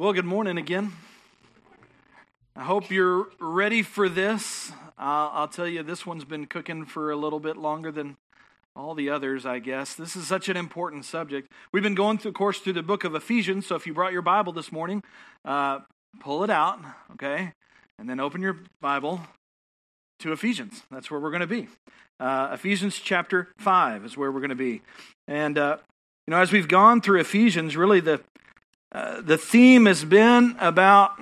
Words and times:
Well, 0.00 0.14
good 0.14 0.24
morning 0.24 0.56
again. 0.56 0.92
I 2.56 2.64
hope 2.64 2.90
you're 2.90 3.28
ready 3.38 3.82
for 3.82 4.08
this. 4.08 4.72
I'll 4.96 5.46
tell 5.46 5.68
you, 5.68 5.82
this 5.82 6.06
one's 6.06 6.24
been 6.24 6.46
cooking 6.46 6.86
for 6.86 7.10
a 7.10 7.16
little 7.16 7.38
bit 7.38 7.58
longer 7.58 7.92
than 7.92 8.16
all 8.74 8.94
the 8.94 9.10
others, 9.10 9.44
I 9.44 9.58
guess. 9.58 9.92
This 9.92 10.16
is 10.16 10.26
such 10.26 10.48
an 10.48 10.56
important 10.56 11.04
subject. 11.04 11.52
We've 11.70 11.82
been 11.82 11.94
going 11.94 12.16
through, 12.16 12.30
of 12.30 12.34
course, 12.34 12.60
through 12.60 12.72
the 12.72 12.82
book 12.82 13.04
of 13.04 13.14
Ephesians. 13.14 13.66
So 13.66 13.74
if 13.74 13.86
you 13.86 13.92
brought 13.92 14.14
your 14.14 14.22
Bible 14.22 14.54
this 14.54 14.72
morning, 14.72 15.02
uh, 15.44 15.80
pull 16.18 16.44
it 16.44 16.50
out, 16.50 16.80
okay, 17.12 17.52
and 17.98 18.08
then 18.08 18.20
open 18.20 18.40
your 18.40 18.56
Bible 18.80 19.20
to 20.20 20.32
Ephesians. 20.32 20.82
That's 20.90 21.10
where 21.10 21.20
we're 21.20 21.30
going 21.30 21.40
to 21.40 21.46
be. 21.46 21.68
Uh, 22.18 22.52
Ephesians 22.54 22.98
chapter 22.98 23.48
5 23.58 24.06
is 24.06 24.16
where 24.16 24.32
we're 24.32 24.40
going 24.40 24.48
to 24.48 24.54
be. 24.54 24.80
And, 25.28 25.58
uh, 25.58 25.76
you 26.26 26.30
know, 26.30 26.40
as 26.40 26.52
we've 26.52 26.68
gone 26.68 27.02
through 27.02 27.20
Ephesians, 27.20 27.76
really 27.76 28.00
the 28.00 28.22
uh, 28.92 29.20
the 29.20 29.38
theme 29.38 29.86
has 29.86 30.04
been 30.04 30.56
about 30.58 31.12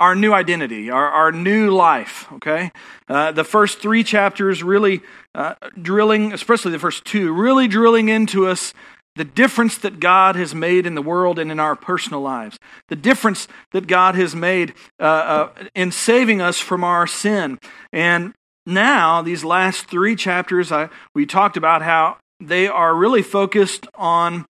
our 0.00 0.14
new 0.14 0.32
identity, 0.32 0.90
our, 0.90 1.08
our 1.08 1.32
new 1.32 1.70
life, 1.70 2.26
okay? 2.32 2.72
Uh, 3.08 3.32
the 3.32 3.44
first 3.44 3.78
three 3.78 4.02
chapters 4.02 4.62
really 4.62 5.02
uh, 5.34 5.54
drilling, 5.80 6.32
especially 6.32 6.72
the 6.72 6.78
first 6.78 7.04
two, 7.04 7.32
really 7.32 7.68
drilling 7.68 8.08
into 8.08 8.46
us 8.46 8.74
the 9.16 9.24
difference 9.24 9.78
that 9.78 10.00
God 10.00 10.34
has 10.34 10.54
made 10.54 10.86
in 10.86 10.94
the 10.94 11.02
world 11.02 11.38
and 11.38 11.52
in 11.52 11.60
our 11.60 11.76
personal 11.76 12.20
lives, 12.20 12.58
the 12.88 12.96
difference 12.96 13.46
that 13.70 13.86
God 13.86 14.16
has 14.16 14.34
made 14.34 14.74
uh, 14.98 15.02
uh, 15.02 15.48
in 15.74 15.92
saving 15.92 16.40
us 16.40 16.58
from 16.58 16.82
our 16.82 17.06
sin. 17.06 17.58
And 17.92 18.34
now, 18.66 19.22
these 19.22 19.44
last 19.44 19.86
three 19.86 20.16
chapters, 20.16 20.72
I, 20.72 20.88
we 21.14 21.26
talked 21.26 21.56
about 21.56 21.82
how 21.82 22.16
they 22.40 22.66
are 22.66 22.94
really 22.94 23.22
focused 23.22 23.86
on 23.94 24.46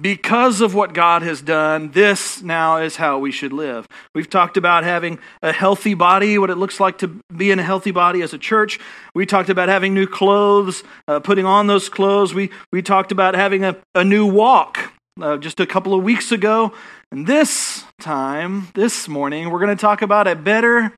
because 0.00 0.60
of 0.60 0.74
what 0.74 0.94
God 0.94 1.22
has 1.22 1.42
done, 1.42 1.90
this 1.90 2.40
now 2.40 2.76
is 2.76 2.96
how 2.96 3.18
we 3.18 3.32
should 3.32 3.52
live. 3.52 3.86
We've 4.14 4.30
talked 4.30 4.56
about 4.56 4.84
having 4.84 5.18
a 5.42 5.52
healthy 5.52 5.94
body, 5.94 6.38
what 6.38 6.50
it 6.50 6.56
looks 6.56 6.78
like 6.78 6.98
to 6.98 7.08
be 7.36 7.50
in 7.50 7.58
a 7.58 7.64
healthy 7.64 7.90
body 7.90 8.22
as 8.22 8.32
a 8.32 8.38
church. 8.38 8.78
We 9.14 9.26
talked 9.26 9.50
about 9.50 9.68
having 9.68 9.94
new 9.94 10.06
clothes, 10.06 10.84
uh, 11.08 11.20
putting 11.20 11.46
on 11.46 11.66
those 11.66 11.88
clothes. 11.88 12.32
We, 12.32 12.50
we 12.70 12.80
talked 12.80 13.10
about 13.10 13.34
having 13.34 13.64
a, 13.64 13.76
a 13.94 14.04
new 14.04 14.26
walk 14.26 14.92
uh, 15.20 15.36
just 15.36 15.58
a 15.58 15.66
couple 15.66 15.94
of 15.94 16.04
weeks 16.04 16.30
ago. 16.30 16.72
And 17.10 17.26
this 17.26 17.84
time, 17.98 18.68
this 18.74 19.08
morning, 19.08 19.50
we're 19.50 19.60
going 19.60 19.76
to 19.76 19.80
talk 19.80 20.02
about 20.02 20.28
a 20.28 20.36
better 20.36 20.94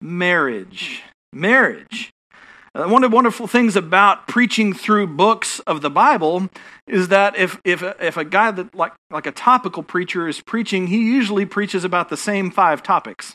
marriage. 0.00 1.02
Marriage. 1.32 2.10
Uh, 2.72 2.86
one 2.86 3.02
of 3.02 3.10
the 3.10 3.14
wonderful 3.14 3.48
things 3.48 3.74
about 3.74 4.28
preaching 4.28 4.72
through 4.72 5.06
books 5.06 5.58
of 5.60 5.80
the 5.80 5.90
Bible 5.90 6.48
is 6.86 7.08
that 7.08 7.36
if, 7.36 7.60
if, 7.64 7.82
if 7.82 8.16
a 8.16 8.24
guy 8.24 8.52
that 8.52 8.74
like, 8.74 8.92
like 9.10 9.26
a 9.26 9.32
topical 9.32 9.82
preacher 9.82 10.28
is 10.28 10.40
preaching, 10.40 10.86
he 10.86 10.98
usually 10.98 11.44
preaches 11.44 11.82
about 11.82 12.10
the 12.10 12.16
same 12.16 12.50
five 12.50 12.82
topics. 12.82 13.34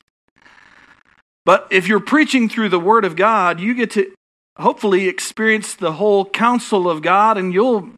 But 1.43 1.67
if 1.69 1.87
you're 1.87 1.99
preaching 1.99 2.47
through 2.47 2.69
the 2.69 2.79
Word 2.79 3.03
of 3.03 3.15
God, 3.15 3.59
you 3.59 3.73
get 3.73 3.91
to 3.91 4.11
hopefully 4.57 5.09
experience 5.09 5.75
the 5.75 5.93
whole 5.93 6.25
counsel 6.25 6.89
of 6.89 7.01
God, 7.01 7.37
and 7.37 7.53
you'll 7.53 7.89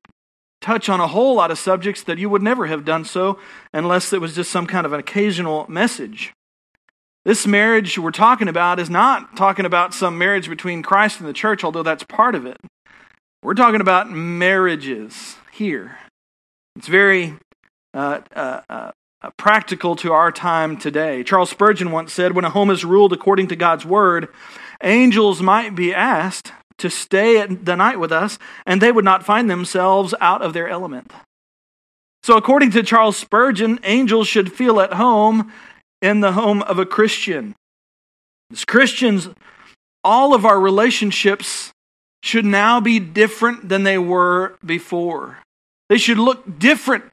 touch 0.59 0.89
on 0.89 0.99
a 0.99 1.07
whole 1.07 1.35
lot 1.35 1.51
of 1.51 1.59
subjects 1.59 2.01
that 2.03 2.17
you 2.17 2.29
would 2.29 2.41
never 2.41 2.66
have 2.66 2.83
done 2.83 3.05
so 3.05 3.39
unless 3.73 4.11
it 4.11 4.19
was 4.19 4.33
just 4.33 4.51
some 4.51 4.66
kind 4.66 4.88
of 4.88 4.94
an 4.94 4.99
occasional 4.99 5.66
message. 5.69 6.33
This 7.28 7.45
marriage 7.45 8.00
we're 8.00 8.11
talking 8.11 8.47
about 8.47 8.80
is 8.80 8.89
not 8.89 9.36
talking 9.36 9.66
about 9.66 9.94
some 9.94 10.17
marriage 10.17 10.47
between 10.47 10.81
Christ 10.81 11.20
and 11.20 11.28
the 11.28 11.34
church, 11.34 11.61
although 11.61 11.84
that's 11.84 12.03
part 12.03 12.36
of 12.36 12.45
it. 12.45 12.56
We're 13.44 13.53
talking 13.53 13.81
about 13.81 14.09
marriages 14.09 15.36
here. 15.52 15.97
It's 16.78 16.88
very 16.88 17.36
uh, 17.94 18.22
uh, 18.34 18.61
uh, 18.69 18.92
practical 19.36 19.97
to 19.97 20.14
our 20.14 20.31
time 20.31 20.78
today. 20.78 21.22
Charles 21.22 21.50
Spurgeon 21.50 21.92
once 21.92 22.14
said 22.14 22.34
When 22.34 22.45
a 22.45 22.50
home 22.50 22.69
is 22.69 22.85
ruled 22.85 23.12
according 23.12 23.50
to 23.50 23.57
God's 23.57 23.85
word, 23.85 24.30
angels 24.81 25.41
might 25.41 25.75
be 25.75 25.94
asked 25.94 26.53
to 26.78 26.90
stay 26.90 27.46
the 27.46 27.75
night 27.75 28.00
with 28.00 28.13
us, 28.13 28.40
and 28.66 28.81
they 28.81 28.94
would 28.94 29.03
not 29.03 29.25
find 29.25 29.50
themselves 29.50 30.16
out 30.22 30.41
of 30.41 30.53
their 30.53 30.69
element. 30.69 31.12
So, 32.24 32.38
according 32.38 32.72
to 32.72 32.84
Charles 32.84 33.18
Spurgeon, 33.18 33.81
angels 33.84 34.30
should 34.30 34.53
feel 34.53 34.80
at 34.80 34.94
home 34.94 35.51
in 36.02 36.19
the 36.19 36.34
home 36.34 36.62
of 36.63 36.80
a 36.80 36.85
Christian. 36.85 37.56
As 38.52 38.66
Christians, 38.66 39.30
all 40.03 40.34
of 40.34 40.46
our 40.46 40.59
relationships 40.59 41.74
should 42.24 42.46
now 42.46 42.80
be 42.80 43.00
different 43.00 43.69
than 43.69 43.84
they 43.84 43.97
were 43.97 44.56
before. 44.66 45.40
They 45.90 45.97
should 45.97 46.18
look 46.18 46.59
different 46.59 47.06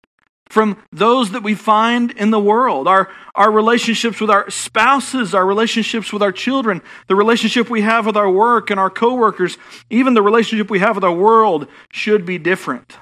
from 0.49 0.83
those 0.93 1.33
that 1.33 1.43
we 1.43 1.55
find 1.55 2.11
in 2.13 2.31
the 2.31 2.41
world. 2.41 2.87
Our, 2.87 3.09
our 3.35 3.51
relationships 3.51 4.21
with 4.21 4.31
our 4.31 4.49
spouses, 4.51 5.35
our 5.35 5.47
relationships 5.47 6.13
with 6.13 6.23
our 6.23 6.33
children, 6.33 6.83
the 7.09 7.17
relationship 7.17 7.71
we 7.71 7.81
have 7.83 8.07
with 8.07 8.17
our 8.17 8.31
work 8.31 8.71
and 8.71 8.79
our 8.79 8.91
coworkers, 8.91 9.57
even 9.91 10.15
the 10.15 10.23
relationship 10.23 10.71
we 10.71 10.79
have 10.79 10.97
with 10.97 11.05
our 11.05 11.13
world 11.13 11.67
should 11.93 12.25
be 12.25 12.39
different. 12.39 12.99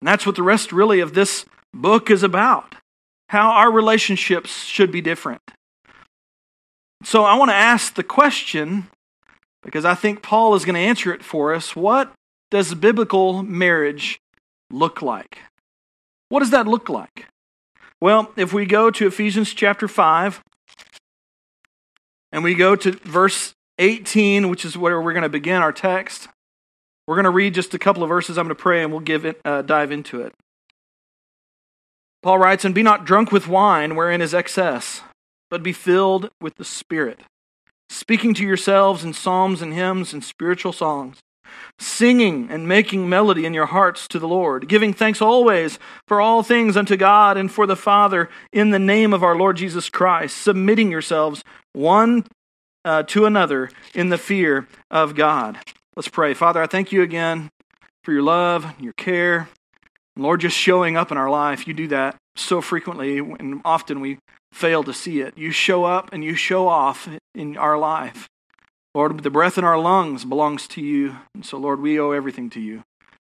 And 0.00 0.08
that's 0.08 0.26
what 0.26 0.36
the 0.36 0.42
rest 0.42 0.72
really 0.72 1.00
of 1.00 1.14
this 1.14 1.46
book 1.72 2.10
is 2.10 2.22
about 2.22 2.74
how 3.34 3.50
our 3.50 3.70
relationships 3.70 4.64
should 4.64 4.92
be 4.92 5.00
different. 5.00 5.42
So 7.02 7.24
I 7.24 7.34
want 7.34 7.50
to 7.50 7.54
ask 7.56 7.94
the 7.94 8.04
question, 8.04 8.86
because 9.62 9.84
I 9.84 9.94
think 9.94 10.22
Paul 10.22 10.54
is 10.54 10.64
going 10.64 10.76
to 10.76 10.80
answer 10.80 11.12
it 11.12 11.24
for 11.24 11.52
us 11.52 11.74
what 11.74 12.12
does 12.52 12.72
biblical 12.74 13.42
marriage 13.42 14.20
look 14.70 15.02
like? 15.02 15.38
What 16.28 16.40
does 16.40 16.50
that 16.50 16.68
look 16.68 16.88
like? 16.88 17.26
Well, 18.00 18.32
if 18.36 18.52
we 18.52 18.66
go 18.66 18.90
to 18.92 19.06
Ephesians 19.08 19.52
chapter 19.52 19.88
5, 19.88 20.40
and 22.30 22.44
we 22.44 22.54
go 22.54 22.76
to 22.76 22.92
verse 22.92 23.52
18, 23.78 24.48
which 24.48 24.64
is 24.64 24.78
where 24.78 25.00
we're 25.00 25.12
going 25.12 25.24
to 25.24 25.28
begin 25.28 25.60
our 25.60 25.72
text, 25.72 26.28
we're 27.08 27.16
going 27.16 27.24
to 27.24 27.30
read 27.30 27.54
just 27.54 27.74
a 27.74 27.78
couple 27.80 28.04
of 28.04 28.08
verses. 28.08 28.38
I'm 28.38 28.46
going 28.46 28.56
to 28.56 28.62
pray 28.62 28.82
and 28.82 28.92
we'll 28.92 29.00
give 29.00 29.24
it, 29.24 29.40
uh, 29.44 29.62
dive 29.62 29.90
into 29.90 30.20
it. 30.20 30.32
Paul 32.24 32.38
writes, 32.38 32.64
And 32.64 32.74
be 32.74 32.82
not 32.82 33.04
drunk 33.04 33.30
with 33.30 33.48
wine, 33.48 33.94
wherein 33.94 34.22
is 34.22 34.32
excess, 34.32 35.02
but 35.50 35.62
be 35.62 35.74
filled 35.74 36.30
with 36.40 36.54
the 36.54 36.64
Spirit, 36.64 37.20
speaking 37.90 38.32
to 38.32 38.42
yourselves 38.42 39.04
in 39.04 39.12
psalms 39.12 39.60
and 39.60 39.74
hymns 39.74 40.14
and 40.14 40.24
spiritual 40.24 40.72
songs, 40.72 41.18
singing 41.78 42.48
and 42.50 42.66
making 42.66 43.10
melody 43.10 43.44
in 43.44 43.52
your 43.52 43.66
hearts 43.66 44.08
to 44.08 44.18
the 44.18 44.26
Lord, 44.26 44.70
giving 44.70 44.94
thanks 44.94 45.20
always 45.20 45.78
for 46.08 46.18
all 46.18 46.42
things 46.42 46.78
unto 46.78 46.96
God 46.96 47.36
and 47.36 47.52
for 47.52 47.66
the 47.66 47.76
Father 47.76 48.30
in 48.54 48.70
the 48.70 48.78
name 48.78 49.12
of 49.12 49.22
our 49.22 49.36
Lord 49.36 49.58
Jesus 49.58 49.90
Christ, 49.90 50.34
submitting 50.38 50.90
yourselves 50.90 51.44
one 51.74 52.24
uh, 52.86 53.02
to 53.02 53.26
another 53.26 53.68
in 53.94 54.08
the 54.08 54.16
fear 54.16 54.66
of 54.90 55.14
God. 55.14 55.58
Let's 55.94 56.08
pray. 56.08 56.32
Father, 56.32 56.62
I 56.62 56.68
thank 56.68 56.90
you 56.90 57.02
again 57.02 57.50
for 58.02 58.12
your 58.12 58.22
love, 58.22 58.80
your 58.80 58.94
care. 58.94 59.50
Lord, 60.16 60.40
just 60.40 60.56
showing 60.56 60.96
up 60.96 61.10
in 61.10 61.18
our 61.18 61.30
life, 61.30 61.66
you 61.66 61.74
do 61.74 61.88
that 61.88 62.16
so 62.36 62.60
frequently, 62.60 63.18
and 63.18 63.60
often 63.64 64.00
we 64.00 64.18
fail 64.52 64.84
to 64.84 64.92
see 64.92 65.20
it. 65.20 65.36
You 65.36 65.50
show 65.50 65.84
up 65.84 66.12
and 66.12 66.24
you 66.24 66.36
show 66.36 66.68
off 66.68 67.08
in 67.34 67.56
our 67.56 67.76
life. 67.76 68.28
Lord, 68.94 69.24
the 69.24 69.30
breath 69.30 69.58
in 69.58 69.64
our 69.64 69.78
lungs 69.78 70.24
belongs 70.24 70.68
to 70.68 70.80
you. 70.80 71.16
And 71.34 71.44
so, 71.44 71.58
Lord, 71.58 71.80
we 71.80 71.98
owe 71.98 72.12
everything 72.12 72.48
to 72.50 72.60
you. 72.60 72.84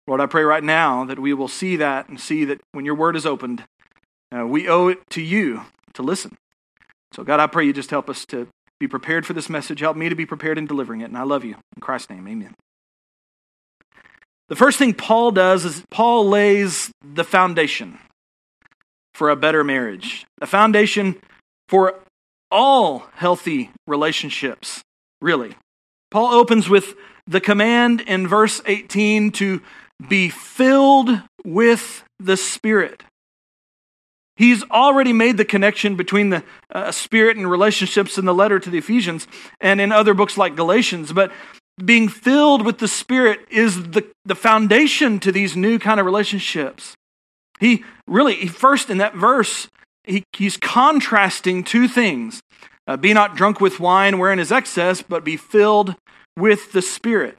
Lord, 0.06 0.20
I 0.20 0.26
pray 0.26 0.42
right 0.42 0.64
now 0.64 1.04
that 1.04 1.18
we 1.18 1.34
will 1.34 1.48
see 1.48 1.76
that 1.76 2.08
and 2.08 2.18
see 2.18 2.46
that 2.46 2.60
when 2.72 2.86
your 2.86 2.94
word 2.94 3.14
is 3.14 3.26
opened, 3.26 3.64
uh, 4.34 4.46
we 4.46 4.68
owe 4.68 4.88
it 4.88 4.98
to 5.10 5.20
you 5.20 5.62
to 5.92 6.02
listen. 6.02 6.36
So, 7.12 7.22
God, 7.22 7.40
I 7.40 7.46
pray 7.46 7.66
you 7.66 7.74
just 7.74 7.90
help 7.90 8.08
us 8.08 8.24
to 8.26 8.48
be 8.78 8.88
prepared 8.88 9.26
for 9.26 9.34
this 9.34 9.50
message. 9.50 9.80
Help 9.80 9.98
me 9.98 10.08
to 10.08 10.14
be 10.14 10.24
prepared 10.24 10.56
in 10.56 10.66
delivering 10.66 11.02
it. 11.02 11.06
And 11.06 11.18
I 11.18 11.24
love 11.24 11.44
you. 11.44 11.56
In 11.76 11.80
Christ's 11.80 12.08
name, 12.08 12.26
amen. 12.26 12.54
The 14.50 14.56
first 14.56 14.78
thing 14.78 14.94
Paul 14.94 15.30
does 15.30 15.64
is 15.64 15.84
Paul 15.90 16.28
lays 16.28 16.90
the 17.04 17.22
foundation 17.22 18.00
for 19.14 19.30
a 19.30 19.36
better 19.36 19.62
marriage, 19.62 20.26
a 20.42 20.46
foundation 20.46 21.14
for 21.68 22.00
all 22.50 23.04
healthy 23.14 23.70
relationships, 23.86 24.82
really. 25.22 25.54
Paul 26.10 26.34
opens 26.34 26.68
with 26.68 26.96
the 27.28 27.40
command 27.40 28.00
in 28.00 28.26
verse 28.26 28.60
18 28.66 29.30
to 29.32 29.62
be 30.08 30.28
filled 30.28 31.22
with 31.44 32.02
the 32.18 32.36
Spirit. 32.36 33.04
He's 34.34 34.64
already 34.64 35.12
made 35.12 35.36
the 35.36 35.44
connection 35.44 35.94
between 35.94 36.30
the 36.30 36.42
uh, 36.74 36.90
Spirit 36.90 37.36
and 37.36 37.48
relationships 37.48 38.18
in 38.18 38.24
the 38.24 38.34
letter 38.34 38.58
to 38.58 38.70
the 38.70 38.78
Ephesians 38.78 39.28
and 39.60 39.80
in 39.80 39.92
other 39.92 40.14
books 40.14 40.36
like 40.36 40.56
Galatians, 40.56 41.12
but 41.12 41.30
being 41.84 42.08
filled 42.08 42.64
with 42.64 42.78
the 42.78 42.88
Spirit 42.88 43.40
is 43.50 43.90
the, 43.90 44.06
the 44.24 44.34
foundation 44.34 45.18
to 45.20 45.32
these 45.32 45.56
new 45.56 45.78
kind 45.78 46.00
of 46.00 46.06
relationships. 46.06 46.94
He 47.58 47.84
really, 48.06 48.36
he 48.36 48.48
first 48.48 48.90
in 48.90 48.98
that 48.98 49.14
verse, 49.14 49.68
he, 50.04 50.24
he's 50.32 50.56
contrasting 50.56 51.64
two 51.64 51.88
things 51.88 52.40
uh, 52.90 52.96
be 52.96 53.12
not 53.12 53.36
drunk 53.36 53.60
with 53.60 53.78
wine 53.78 54.18
wherein 54.18 54.40
is 54.40 54.50
excess, 54.50 55.00
but 55.00 55.24
be 55.24 55.36
filled 55.36 55.94
with 56.36 56.72
the 56.72 56.82
Spirit. 56.82 57.38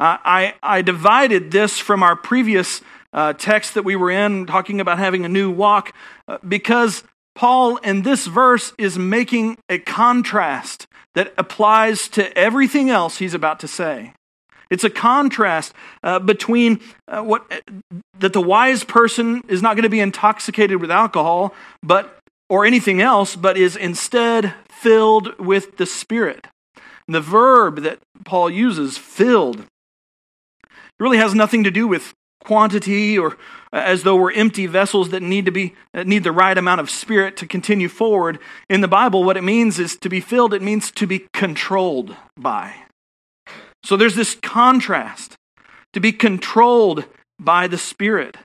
Uh, 0.00 0.18
I, 0.24 0.54
I 0.60 0.82
divided 0.82 1.52
this 1.52 1.78
from 1.78 2.02
our 2.02 2.16
previous 2.16 2.80
uh, 3.12 3.32
text 3.34 3.74
that 3.74 3.84
we 3.84 3.94
were 3.94 4.10
in, 4.10 4.46
talking 4.46 4.80
about 4.80 4.98
having 4.98 5.24
a 5.24 5.28
new 5.28 5.52
walk, 5.52 5.92
uh, 6.26 6.38
because 6.46 7.04
Paul 7.36 7.76
in 7.76 8.02
this 8.02 8.26
verse 8.26 8.72
is 8.76 8.98
making 8.98 9.58
a 9.68 9.78
contrast 9.78 10.87
that 11.18 11.34
applies 11.36 12.06
to 12.06 12.32
everything 12.38 12.90
else 12.90 13.18
he's 13.18 13.34
about 13.34 13.58
to 13.58 13.66
say. 13.66 14.12
It's 14.70 14.84
a 14.84 14.90
contrast 14.90 15.74
uh, 16.04 16.20
between 16.20 16.78
uh, 17.08 17.22
what 17.22 17.50
that 18.20 18.32
the 18.32 18.40
wise 18.40 18.84
person 18.84 19.42
is 19.48 19.60
not 19.60 19.74
going 19.74 19.82
to 19.82 19.88
be 19.88 19.98
intoxicated 19.98 20.80
with 20.80 20.92
alcohol, 20.92 21.56
but 21.82 22.20
or 22.48 22.64
anything 22.64 23.00
else, 23.00 23.34
but 23.34 23.56
is 23.56 23.74
instead 23.74 24.54
filled 24.70 25.36
with 25.40 25.76
the 25.76 25.86
Spirit. 25.86 26.46
And 27.08 27.16
the 27.16 27.20
verb 27.20 27.80
that 27.80 27.98
Paul 28.24 28.48
uses, 28.48 28.96
filled, 28.96 29.64
really 31.00 31.16
has 31.16 31.34
nothing 31.34 31.64
to 31.64 31.72
do 31.72 31.88
with 31.88 32.14
quantity 32.44 33.18
or 33.18 33.36
as 33.72 34.02
though 34.02 34.16
we're 34.16 34.32
empty 34.32 34.66
vessels 34.66 35.10
that 35.10 35.22
need 35.22 35.44
to 35.44 35.50
be 35.50 35.74
need 36.04 36.24
the 36.24 36.32
right 36.32 36.56
amount 36.56 36.80
of 36.80 36.88
spirit 36.88 37.36
to 37.36 37.46
continue 37.46 37.88
forward 37.88 38.38
in 38.70 38.80
the 38.80 38.88
bible 38.88 39.24
what 39.24 39.36
it 39.36 39.42
means 39.42 39.78
is 39.78 39.96
to 39.96 40.08
be 40.08 40.20
filled 40.20 40.54
it 40.54 40.62
means 40.62 40.90
to 40.90 41.06
be 41.06 41.26
controlled 41.34 42.16
by 42.36 42.74
so 43.84 43.96
there's 43.96 44.14
this 44.14 44.34
contrast 44.36 45.36
to 45.92 46.00
be 46.00 46.12
controlled 46.12 47.04
by 47.38 47.66
the 47.66 47.78
Spirit. 47.78 48.36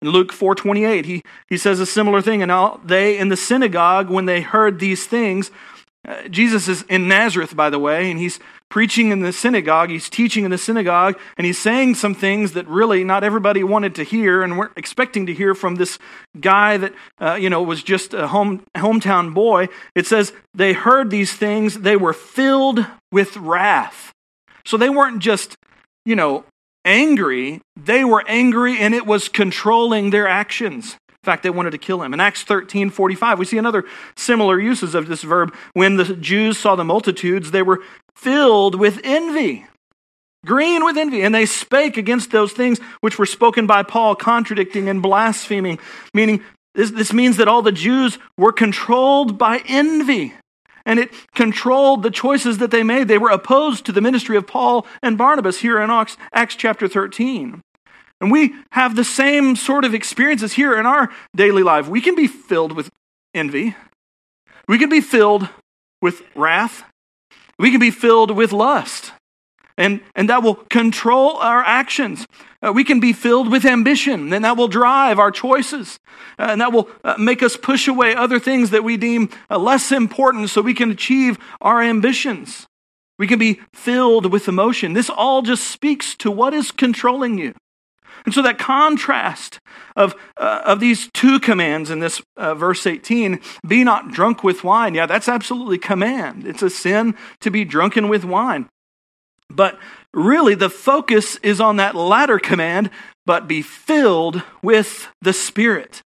In 0.00 0.08
Luke 0.08 0.32
4:28, 0.32 1.04
he, 1.04 1.22
he 1.48 1.56
says 1.56 1.80
a 1.80 1.86
similar 1.86 2.20
thing. 2.20 2.42
And 2.42 2.50
all, 2.50 2.80
they 2.84 3.18
in 3.18 3.28
the 3.28 3.36
synagogue, 3.36 4.10
when 4.10 4.26
they 4.26 4.40
heard 4.40 4.78
these 4.78 5.06
things, 5.06 5.50
uh, 6.06 6.28
Jesus 6.28 6.68
is 6.68 6.82
in 6.88 7.06
Nazareth, 7.06 7.54
by 7.54 7.70
the 7.70 7.78
way, 7.78 8.10
and 8.10 8.18
he's 8.18 8.40
preaching 8.72 9.10
in 9.10 9.20
the 9.20 9.34
synagogue. 9.34 9.90
He's 9.90 10.08
teaching 10.08 10.46
in 10.46 10.50
the 10.50 10.56
synagogue, 10.56 11.18
and 11.36 11.46
he's 11.46 11.58
saying 11.58 11.96
some 11.96 12.14
things 12.14 12.52
that 12.52 12.66
really 12.66 13.04
not 13.04 13.22
everybody 13.22 13.62
wanted 13.62 13.94
to 13.96 14.02
hear, 14.02 14.42
and 14.42 14.56
we're 14.56 14.70
expecting 14.78 15.26
to 15.26 15.34
hear 15.34 15.54
from 15.54 15.74
this 15.74 15.98
guy 16.40 16.78
that 16.78 16.94
uh, 17.20 17.34
you 17.34 17.50
know 17.50 17.62
was 17.62 17.82
just 17.82 18.14
a 18.14 18.28
home 18.28 18.64
hometown 18.74 19.34
boy. 19.34 19.68
It 19.94 20.06
says 20.06 20.32
they 20.54 20.72
heard 20.72 21.10
these 21.10 21.34
things; 21.34 21.80
they 21.80 21.96
were 21.96 22.14
filled 22.14 22.86
with 23.12 23.36
wrath. 23.36 24.14
So 24.64 24.78
they 24.78 24.88
weren't 24.88 25.18
just, 25.18 25.54
you 26.06 26.16
know, 26.16 26.46
angry, 26.82 27.60
they 27.76 28.04
were 28.04 28.24
angry 28.26 28.78
and 28.78 28.94
it 28.94 29.04
was 29.04 29.28
controlling 29.28 30.10
their 30.10 30.26
actions. 30.26 30.96
In 31.22 31.30
fact, 31.30 31.44
they 31.44 31.50
wanted 31.50 31.70
to 31.70 31.78
kill 31.78 32.02
him. 32.02 32.12
In 32.14 32.18
Acts 32.18 32.42
13 32.42 32.90
45, 32.90 33.38
we 33.38 33.44
see 33.44 33.56
another 33.56 33.84
similar 34.16 34.58
uses 34.58 34.96
of 34.96 35.06
this 35.06 35.22
verb. 35.22 35.54
When 35.72 35.96
the 35.96 36.16
Jews 36.16 36.58
saw 36.58 36.74
the 36.74 36.82
multitudes, 36.82 37.52
they 37.52 37.62
were 37.62 37.80
filled 38.16 38.74
with 38.74 39.00
envy, 39.04 39.64
green 40.44 40.84
with 40.84 40.96
envy, 40.96 41.22
and 41.22 41.32
they 41.32 41.46
spake 41.46 41.96
against 41.96 42.32
those 42.32 42.52
things 42.52 42.80
which 43.02 43.20
were 43.20 43.26
spoken 43.26 43.68
by 43.68 43.84
Paul, 43.84 44.16
contradicting 44.16 44.88
and 44.88 45.00
blaspheming. 45.00 45.78
Meaning, 46.12 46.42
this, 46.74 46.90
this 46.90 47.12
means 47.12 47.36
that 47.36 47.46
all 47.46 47.62
the 47.62 47.70
Jews 47.70 48.18
were 48.36 48.52
controlled 48.52 49.38
by 49.38 49.62
envy 49.68 50.34
and 50.84 50.98
it 50.98 51.12
controlled 51.36 52.02
the 52.02 52.10
choices 52.10 52.58
that 52.58 52.72
they 52.72 52.82
made. 52.82 53.06
They 53.06 53.18
were 53.18 53.30
opposed 53.30 53.86
to 53.86 53.92
the 53.92 54.00
ministry 54.00 54.36
of 54.36 54.48
Paul 54.48 54.88
and 55.00 55.16
Barnabas 55.16 55.60
here 55.60 55.80
in 55.80 55.90
Acts 55.90 56.56
chapter 56.56 56.88
13. 56.88 57.62
And 58.22 58.32
we 58.32 58.54
have 58.70 58.96
the 58.96 59.04
same 59.04 59.56
sort 59.56 59.84
of 59.84 59.92
experiences 59.92 60.54
here 60.54 60.78
in 60.78 60.86
our 60.86 61.10
daily 61.36 61.62
life. 61.62 61.88
We 61.88 62.00
can 62.00 62.14
be 62.14 62.26
filled 62.26 62.72
with 62.72 62.88
envy, 63.34 63.76
we 64.66 64.78
can 64.78 64.88
be 64.88 65.02
filled 65.02 65.50
with 66.00 66.22
wrath, 66.34 66.84
we 67.58 67.70
can 67.70 67.80
be 67.80 67.90
filled 67.90 68.30
with 68.30 68.52
lust 68.52 69.12
and, 69.76 70.00
and 70.14 70.28
that 70.28 70.42
will 70.42 70.54
control 70.54 71.36
our 71.38 71.62
actions. 71.64 72.26
Uh, 72.62 72.72
we 72.72 72.84
can 72.84 73.00
be 73.00 73.12
filled 73.12 73.50
with 73.50 73.64
ambition, 73.64 74.32
and 74.32 74.44
that 74.44 74.56
will 74.56 74.68
drive 74.68 75.18
our 75.18 75.30
choices. 75.30 75.98
Uh, 76.38 76.48
and 76.50 76.60
that 76.60 76.72
will 76.72 76.88
uh, 77.04 77.16
make 77.18 77.42
us 77.42 77.56
push 77.56 77.88
away 77.88 78.14
other 78.14 78.38
things 78.38 78.70
that 78.70 78.84
we 78.84 78.96
deem 78.96 79.30
uh, 79.50 79.58
less 79.58 79.90
important 79.90 80.50
so 80.50 80.60
we 80.60 80.74
can 80.74 80.90
achieve 80.90 81.38
our 81.60 81.82
ambitions. 81.82 82.66
We 83.18 83.26
can 83.26 83.38
be 83.38 83.60
filled 83.74 84.30
with 84.30 84.48
emotion. 84.48 84.92
This 84.92 85.10
all 85.10 85.42
just 85.42 85.66
speaks 85.66 86.14
to 86.16 86.30
what 86.30 86.54
is 86.54 86.70
controlling 86.70 87.38
you. 87.38 87.54
And 88.24 88.34
so 88.34 88.42
that 88.42 88.58
contrast 88.58 89.60
of, 89.96 90.14
uh, 90.36 90.62
of 90.64 90.80
these 90.80 91.10
two 91.12 91.40
commands 91.40 91.90
in 91.90 92.00
this 92.00 92.22
uh, 92.36 92.54
verse 92.54 92.86
18 92.86 93.40
be 93.66 93.84
not 93.84 94.12
drunk 94.12 94.44
with 94.44 94.64
wine. 94.64 94.94
Yeah, 94.94 95.06
that's 95.06 95.28
absolutely 95.28 95.78
command. 95.78 96.46
It's 96.46 96.62
a 96.62 96.70
sin 96.70 97.16
to 97.40 97.50
be 97.50 97.64
drunken 97.64 98.08
with 98.08 98.24
wine. 98.24 98.68
But 99.50 99.78
really, 100.14 100.54
the 100.54 100.70
focus 100.70 101.36
is 101.42 101.60
on 101.60 101.76
that 101.76 101.94
latter 101.94 102.38
command, 102.38 102.90
but 103.26 103.48
be 103.48 103.62
filled 103.62 104.42
with 104.62 105.08
the 105.20 105.32
Spirit. 105.32 106.02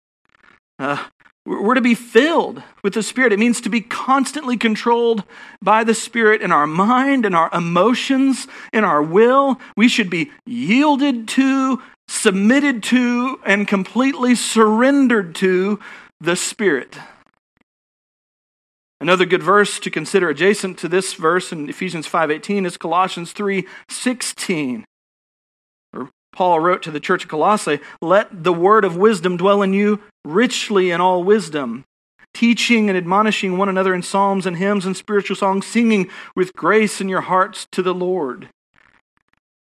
Uh, 0.79 1.05
we're 1.47 1.75
to 1.75 1.83
be 1.83 1.95
filled 1.95 2.63
with 2.83 2.95
the 2.95 3.03
Spirit. 3.03 3.33
It 3.33 3.39
means 3.39 3.61
to 3.61 3.69
be 3.69 3.83
constantly 3.83 4.57
controlled 4.57 5.25
by 5.61 5.85
the 5.85 5.95
Spirit 5.95 6.41
in 6.41 6.51
our 6.51 6.67
mind, 6.67 7.27
in 7.27 7.35
our 7.35 7.51
emotions, 7.53 8.49
in 8.73 8.83
our 8.83 9.03
will. 9.03 9.61
We 9.77 9.89
should 9.89 10.09
be 10.09 10.31
yielded 10.47 11.29
to, 11.29 11.83
submitted 12.09 12.83
to, 12.85 13.41
and 13.45 13.69
completely 13.69 14.35
surrendered 14.35 15.35
to 15.37 15.79
the 16.21 16.37
Spirit. 16.37 16.99
Another 19.01 19.27
good 19.27 19.43
verse 19.43 19.79
to 19.81 19.91
consider 19.91 20.31
adjacent 20.31 20.79
to 20.79 20.89
this 20.89 21.15
verse 21.15 21.53
in 21.53 21.69
Ephesians 21.69 22.07
5:18 22.07 22.65
is 22.65 22.79
Colossians 22.79 23.33
3:16. 23.33 24.85
Or 25.93 26.11
Paul 26.33 26.61
wrote 26.61 26.83
to 26.85 26.91
the 26.91 27.01
church 27.01 27.25
of 27.25 27.31
Colossae, 27.31 27.81
"Let 28.01 28.45
the 28.45 28.53
word 28.53 28.85
of 28.85 28.97
wisdom 28.97 29.37
dwell 29.37 29.61
in 29.61 29.75
you 29.75 30.01
richly 30.25 30.91
in 30.91 31.01
all 31.01 31.23
wisdom, 31.23 31.85
teaching 32.33 32.89
and 32.89 32.97
admonishing 32.97 33.59
one 33.59 33.69
another 33.69 33.93
in 33.93 34.03
psalms 34.03 34.47
and 34.47 34.57
hymns 34.57 34.87
and 34.87 34.97
spiritual 34.97 35.37
songs, 35.37 35.67
singing 35.67 36.09
with 36.35 36.55
grace 36.55 37.01
in 37.01 37.09
your 37.09 37.23
hearts 37.23 37.67
to 37.73 37.83
the 37.83 37.95
Lord." 37.95 38.49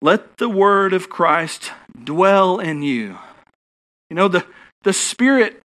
Let 0.01 0.37
the 0.37 0.49
word 0.49 0.93
of 0.93 1.09
Christ 1.09 1.71
dwell 2.03 2.59
in 2.59 2.83
you. 2.83 3.17
You 4.09 4.15
know, 4.15 4.27
the, 4.27 4.45
the 4.83 4.93
Spirit 4.93 5.61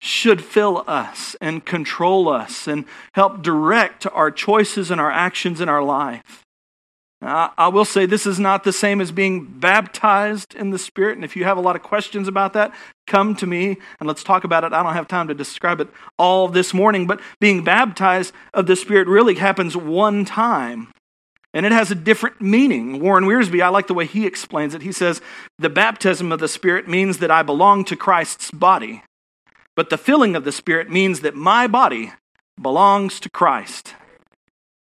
should 0.00 0.44
fill 0.44 0.84
us 0.86 1.34
and 1.40 1.64
control 1.64 2.28
us 2.28 2.68
and 2.68 2.84
help 3.14 3.42
direct 3.42 4.06
our 4.06 4.30
choices 4.30 4.90
and 4.90 5.00
our 5.00 5.10
actions 5.10 5.60
in 5.60 5.68
our 5.68 5.82
life. 5.82 6.44
Now, 7.20 7.52
I 7.58 7.66
will 7.66 7.84
say 7.84 8.06
this 8.06 8.26
is 8.26 8.38
not 8.38 8.62
the 8.62 8.72
same 8.72 9.00
as 9.00 9.10
being 9.10 9.44
baptized 9.44 10.54
in 10.54 10.70
the 10.70 10.78
Spirit. 10.78 11.16
And 11.16 11.24
if 11.24 11.34
you 11.34 11.42
have 11.44 11.56
a 11.56 11.60
lot 11.60 11.74
of 11.74 11.82
questions 11.82 12.28
about 12.28 12.52
that, 12.52 12.72
come 13.08 13.34
to 13.36 13.46
me 13.46 13.76
and 13.98 14.06
let's 14.06 14.22
talk 14.22 14.44
about 14.44 14.62
it. 14.62 14.72
I 14.72 14.84
don't 14.84 14.92
have 14.92 15.08
time 15.08 15.26
to 15.26 15.34
describe 15.34 15.80
it 15.80 15.88
all 16.16 16.46
this 16.46 16.72
morning, 16.72 17.08
but 17.08 17.20
being 17.40 17.64
baptized 17.64 18.32
of 18.54 18.66
the 18.66 18.76
Spirit 18.76 19.08
really 19.08 19.34
happens 19.34 19.76
one 19.76 20.24
time. 20.24 20.92
And 21.54 21.64
it 21.64 21.72
has 21.72 21.90
a 21.90 21.94
different 21.94 22.40
meaning. 22.40 23.00
Warren 23.00 23.24
Wiersbe, 23.24 23.62
I 23.62 23.68
like 23.68 23.86
the 23.86 23.94
way 23.94 24.06
he 24.06 24.26
explains 24.26 24.74
it. 24.74 24.82
He 24.82 24.92
says, 24.92 25.20
The 25.58 25.70
baptism 25.70 26.30
of 26.30 26.40
the 26.40 26.48
Spirit 26.48 26.88
means 26.88 27.18
that 27.18 27.30
I 27.30 27.42
belong 27.42 27.84
to 27.86 27.96
Christ's 27.96 28.50
body. 28.50 29.02
But 29.74 29.90
the 29.90 29.98
filling 29.98 30.36
of 30.36 30.44
the 30.44 30.52
Spirit 30.52 30.90
means 30.90 31.20
that 31.20 31.34
my 31.34 31.66
body 31.66 32.12
belongs 32.60 33.20
to 33.20 33.30
Christ. 33.30 33.94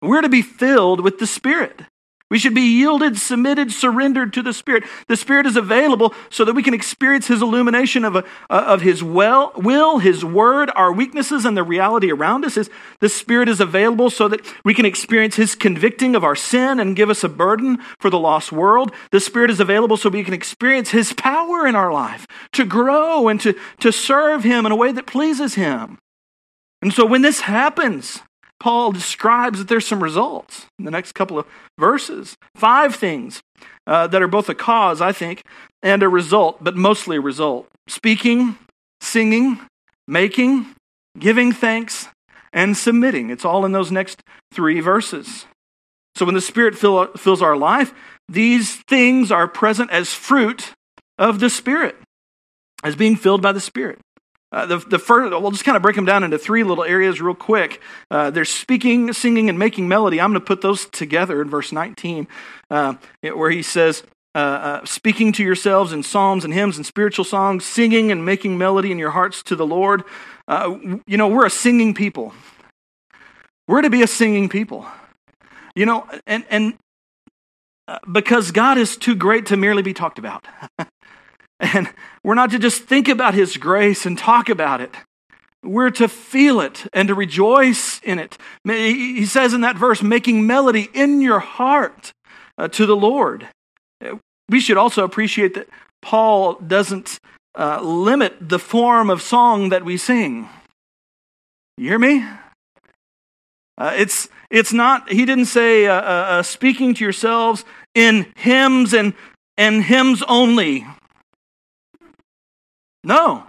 We're 0.02 0.21
to 0.21 0.29
be 0.29 0.43
filled 0.43 1.00
with 1.00 1.19
the 1.19 1.26
Spirit. 1.26 1.83
We 2.30 2.38
should 2.38 2.54
be 2.54 2.78
yielded, 2.78 3.18
submitted, 3.18 3.72
surrendered 3.72 4.32
to 4.34 4.42
the 4.42 4.52
Spirit. 4.52 4.84
The 5.08 5.16
Spirit 5.16 5.46
is 5.46 5.56
available 5.56 6.14
so 6.30 6.44
that 6.44 6.54
we 6.54 6.62
can 6.62 6.75
experience 6.75 7.26
His 7.26 7.42
illumination 7.42 8.04
of, 8.04 8.14
a, 8.14 8.25
of 8.49 8.82
His 8.82 9.02
well, 9.02 9.52
will, 9.56 9.99
His 9.99 10.25
word, 10.25 10.70
our 10.76 10.92
weaknesses, 10.92 11.44
and 11.44 11.56
the 11.56 11.64
reality 11.64 12.12
around 12.12 12.44
us. 12.44 12.56
Is 12.56 12.70
the 13.00 13.08
Spirit 13.08 13.49
is 13.49 13.60
available 13.60 14.10
so 14.10 14.28
that 14.28 14.40
we 14.64 14.75
can 14.75 14.87
experience 14.87 15.34
His 15.34 15.56
convicting 15.56 16.14
of 16.14 16.22
our 16.22 16.37
sin 16.37 16.78
and 16.78 16.94
give 16.94 17.10
us 17.10 17.25
a 17.25 17.28
burden 17.28 17.78
for 17.99 18.10
the 18.10 18.18
lost 18.18 18.52
world. 18.52 18.92
The 19.10 19.18
Spirit 19.18 19.50
is 19.50 19.58
available 19.58 19.96
so 19.96 20.08
we 20.08 20.22
can 20.22 20.34
experience 20.34 20.90
His 20.90 21.12
power 21.12 21.66
in 21.66 21.75
our 21.75 21.92
life 21.92 22.28
to 22.52 22.64
grow 22.64 23.26
and 23.26 23.40
to, 23.40 23.58
to 23.80 23.90
serve 23.90 24.44
Him 24.44 24.66
in 24.66 24.72
a 24.72 24.76
way 24.76 24.92
that 24.92 25.06
pleases 25.06 25.54
Him. 25.54 25.99
And 26.80 26.92
so 26.92 27.04
when 27.04 27.22
this 27.22 27.40
happens, 27.40 28.20
Paul 28.61 28.93
describes 28.93 29.59
that 29.59 29.69
there's 29.69 29.87
some 29.87 30.02
results 30.02 30.67
in 30.79 30.85
the 30.85 30.90
next 30.90 31.12
couple 31.12 31.38
of 31.38 31.47
verses. 31.79 32.37
Five 32.55 32.95
things 32.95 33.43
uh, 33.87 34.07
that 34.07 34.23
are 34.23 34.29
both 34.29 34.49
a 34.49 34.55
cause, 34.55 35.00
I 35.00 35.12
think, 35.12 35.43
and 35.83 36.02
a 36.02 36.09
result, 36.09 36.62
but 36.62 36.76
mostly 36.76 37.17
a 37.17 37.21
result 37.21 37.67
speaking, 37.88 38.57
singing, 39.00 39.59
making, 40.07 40.75
giving 41.19 41.52
thanks, 41.52 42.07
and 42.52 42.76
submitting. 42.76 43.31
It's 43.31 43.45
all 43.45 43.64
in 43.64 43.73
those 43.73 43.90
next 43.90 44.23
three 44.52 44.81
verses. 44.81 45.47
So 46.17 46.25
when 46.25 46.35
the 46.35 46.40
Spirit 46.40 46.76
fill, 46.76 47.07
fills 47.14 47.43
our 47.43 47.57
life, 47.57 47.95
these 48.29 48.76
things 48.76 49.33
are 49.33 49.49
present 49.49 49.90
as 49.90 50.12
fruit 50.12 50.75
of 51.19 51.40
the 51.40 51.50
Spirit, 51.50 51.97
as 52.85 52.95
being 52.95 53.17
filled 53.17 53.43
by 53.43 53.52
the 53.52 53.61
Spirit. 53.61 53.99
Uh, 54.52 54.66
the, 54.66 54.78
the 54.78 54.99
first, 54.99 55.30
we'll 55.30 55.52
just 55.52 55.64
kind 55.64 55.76
of 55.76 55.83
break 55.83 55.95
them 55.95 56.04
down 56.04 56.25
into 56.25 56.38
three 56.38 56.64
little 56.64 56.83
areas 56.83 57.21
real 57.21 57.35
quick. 57.35 57.80
Uh, 58.11 58.30
there's 58.30 58.49
speaking, 58.49 59.12
singing, 59.12 59.49
and 59.49 59.59
making 59.59 59.87
melody. 59.87 60.21
I'm 60.21 60.30
going 60.30 60.40
to 60.40 60.47
put 60.47 60.61
those 60.61 60.87
together 60.87 61.40
in 61.40 61.49
verse 61.49 61.71
19, 61.71 62.26
uh, 62.71 62.95
where 63.23 63.50
he 63.50 63.62
says, 63.62 64.02
uh, 64.35 64.38
uh, 64.38 64.85
speaking 64.85 65.33
to 65.33 65.45
yourselves 65.45 65.92
in 65.92 66.02
psalms 66.02 66.45
and 66.45 66.52
hymns 66.52 66.76
and 66.76 66.85
spiritual 66.85 67.25
songs, 67.25 67.64
singing 67.64 68.11
and 68.11 68.25
making 68.25 68.59
melody 68.59 68.90
in 68.90 68.99
your 68.99 69.11
hearts 69.11 69.42
to 69.45 69.57
the 69.57 69.66
Lord. 69.66 70.02
Uh, 70.49 70.76
you 71.07 71.16
know, 71.16 71.28
we're 71.28 71.47
a 71.47 71.50
singing 71.50 71.95
people. 71.95 72.33
We're 73.69 73.83
to 73.83 73.90
be 73.90 74.02
a 74.02 74.07
singing 74.09 74.49
people. 74.49 74.87
You 75.76 75.87
know, 75.87 76.09
and, 76.26 76.45
and 76.50 76.75
because 78.11 78.50
God 78.50 78.78
is 78.78 78.97
too 78.97 79.14
great 79.14 79.47
to 79.47 79.57
merely 79.57 79.83
be 79.83 79.95
talked 79.95 80.19
about. 80.19 80.47
and 81.61 81.88
we're 82.25 82.35
not 82.35 82.50
to 82.50 82.59
just 82.59 82.83
think 82.85 83.09
about 83.09 83.35
His 83.35 83.57
grace 83.57 84.07
and 84.07 84.19
talk 84.19 84.49
about 84.49 84.81
it. 84.81 84.95
We're 85.62 85.90
to 85.90 86.09
feel 86.09 86.61
it 86.61 86.87
and 86.93 87.09
to 87.09 87.14
rejoice 87.14 88.00
in 88.00 88.19
it. 88.19 88.38
He 88.64 89.26
says 89.26 89.52
in 89.52 89.61
that 89.61 89.76
verse, 89.76 90.02
making 90.02 90.47
melody 90.47 90.88
in 90.95 91.21
your 91.21 91.38
heart 91.38 92.12
uh, 92.57 92.69
to 92.69 92.87
the 92.87 92.97
Lord. 92.97 93.47
We 94.49 94.61
should 94.61 94.79
also 94.79 95.05
appreciate 95.05 95.55
that 95.55 95.69
Paul 96.00 96.55
doesn't 96.55 97.21
uh, 97.59 97.83
limit 97.83 98.37
the 98.40 98.59
form 98.59 99.11
of 99.11 99.21
song 99.21 99.69
that 99.69 99.85
we 99.85 99.97
sing. 99.97 100.49
You 101.76 101.90
hear 101.90 101.99
me? 101.99 102.25
Uh, 103.76 103.93
it's, 103.97 104.29
it's 104.50 104.73
not, 104.73 105.11
he 105.11 105.25
didn't 105.25 105.47
say 105.47 105.87
uh, 105.87 105.95
uh, 105.95 105.99
uh, 105.99 106.43
speaking 106.43 106.95
to 106.95 107.05
yourselves 107.05 107.64
in 107.95 108.33
hymns 108.37 108.93
and, 108.93 109.14
and 109.57 109.83
hymns 109.85 110.23
only. 110.29 110.87
No. 113.04 113.45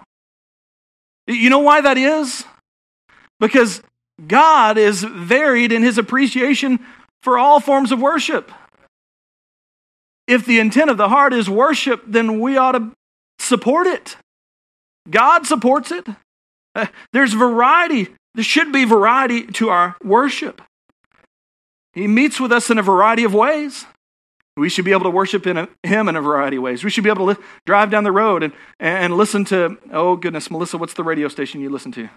You 1.28 1.50
know 1.50 1.60
why 1.60 1.82
that 1.82 1.98
is? 1.98 2.46
Because 3.40 3.82
God 4.28 4.78
is 4.78 5.04
varied 5.04 5.72
in 5.72 5.84
his 5.84 5.98
appreciation 5.98 6.80
for 7.24 7.38
all 7.38 7.60
forms 7.60 7.92
of 7.92 8.02
worship. 8.02 8.52
If 10.28 10.46
the 10.46 10.60
intent 10.60 10.90
of 10.90 10.98
the 10.98 11.10
heart 11.10 11.34
is 11.34 11.50
worship, 11.50 12.04
then 12.08 12.40
we 12.40 12.58
ought 12.58 12.74
to 12.74 12.92
support 13.40 13.88
it. 13.88 14.16
God 15.10 15.46
supports 15.46 15.92
it. 15.92 16.08
Uh, 16.76 16.86
there's 17.12 17.34
variety. 17.34 18.08
There 18.36 18.44
should 18.44 18.72
be 18.72 18.86
variety 18.86 19.46
to 19.48 19.70
our 19.70 19.98
worship. 20.04 20.62
He 21.94 22.08
meets 22.08 22.40
with 22.40 22.52
us 22.52 22.70
in 22.70 22.78
a 22.78 22.84
variety 22.84 23.24
of 23.24 23.34
ways. 23.34 23.86
We 24.58 24.70
should 24.70 24.86
be 24.86 24.92
able 24.92 25.04
to 25.04 25.10
worship 25.10 25.48
in 25.48 25.58
a, 25.58 25.70
Him 25.84 26.10
in 26.10 26.16
a 26.16 26.22
variety 26.22 26.58
of 26.58 26.64
ways. 26.64 26.84
We 26.84 26.90
should 26.90 27.04
be 27.04 27.10
able 27.10 27.34
to 27.34 27.40
li- 27.40 27.46
drive 27.66 27.90
down 27.90 28.04
the 28.04 28.12
road 28.12 28.44
and, 28.44 28.54
and 28.80 29.16
listen 29.16 29.46
to, 29.46 29.78
oh 29.92 30.16
goodness, 30.18 30.52
Melissa, 30.52 30.78
what's 30.78 30.94
the 30.94 31.04
radio 31.04 31.28
station 31.28 31.62
you 31.62 31.70
listen 31.70 31.92
to? 31.94 32.10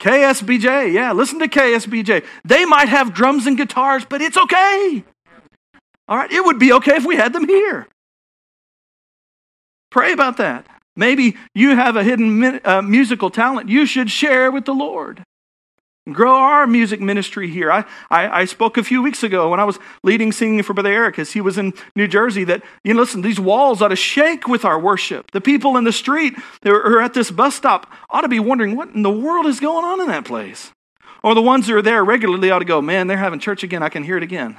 KSBJ, 0.00 0.92
yeah, 0.92 1.12
listen 1.12 1.38
to 1.40 1.48
KSBJ. 1.48 2.24
They 2.44 2.64
might 2.64 2.88
have 2.88 3.14
drums 3.14 3.46
and 3.46 3.56
guitars, 3.56 4.04
but 4.04 4.20
it's 4.20 4.36
okay. 4.36 5.04
All 6.08 6.16
right, 6.16 6.30
it 6.30 6.44
would 6.44 6.58
be 6.58 6.72
okay 6.74 6.96
if 6.96 7.04
we 7.04 7.16
had 7.16 7.32
them 7.32 7.48
here. 7.48 7.88
Pray 9.90 10.12
about 10.12 10.36
that. 10.36 10.66
Maybe 10.94 11.36
you 11.54 11.74
have 11.74 11.96
a 11.96 12.04
hidden 12.04 12.60
uh, 12.64 12.82
musical 12.82 13.30
talent 13.30 13.68
you 13.68 13.86
should 13.86 14.10
share 14.10 14.50
with 14.52 14.64
the 14.64 14.74
Lord 14.74 15.24
grow 16.12 16.34
our 16.34 16.66
music 16.66 17.00
ministry 17.00 17.48
here. 17.48 17.70
I, 17.70 17.84
I, 18.10 18.42
I, 18.42 18.44
spoke 18.44 18.76
a 18.76 18.84
few 18.84 19.02
weeks 19.02 19.22
ago 19.22 19.50
when 19.50 19.58
I 19.58 19.64
was 19.64 19.78
leading 20.02 20.30
singing 20.30 20.62
for 20.62 20.72
Brother 20.72 20.92
Eric 20.92 21.18
as 21.18 21.32
he 21.32 21.40
was 21.40 21.58
in 21.58 21.74
New 21.96 22.06
Jersey 22.06 22.44
that, 22.44 22.62
you 22.84 22.94
know, 22.94 23.00
listen, 23.00 23.22
these 23.22 23.40
walls 23.40 23.82
ought 23.82 23.88
to 23.88 23.96
shake 23.96 24.46
with 24.46 24.64
our 24.64 24.78
worship. 24.78 25.30
The 25.32 25.40
people 25.40 25.76
in 25.76 25.84
the 25.84 25.92
street 25.92 26.34
are 26.64 27.00
at 27.00 27.14
this 27.14 27.30
bus 27.30 27.54
stop 27.54 27.90
ought 28.10 28.20
to 28.20 28.28
be 28.28 28.40
wondering 28.40 28.76
what 28.76 28.90
in 28.90 29.02
the 29.02 29.10
world 29.10 29.46
is 29.46 29.58
going 29.58 29.84
on 29.84 30.00
in 30.00 30.08
that 30.08 30.24
place. 30.24 30.70
Or 31.22 31.34
the 31.34 31.42
ones 31.42 31.66
that 31.66 31.74
are 31.74 31.82
there 31.82 32.04
regularly 32.04 32.50
ought 32.50 32.60
to 32.60 32.64
go, 32.64 32.80
man, 32.80 33.08
they're 33.08 33.16
having 33.16 33.40
church 33.40 33.64
again. 33.64 33.82
I 33.82 33.88
can 33.88 34.04
hear 34.04 34.16
it 34.16 34.22
again. 34.22 34.56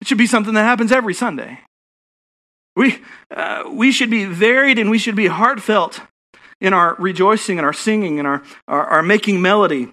It 0.00 0.06
should 0.06 0.18
be 0.18 0.26
something 0.26 0.54
that 0.54 0.62
happens 0.62 0.92
every 0.92 1.14
Sunday. 1.14 1.60
We, 2.74 3.00
uh, 3.30 3.64
we 3.70 3.92
should 3.92 4.08
be 4.08 4.24
varied 4.24 4.78
and 4.78 4.88
we 4.88 4.98
should 4.98 5.16
be 5.16 5.26
heartfelt 5.26 6.00
in 6.60 6.72
our 6.72 6.94
rejoicing 6.98 7.58
and 7.58 7.66
our 7.66 7.72
singing 7.72 8.18
and 8.18 8.26
our, 8.26 8.42
our, 8.66 8.86
our 8.86 9.02
making 9.02 9.42
melody 9.42 9.92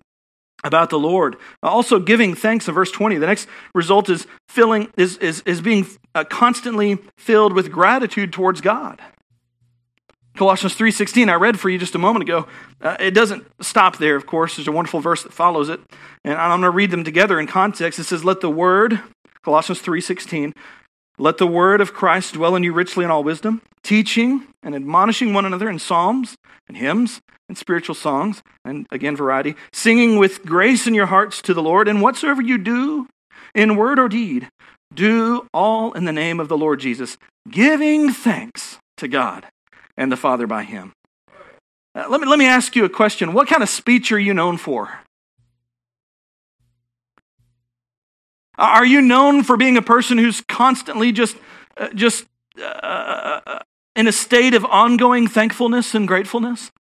about 0.66 0.90
the 0.90 1.00
Lord. 1.00 1.38
Also 1.64 2.00
giving 2.00 2.36
thanks 2.36 2.68
in 2.68 2.74
verse 2.74 2.92
20. 2.92 3.18
The 3.18 3.28
next 3.28 3.48
result 3.74 4.10
is 4.10 4.28
filling 4.50 4.92
is, 4.98 5.16
is, 5.18 5.42
is 5.46 5.62
being 5.62 5.88
uh, 6.14 6.26
constantly 6.26 6.98
filled 7.18 7.54
with 7.54 7.72
gratitude 7.72 8.34
towards 8.34 8.60
God. 8.60 9.02
Colossians 10.36 10.76
3:16 10.76 11.30
I 11.30 11.36
read 11.36 11.58
for 11.58 11.70
you 11.70 11.78
just 11.78 11.96
a 11.96 12.00
moment 12.00 12.24
ago. 12.24 12.48
Uh, 12.82 12.98
it 13.00 13.12
doesn't 13.12 13.46
stop 13.62 14.00
there, 14.00 14.18
of 14.18 14.26
course. 14.26 14.58
There's 14.58 14.68
a 14.68 14.72
wonderful 14.72 15.00
verse 15.00 15.24
that 15.24 15.32
follows 15.32 15.70
it. 15.70 15.80
And 16.26 16.38
I'm 16.38 16.50
going 16.50 16.62
to 16.64 16.72
read 16.72 16.92
them 16.92 17.06
together 17.06 17.40
in 17.40 17.48
context. 17.48 18.00
It 18.00 18.04
says, 18.04 18.26
"Let 18.26 18.42
the 18.42 18.50
word 18.50 19.00
Colossians 19.44 19.82
3:16 19.82 20.54
let 21.18 21.38
the 21.38 21.48
word 21.48 21.82
of 21.82 21.94
Christ 21.94 22.34
dwell 22.34 22.56
in 22.56 22.64
you 22.64 22.74
richly 22.74 23.06
in 23.06 23.12
all 23.12 23.24
wisdom, 23.24 23.62
teaching 23.84 24.48
and 24.62 24.76
admonishing 24.76 25.34
one 25.34 25.46
another 25.46 25.70
in 25.70 25.80
psalms 25.80 26.36
and 26.68 26.78
hymns 26.78 27.22
and 27.48 27.58
spiritual 27.58 27.96
songs, 27.96 28.42
and 28.64 28.88
again, 28.92 29.16
variety, 29.16 29.56
singing 29.72 30.18
with 30.18 30.44
grace 30.44 30.88
in 30.88 30.94
your 30.94 31.06
hearts 31.06 31.42
to 31.44 31.54
the 31.54 31.62
Lord. 31.62 31.88
And 31.88 32.02
whatsoever 32.02 32.42
you 32.42 32.58
do, 32.58 33.08
in 33.54 33.76
word 33.76 34.00
or 34.00 34.10
deed, 34.10 34.50
do 34.94 35.48
all 35.54 35.94
in 35.94 36.06
the 36.06 36.12
name 36.12 36.40
of 36.40 36.48
the 36.48 36.58
Lord 36.58 36.80
Jesus, 36.80 37.18
giving 37.50 38.12
thanks 38.12 38.80
to 38.98 39.08
God 39.08 39.46
and 39.96 40.12
the 40.12 40.18
Father 40.18 40.48
by 40.48 40.64
him. 40.64 40.94
Uh, 41.94 42.06
let, 42.10 42.20
me, 42.20 42.28
let 42.28 42.40
me 42.40 42.48
ask 42.48 42.76
you 42.76 42.84
a 42.84 42.90
question. 42.90 43.34
What 43.34 43.48
kind 43.48 43.64
of 43.64 43.70
speech 43.70 44.12
are 44.12 44.20
you 44.20 44.34
known 44.34 44.58
for? 44.58 45.00
Are 48.58 48.86
you 48.86 49.02
known 49.02 49.44
for 49.44 49.58
being 49.58 49.78
a 49.78 49.82
person 49.82 50.18
who's 50.18 50.42
constantly 50.42 51.12
just, 51.12 51.38
uh, 51.78 51.90
just 51.94 52.26
uh, 52.60 52.64
uh, 52.64 53.42
uh, 53.46 53.60
in 53.96 54.08
a 54.08 54.12
state 54.12 54.54
of 54.54 54.66
ongoing 54.66 55.28
thankfulness 55.28 55.94
and 55.96 56.08
gratefulness? 56.08 56.72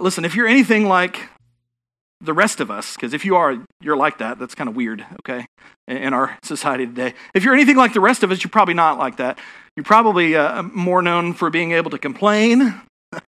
listen, 0.00 0.24
if 0.24 0.36
you're 0.36 0.46
anything 0.46 0.86
like 0.86 1.28
the 2.20 2.34
rest 2.34 2.60
of 2.60 2.70
us, 2.70 2.94
because 2.94 3.14
if 3.14 3.24
you 3.24 3.36
are, 3.36 3.56
you're 3.80 3.96
like 3.96 4.18
that. 4.18 4.38
That's 4.38 4.54
kind 4.54 4.68
of 4.68 4.76
weird, 4.76 5.04
okay, 5.20 5.46
in 5.88 6.12
our 6.12 6.38
society 6.42 6.86
today. 6.86 7.14
If 7.34 7.44
you're 7.44 7.54
anything 7.54 7.76
like 7.76 7.94
the 7.94 8.00
rest 8.00 8.22
of 8.22 8.30
us, 8.30 8.42
you're 8.44 8.50
probably 8.50 8.74
not 8.74 8.98
like 8.98 9.16
that. 9.16 9.38
You're 9.76 9.84
probably 9.84 10.36
uh, 10.36 10.62
more 10.62 11.02
known 11.02 11.32
for 11.32 11.50
being 11.50 11.72
able 11.72 11.90
to 11.90 11.98
complain 11.98 12.80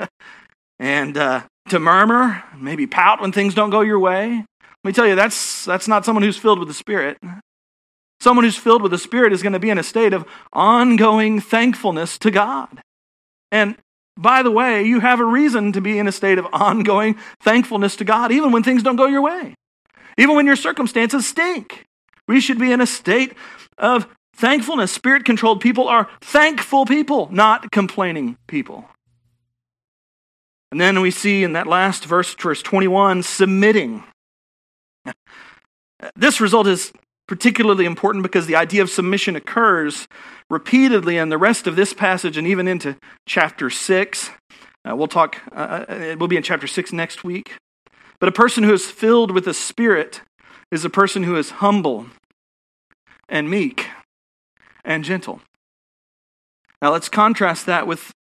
and 0.80 1.18
uh, 1.18 1.44
to 1.70 1.80
murmur, 1.80 2.44
maybe 2.58 2.86
pout 2.86 3.22
when 3.22 3.32
things 3.32 3.54
don't 3.54 3.70
go 3.70 3.82
your 3.82 4.00
way. 4.00 4.46
Let 4.84 4.90
me 4.90 4.94
tell 4.94 5.08
you, 5.08 5.16
that's, 5.16 5.66
that's 5.66 5.88
not 5.88 6.06
someone 6.06 6.24
who's 6.24 6.38
filled 6.38 6.60
with 6.60 6.68
the 6.68 6.74
Spirit. 6.74 7.18
Someone 8.20 8.46
who's 8.46 8.58
filled 8.58 8.82
with 8.82 8.92
the 8.92 8.98
Spirit 8.98 9.34
is 9.34 9.44
going 9.44 9.54
to 9.54 9.60
be 9.60 9.70
in 9.70 9.78
a 9.78 9.84
state 9.84 10.14
of 10.14 10.26
ongoing 10.54 11.40
thankfulness 11.40 12.18
to 12.20 12.32
God. 12.32 12.82
And 13.52 13.76
by 14.18 14.44
the 14.44 14.52
way, 14.52 14.84
you 14.84 15.00
have 15.00 15.20
a 15.20 15.26
reason 15.26 15.72
to 15.74 15.82
be 15.82 15.98
in 15.98 16.08
a 16.08 16.12
state 16.12 16.38
of 16.38 16.48
ongoing 16.52 17.18
thankfulness 17.42 17.96
to 17.98 18.04
God, 18.04 18.32
even 18.32 18.52
when 18.52 18.64
things 18.64 18.84
don't 18.84 18.96
go 18.96 19.08
your 19.08 19.22
way, 19.22 19.56
even 20.18 20.36
when 20.36 20.46
your 20.46 20.56
circumstances 20.56 21.28
stink. 21.28 21.86
We 22.28 22.40
should 22.40 22.60
be 22.60 22.72
in 22.72 22.82
a 22.82 22.86
state 22.88 23.34
of 23.78 24.08
thankfulness. 24.36 24.92
Spirit 24.92 25.26
controlled 25.26 25.62
people 25.62 25.88
are 25.88 26.10
thankful 26.22 26.86
people, 26.86 27.30
not 27.32 27.72
complaining 27.72 28.38
people. 28.48 28.86
And 30.72 30.80
then 30.80 31.02
we 31.02 31.12
see 31.12 31.44
in 31.44 31.54
that 31.54 31.68
last 31.68 32.06
verse, 32.06 32.34
verse 32.36 32.62
21, 32.62 33.24
submitting. 33.24 34.04
This 36.16 36.42
result 36.42 36.66
is 36.66 36.92
particularly 37.28 37.86
important 37.86 38.24
because 38.24 38.48
the 38.48 38.56
idea 38.56 38.82
of 38.82 38.90
submission 38.90 39.36
occurs 39.36 40.08
repeatedly 40.50 41.18
in 41.18 41.30
the 41.30 41.38
rest 41.38 41.68
of 41.68 41.76
this 41.76 41.94
passage 41.94 42.38
and 42.38 42.48
even 42.48 42.68
into 42.68 42.98
chapter 43.28 43.70
6. 43.70 44.32
Uh, 44.84 44.96
we'll 44.96 45.08
talk, 45.08 45.38
uh, 45.56 45.86
uh, 45.88 45.94
it 45.94 46.20
will 46.20 46.28
be 46.28 46.38
in 46.38 46.44
chapter 46.44 46.68
6 46.68 46.92
next 46.92 47.24
week. 47.24 47.54
But 48.20 48.30
a 48.30 48.34
person 48.34 48.64
who 48.64 48.74
is 48.74 48.90
filled 48.90 49.32
with 49.32 49.46
the 49.46 49.54
Spirit 49.54 50.22
is 50.72 50.84
a 50.84 50.90
person 50.90 51.24
who 51.24 51.36
is 51.36 51.52
humble 51.52 52.08
and 53.30 53.50
meek 53.50 53.88
and 54.84 55.04
gentle. 55.04 55.42
Now 56.82 56.92
let's 56.92 57.10
contrast 57.10 57.66
that 57.68 57.88
with 57.88 58.12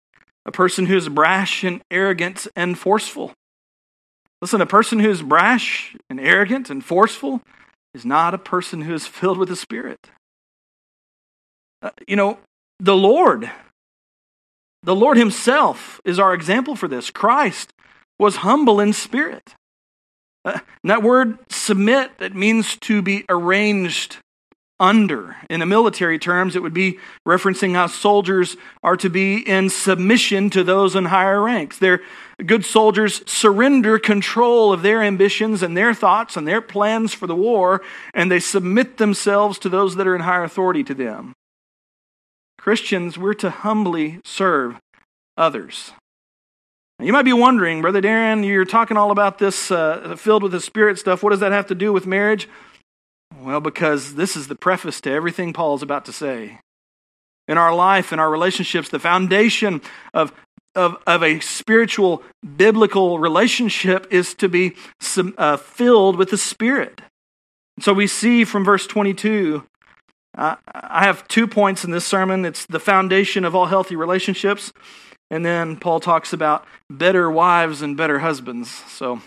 a 0.45 0.51
person 0.51 0.85
who 0.85 0.95
is 0.95 1.09
brash 1.09 1.63
and 1.63 1.81
arrogant 1.91 2.47
and 2.55 2.77
forceful. 2.77 3.33
Listen, 4.41 4.61
a 4.61 4.65
person 4.65 4.99
who 4.99 5.09
is 5.09 5.21
brash 5.21 5.95
and 6.09 6.19
arrogant 6.19 6.69
and 6.69 6.83
forceful 6.83 7.41
is 7.93 8.05
not 8.05 8.33
a 8.33 8.39
person 8.39 8.81
who 8.81 8.93
is 8.93 9.05
filled 9.05 9.37
with 9.37 9.49
the 9.49 9.55
Spirit. 9.55 10.07
Uh, 11.81 11.91
you 12.07 12.15
know, 12.15 12.39
the 12.79 12.95
Lord, 12.95 13.51
the 14.83 14.95
Lord 14.95 15.17
Himself 15.17 16.01
is 16.03 16.19
our 16.19 16.33
example 16.33 16.75
for 16.75 16.87
this. 16.87 17.11
Christ 17.11 17.73
was 18.19 18.37
humble 18.37 18.79
in 18.79 18.93
spirit. 18.93 19.55
Uh, 20.45 20.59
that 20.83 21.03
word 21.03 21.39
submit, 21.49 22.11
it 22.19 22.35
means 22.35 22.77
to 22.77 23.01
be 23.01 23.25
arranged 23.29 24.17
under. 24.81 25.37
In 25.49 25.59
the 25.59 25.65
military 25.65 26.17
terms, 26.17 26.55
it 26.55 26.63
would 26.63 26.73
be 26.73 26.97
referencing 27.25 27.75
how 27.75 27.85
soldiers 27.87 28.57
are 28.83 28.97
to 28.97 29.09
be 29.09 29.37
in 29.37 29.69
submission 29.69 30.49
to 30.49 30.63
those 30.63 30.95
in 30.95 31.05
higher 31.05 31.41
ranks. 31.41 31.77
Their 31.77 32.01
good 32.43 32.65
soldiers 32.65 33.21
surrender 33.29 33.99
control 33.99 34.73
of 34.73 34.81
their 34.81 35.03
ambitions 35.03 35.61
and 35.61 35.77
their 35.77 35.93
thoughts 35.93 36.35
and 36.35 36.47
their 36.47 36.61
plans 36.61 37.13
for 37.13 37.27
the 37.27 37.35
war, 37.35 37.81
and 38.13 38.31
they 38.31 38.39
submit 38.39 38.97
themselves 38.97 39.59
to 39.59 39.69
those 39.69 39.95
that 39.95 40.07
are 40.07 40.15
in 40.15 40.21
higher 40.21 40.43
authority 40.43 40.83
to 40.83 40.95
them. 40.95 41.33
Christians, 42.57 43.17
we're 43.17 43.35
to 43.35 43.51
humbly 43.51 44.19
serve 44.25 44.79
others. 45.37 45.91
You 46.99 47.13
might 47.13 47.25
be 47.25 47.33
wondering, 47.33 47.81
Brother 47.81 48.01
Darren, 48.01 48.45
you're 48.45 48.65
talking 48.65 48.97
all 48.97 49.11
about 49.11 49.39
this 49.39 49.71
uh, 49.71 50.15
filled 50.17 50.43
with 50.43 50.51
the 50.51 50.59
Spirit 50.59 50.99
stuff. 50.99 51.23
What 51.23 51.31
does 51.31 51.39
that 51.39 51.51
have 51.51 51.67
to 51.67 51.75
do 51.75 51.93
with 51.93 52.05
marriage? 52.05 52.47
Well, 53.41 53.59
because 53.59 54.13
this 54.13 54.35
is 54.35 54.47
the 54.47 54.55
preface 54.55 55.01
to 55.01 55.11
everything 55.11 55.51
Paul's 55.51 55.81
about 55.81 56.05
to 56.05 56.13
say. 56.13 56.59
In 57.47 57.57
our 57.57 57.73
life, 57.73 58.13
in 58.13 58.19
our 58.19 58.29
relationships, 58.29 58.89
the 58.89 58.99
foundation 58.99 59.81
of, 60.13 60.31
of, 60.75 60.97
of 61.07 61.23
a 61.23 61.39
spiritual, 61.39 62.21
biblical 62.55 63.17
relationship 63.17 64.05
is 64.11 64.35
to 64.35 64.47
be 64.47 64.75
uh, 65.37 65.57
filled 65.57 66.17
with 66.17 66.29
the 66.29 66.37
Spirit. 66.37 67.01
So 67.79 67.93
we 67.93 68.05
see 68.05 68.43
from 68.45 68.63
verse 68.63 68.85
22 68.85 69.63
uh, 70.37 70.55
I 70.73 71.03
have 71.03 71.27
two 71.27 71.45
points 71.45 71.83
in 71.83 71.91
this 71.91 72.05
sermon. 72.05 72.45
It's 72.45 72.65
the 72.65 72.79
foundation 72.79 73.43
of 73.43 73.53
all 73.53 73.65
healthy 73.65 73.97
relationships, 73.97 74.71
and 75.29 75.45
then 75.45 75.75
Paul 75.75 75.99
talks 75.99 76.31
about 76.31 76.65
better 76.89 77.29
wives 77.29 77.81
and 77.81 77.97
better 77.97 78.19
husbands. 78.19 78.69
So 78.69 79.21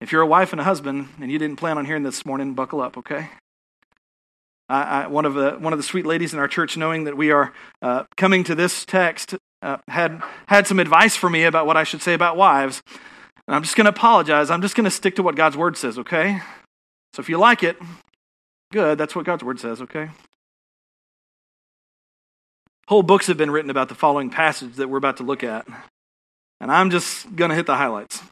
if 0.00 0.12
you're 0.12 0.22
a 0.22 0.26
wife 0.26 0.52
and 0.52 0.60
a 0.60 0.64
husband 0.64 1.08
and 1.20 1.28
you 1.28 1.40
didn't 1.40 1.56
plan 1.56 1.76
on 1.76 1.86
hearing 1.86 2.04
this 2.04 2.24
morning, 2.24 2.54
buckle 2.54 2.80
up, 2.80 2.96
okay? 2.98 3.30
I, 4.68 4.82
I, 4.82 5.06
one 5.06 5.24
of 5.26 5.34
the 5.34 5.52
one 5.52 5.72
of 5.72 5.78
the 5.78 5.82
sweet 5.82 6.06
ladies 6.06 6.32
in 6.32 6.38
our 6.38 6.48
church, 6.48 6.76
knowing 6.76 7.04
that 7.04 7.16
we 7.16 7.30
are 7.30 7.52
uh, 7.82 8.04
coming 8.16 8.44
to 8.44 8.54
this 8.54 8.84
text, 8.84 9.34
uh, 9.62 9.78
had 9.88 10.22
had 10.46 10.66
some 10.66 10.78
advice 10.78 11.16
for 11.16 11.28
me 11.28 11.44
about 11.44 11.66
what 11.66 11.76
I 11.76 11.84
should 11.84 12.02
say 12.02 12.14
about 12.14 12.36
wives. 12.36 12.82
And 13.46 13.54
I'm 13.54 13.62
just 13.62 13.76
going 13.76 13.84
to 13.84 13.90
apologize. 13.90 14.50
I'm 14.50 14.62
just 14.62 14.74
going 14.74 14.84
to 14.84 14.90
stick 14.90 15.16
to 15.16 15.22
what 15.22 15.36
God's 15.36 15.56
word 15.56 15.76
says, 15.76 15.98
okay? 15.98 16.40
So 17.12 17.20
if 17.20 17.28
you 17.28 17.38
like 17.38 17.62
it, 17.62 17.76
good. 18.72 18.96
That's 18.96 19.14
what 19.14 19.26
God's 19.26 19.44
word 19.44 19.60
says, 19.60 19.82
okay? 19.82 20.08
Whole 22.88 23.02
books 23.02 23.26
have 23.26 23.36
been 23.36 23.50
written 23.50 23.70
about 23.70 23.88
the 23.88 23.94
following 23.94 24.30
passage 24.30 24.74
that 24.76 24.88
we're 24.88 24.98
about 24.98 25.18
to 25.18 25.22
look 25.22 25.44
at. 25.44 25.66
And 26.60 26.72
I'm 26.72 26.90
just 26.90 27.36
going 27.36 27.50
to 27.50 27.54
hit 27.54 27.66
the 27.66 27.76
highlights. 27.76 28.22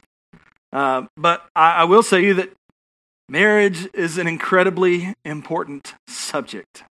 Uh, 0.73 1.03
but 1.17 1.47
I, 1.55 1.73
I 1.73 1.85
will 1.85 2.03
say 2.03 2.25
you 2.25 2.35
that 2.35 2.51
marriage 3.29 3.89
is 3.95 4.19
an 4.19 4.27
incredibly 4.27 5.15
important 5.25 5.95
subject, 6.07 6.85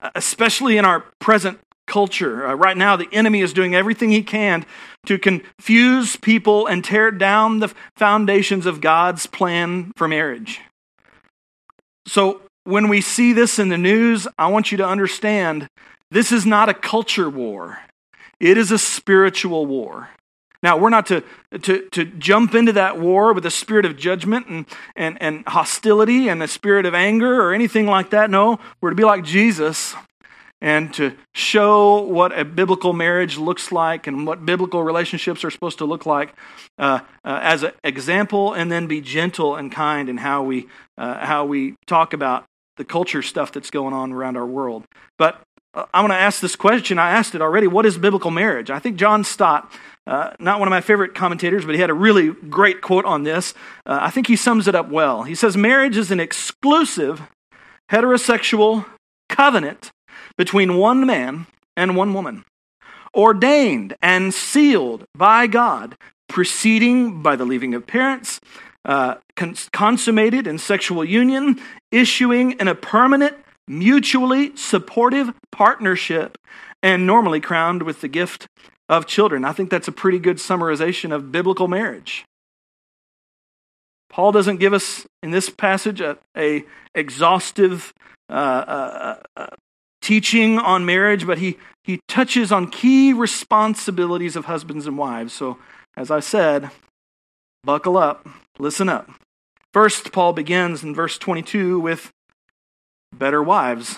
uh, 0.00 0.10
especially 0.14 0.76
in 0.76 0.84
our 0.84 1.04
present 1.20 1.58
culture. 1.86 2.46
Uh, 2.46 2.54
right 2.54 2.76
now, 2.76 2.96
the 2.96 3.08
enemy 3.12 3.40
is 3.40 3.52
doing 3.52 3.74
everything 3.74 4.10
he 4.10 4.22
can 4.22 4.64
to 5.06 5.18
confuse 5.18 6.16
people 6.16 6.66
and 6.66 6.84
tear 6.84 7.10
down 7.10 7.58
the 7.58 7.72
foundations 7.96 8.66
of 8.66 8.80
God's 8.80 9.26
plan 9.26 9.92
for 9.96 10.08
marriage. 10.08 10.60
So, 12.06 12.40
when 12.64 12.88
we 12.88 13.00
see 13.00 13.32
this 13.32 13.58
in 13.58 13.68
the 13.68 13.78
news, 13.78 14.28
I 14.38 14.46
want 14.46 14.70
you 14.70 14.78
to 14.78 14.86
understand 14.86 15.68
this 16.10 16.30
is 16.30 16.46
not 16.46 16.68
a 16.68 16.74
culture 16.74 17.28
war, 17.28 17.80
it 18.38 18.56
is 18.56 18.70
a 18.70 18.78
spiritual 18.78 19.66
war. 19.66 20.10
Now, 20.62 20.76
we're 20.76 20.90
not 20.90 21.06
to, 21.06 21.24
to, 21.60 21.88
to 21.90 22.04
jump 22.04 22.54
into 22.54 22.72
that 22.72 22.98
war 22.98 23.32
with 23.32 23.44
a 23.44 23.50
spirit 23.50 23.84
of 23.84 23.96
judgment 23.96 24.46
and, 24.46 24.66
and, 24.94 25.20
and 25.20 25.44
hostility 25.46 26.28
and 26.28 26.42
a 26.42 26.48
spirit 26.48 26.86
of 26.86 26.94
anger 26.94 27.42
or 27.42 27.52
anything 27.52 27.86
like 27.86 28.10
that. 28.10 28.30
No, 28.30 28.60
we're 28.80 28.90
to 28.90 28.96
be 28.96 29.04
like 29.04 29.24
Jesus 29.24 29.94
and 30.60 30.94
to 30.94 31.12
show 31.34 32.02
what 32.02 32.38
a 32.38 32.44
biblical 32.44 32.92
marriage 32.92 33.36
looks 33.36 33.72
like 33.72 34.06
and 34.06 34.24
what 34.24 34.46
biblical 34.46 34.84
relationships 34.84 35.44
are 35.44 35.50
supposed 35.50 35.78
to 35.78 35.84
look 35.84 36.06
like 36.06 36.32
uh, 36.78 37.00
uh, 37.24 37.40
as 37.42 37.64
an 37.64 37.72
example, 37.82 38.52
and 38.52 38.70
then 38.70 38.86
be 38.86 39.00
gentle 39.00 39.56
and 39.56 39.72
kind 39.72 40.08
in 40.08 40.18
how 40.18 40.44
we, 40.44 40.68
uh, 40.96 41.26
how 41.26 41.44
we 41.44 41.74
talk 41.86 42.12
about 42.12 42.44
the 42.76 42.84
culture 42.84 43.22
stuff 43.22 43.50
that's 43.50 43.70
going 43.70 43.92
on 43.92 44.12
around 44.12 44.36
our 44.36 44.46
world. 44.46 44.84
But 45.18 45.42
I 45.74 46.00
want 46.00 46.12
to 46.12 46.18
ask 46.18 46.40
this 46.40 46.54
question. 46.54 46.98
I 46.98 47.10
asked 47.10 47.34
it 47.34 47.40
already. 47.40 47.66
What 47.66 47.86
is 47.86 47.96
biblical 47.96 48.30
marriage? 48.30 48.70
I 48.70 48.78
think 48.78 48.96
John 48.96 49.24
Stott, 49.24 49.72
uh, 50.06 50.32
not 50.38 50.58
one 50.58 50.68
of 50.68 50.70
my 50.70 50.82
favorite 50.82 51.14
commentators, 51.14 51.64
but 51.64 51.74
he 51.74 51.80
had 51.80 51.88
a 51.88 51.94
really 51.94 52.32
great 52.32 52.82
quote 52.82 53.06
on 53.06 53.22
this. 53.22 53.54
Uh, 53.86 53.98
I 54.02 54.10
think 54.10 54.26
he 54.26 54.36
sums 54.36 54.68
it 54.68 54.74
up 54.74 54.90
well. 54.90 55.22
He 55.22 55.34
says, 55.34 55.56
Marriage 55.56 55.96
is 55.96 56.10
an 56.10 56.20
exclusive 56.20 57.22
heterosexual 57.90 58.84
covenant 59.30 59.90
between 60.36 60.76
one 60.76 61.06
man 61.06 61.46
and 61.74 61.96
one 61.96 62.12
woman, 62.12 62.44
ordained 63.14 63.94
and 64.02 64.34
sealed 64.34 65.06
by 65.14 65.46
God, 65.46 65.96
preceding 66.28 67.22
by 67.22 67.34
the 67.34 67.46
leaving 67.46 67.74
of 67.74 67.86
parents, 67.86 68.40
uh, 68.84 69.14
consummated 69.36 70.46
in 70.46 70.58
sexual 70.58 71.02
union, 71.02 71.58
issuing 71.90 72.52
in 72.52 72.68
a 72.68 72.74
permanent 72.74 73.36
mutually 73.68 74.54
supportive 74.56 75.32
partnership, 75.50 76.38
and 76.82 77.06
normally 77.06 77.40
crowned 77.40 77.82
with 77.82 78.00
the 78.00 78.08
gift 78.08 78.46
of 78.88 79.06
children. 79.06 79.44
I 79.44 79.52
think 79.52 79.70
that's 79.70 79.88
a 79.88 79.92
pretty 79.92 80.18
good 80.18 80.38
summarization 80.38 81.14
of 81.14 81.30
biblical 81.32 81.68
marriage. 81.68 82.24
Paul 84.10 84.32
doesn't 84.32 84.58
give 84.58 84.74
us 84.74 85.06
in 85.22 85.30
this 85.30 85.48
passage 85.48 86.00
a, 86.00 86.18
a 86.36 86.64
exhaustive 86.94 87.94
uh, 88.28 88.32
uh, 88.32 89.16
uh, 89.36 89.46
teaching 90.02 90.58
on 90.58 90.84
marriage, 90.84 91.26
but 91.26 91.38
he, 91.38 91.56
he 91.84 92.00
touches 92.08 92.52
on 92.52 92.70
key 92.70 93.12
responsibilities 93.12 94.36
of 94.36 94.44
husbands 94.44 94.86
and 94.86 94.98
wives. 94.98 95.32
So, 95.32 95.58
as 95.96 96.10
I 96.10 96.20
said, 96.20 96.70
buckle 97.64 97.96
up, 97.96 98.28
listen 98.58 98.88
up. 98.88 99.08
First, 99.72 100.12
Paul 100.12 100.34
begins 100.34 100.82
in 100.82 100.94
verse 100.94 101.16
22 101.16 101.80
with 101.80 102.10
better 103.12 103.42
wives. 103.42 103.96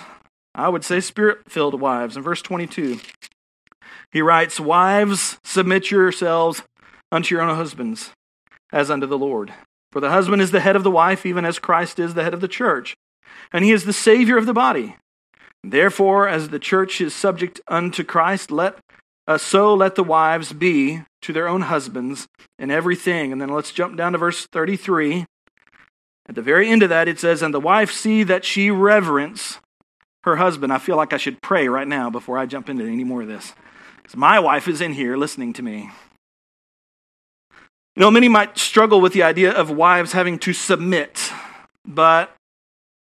I 0.54 0.68
would 0.68 0.84
say 0.84 1.00
spirit 1.00 1.50
filled 1.50 1.80
wives. 1.80 2.16
In 2.16 2.22
verse 2.22 2.42
22, 2.42 3.00
he 4.12 4.22
writes, 4.22 4.60
Wives, 4.60 5.38
submit 5.42 5.90
yourselves 5.90 6.62
unto 7.10 7.34
your 7.34 7.42
own 7.42 7.54
husbands, 7.54 8.10
as 8.72 8.90
unto 8.90 9.06
the 9.06 9.18
Lord. 9.18 9.52
For 9.92 10.00
the 10.00 10.10
husband 10.10 10.42
is 10.42 10.50
the 10.50 10.60
head 10.60 10.76
of 10.76 10.84
the 10.84 10.90
wife, 10.90 11.24
even 11.24 11.44
as 11.44 11.58
Christ 11.58 11.98
is 11.98 12.14
the 12.14 12.24
head 12.24 12.34
of 12.34 12.40
the 12.40 12.48
church, 12.48 12.96
and 13.52 13.64
he 13.64 13.72
is 13.72 13.84
the 13.84 13.92
Savior 13.92 14.36
of 14.36 14.46
the 14.46 14.52
body. 14.52 14.96
Therefore, 15.62 16.28
as 16.28 16.48
the 16.48 16.58
church 16.58 17.00
is 17.00 17.14
subject 17.14 17.60
unto 17.68 18.04
Christ, 18.04 18.50
let 18.50 18.78
uh, 19.26 19.38
so 19.38 19.74
let 19.74 19.94
the 19.94 20.04
wives 20.04 20.52
be 20.52 21.02
to 21.22 21.32
their 21.32 21.48
own 21.48 21.62
husbands 21.62 22.28
in 22.58 22.70
everything. 22.70 23.32
And 23.32 23.40
then 23.40 23.48
let's 23.48 23.72
jump 23.72 23.96
down 23.96 24.12
to 24.12 24.18
verse 24.18 24.46
33. 24.52 25.24
At 26.26 26.34
the 26.34 26.42
very 26.42 26.68
end 26.68 26.82
of 26.82 26.88
that, 26.88 27.08
it 27.08 27.20
says, 27.20 27.42
And 27.42 27.52
the 27.52 27.60
wife 27.60 27.92
see 27.92 28.22
that 28.22 28.44
she 28.44 28.70
reverence 28.70 29.58
her 30.24 30.36
husband. 30.36 30.72
I 30.72 30.78
feel 30.78 30.96
like 30.96 31.12
I 31.12 31.18
should 31.18 31.42
pray 31.42 31.68
right 31.68 31.86
now 31.86 32.10
before 32.10 32.38
I 32.38 32.46
jump 32.46 32.68
into 32.68 32.84
any 32.84 33.04
more 33.04 33.22
of 33.22 33.28
this. 33.28 33.52
Because 33.96 34.16
my 34.16 34.40
wife 34.40 34.68
is 34.68 34.80
in 34.80 34.92
here 34.92 35.16
listening 35.16 35.52
to 35.54 35.62
me. 35.62 35.90
You 37.96 38.00
know, 38.00 38.10
many 38.10 38.28
might 38.28 38.58
struggle 38.58 39.00
with 39.00 39.12
the 39.12 39.22
idea 39.22 39.52
of 39.52 39.70
wives 39.70 40.12
having 40.12 40.38
to 40.40 40.52
submit, 40.52 41.30
but 41.86 42.34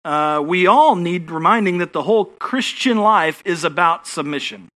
uh, 0.05 0.43
we 0.45 0.67
all 0.67 0.97
need 0.97 1.31
reminding 1.31 1.79
that 1.79 1.93
the 1.93 2.03
whole 2.03 2.27
Christian 2.27 2.99
life 2.99 3.43
is 3.47 3.65
about 3.65 4.07
submission. 4.07 4.69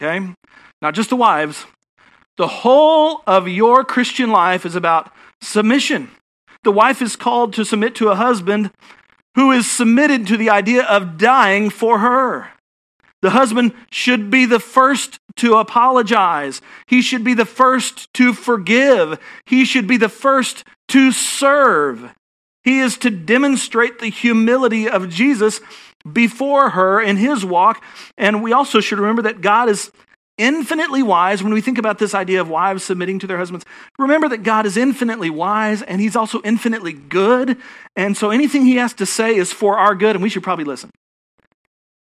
Okay? 0.00 0.26
Not 0.80 0.94
just 0.94 1.10
the 1.10 1.16
wives. 1.16 1.66
The 2.36 2.46
whole 2.46 3.22
of 3.26 3.48
your 3.48 3.84
Christian 3.84 4.30
life 4.30 4.64
is 4.64 4.76
about 4.76 5.12
submission. 5.42 6.10
The 6.68 6.72
wife 6.72 7.00
is 7.00 7.16
called 7.16 7.54
to 7.54 7.64
submit 7.64 7.94
to 7.94 8.10
a 8.10 8.14
husband 8.14 8.72
who 9.36 9.52
is 9.52 9.70
submitted 9.70 10.26
to 10.26 10.36
the 10.36 10.50
idea 10.50 10.82
of 10.82 11.16
dying 11.16 11.70
for 11.70 12.00
her. 12.00 12.50
The 13.22 13.30
husband 13.30 13.72
should 13.90 14.30
be 14.30 14.44
the 14.44 14.60
first 14.60 15.18
to 15.36 15.56
apologize. 15.56 16.60
He 16.86 17.00
should 17.00 17.24
be 17.24 17.32
the 17.32 17.46
first 17.46 18.12
to 18.12 18.34
forgive. 18.34 19.18
He 19.46 19.64
should 19.64 19.86
be 19.86 19.96
the 19.96 20.10
first 20.10 20.62
to 20.88 21.10
serve. 21.10 22.12
He 22.64 22.80
is 22.80 22.98
to 22.98 23.08
demonstrate 23.08 23.98
the 23.98 24.10
humility 24.10 24.90
of 24.90 25.08
Jesus 25.08 25.62
before 26.12 26.68
her 26.68 27.00
in 27.00 27.16
his 27.16 27.46
walk. 27.46 27.82
And 28.18 28.42
we 28.42 28.52
also 28.52 28.80
should 28.80 28.98
remember 28.98 29.22
that 29.22 29.40
God 29.40 29.70
is 29.70 29.90
infinitely 30.38 31.02
wise 31.02 31.42
when 31.42 31.52
we 31.52 31.60
think 31.60 31.76
about 31.76 31.98
this 31.98 32.14
idea 32.14 32.40
of 32.40 32.48
wives 32.48 32.84
submitting 32.84 33.18
to 33.18 33.26
their 33.26 33.38
husbands. 33.38 33.66
Remember 33.98 34.28
that 34.28 34.44
God 34.44 34.64
is 34.64 34.76
infinitely 34.76 35.28
wise 35.28 35.82
and 35.82 36.00
he's 36.00 36.16
also 36.16 36.40
infinitely 36.42 36.92
good. 36.92 37.58
And 37.96 38.16
so 38.16 38.30
anything 38.30 38.64
he 38.64 38.76
has 38.76 38.94
to 38.94 39.06
say 39.06 39.34
is 39.34 39.52
for 39.52 39.76
our 39.76 39.94
good, 39.94 40.16
and 40.16 40.22
we 40.22 40.28
should 40.30 40.42
probably 40.42 40.64
listen. 40.64 40.90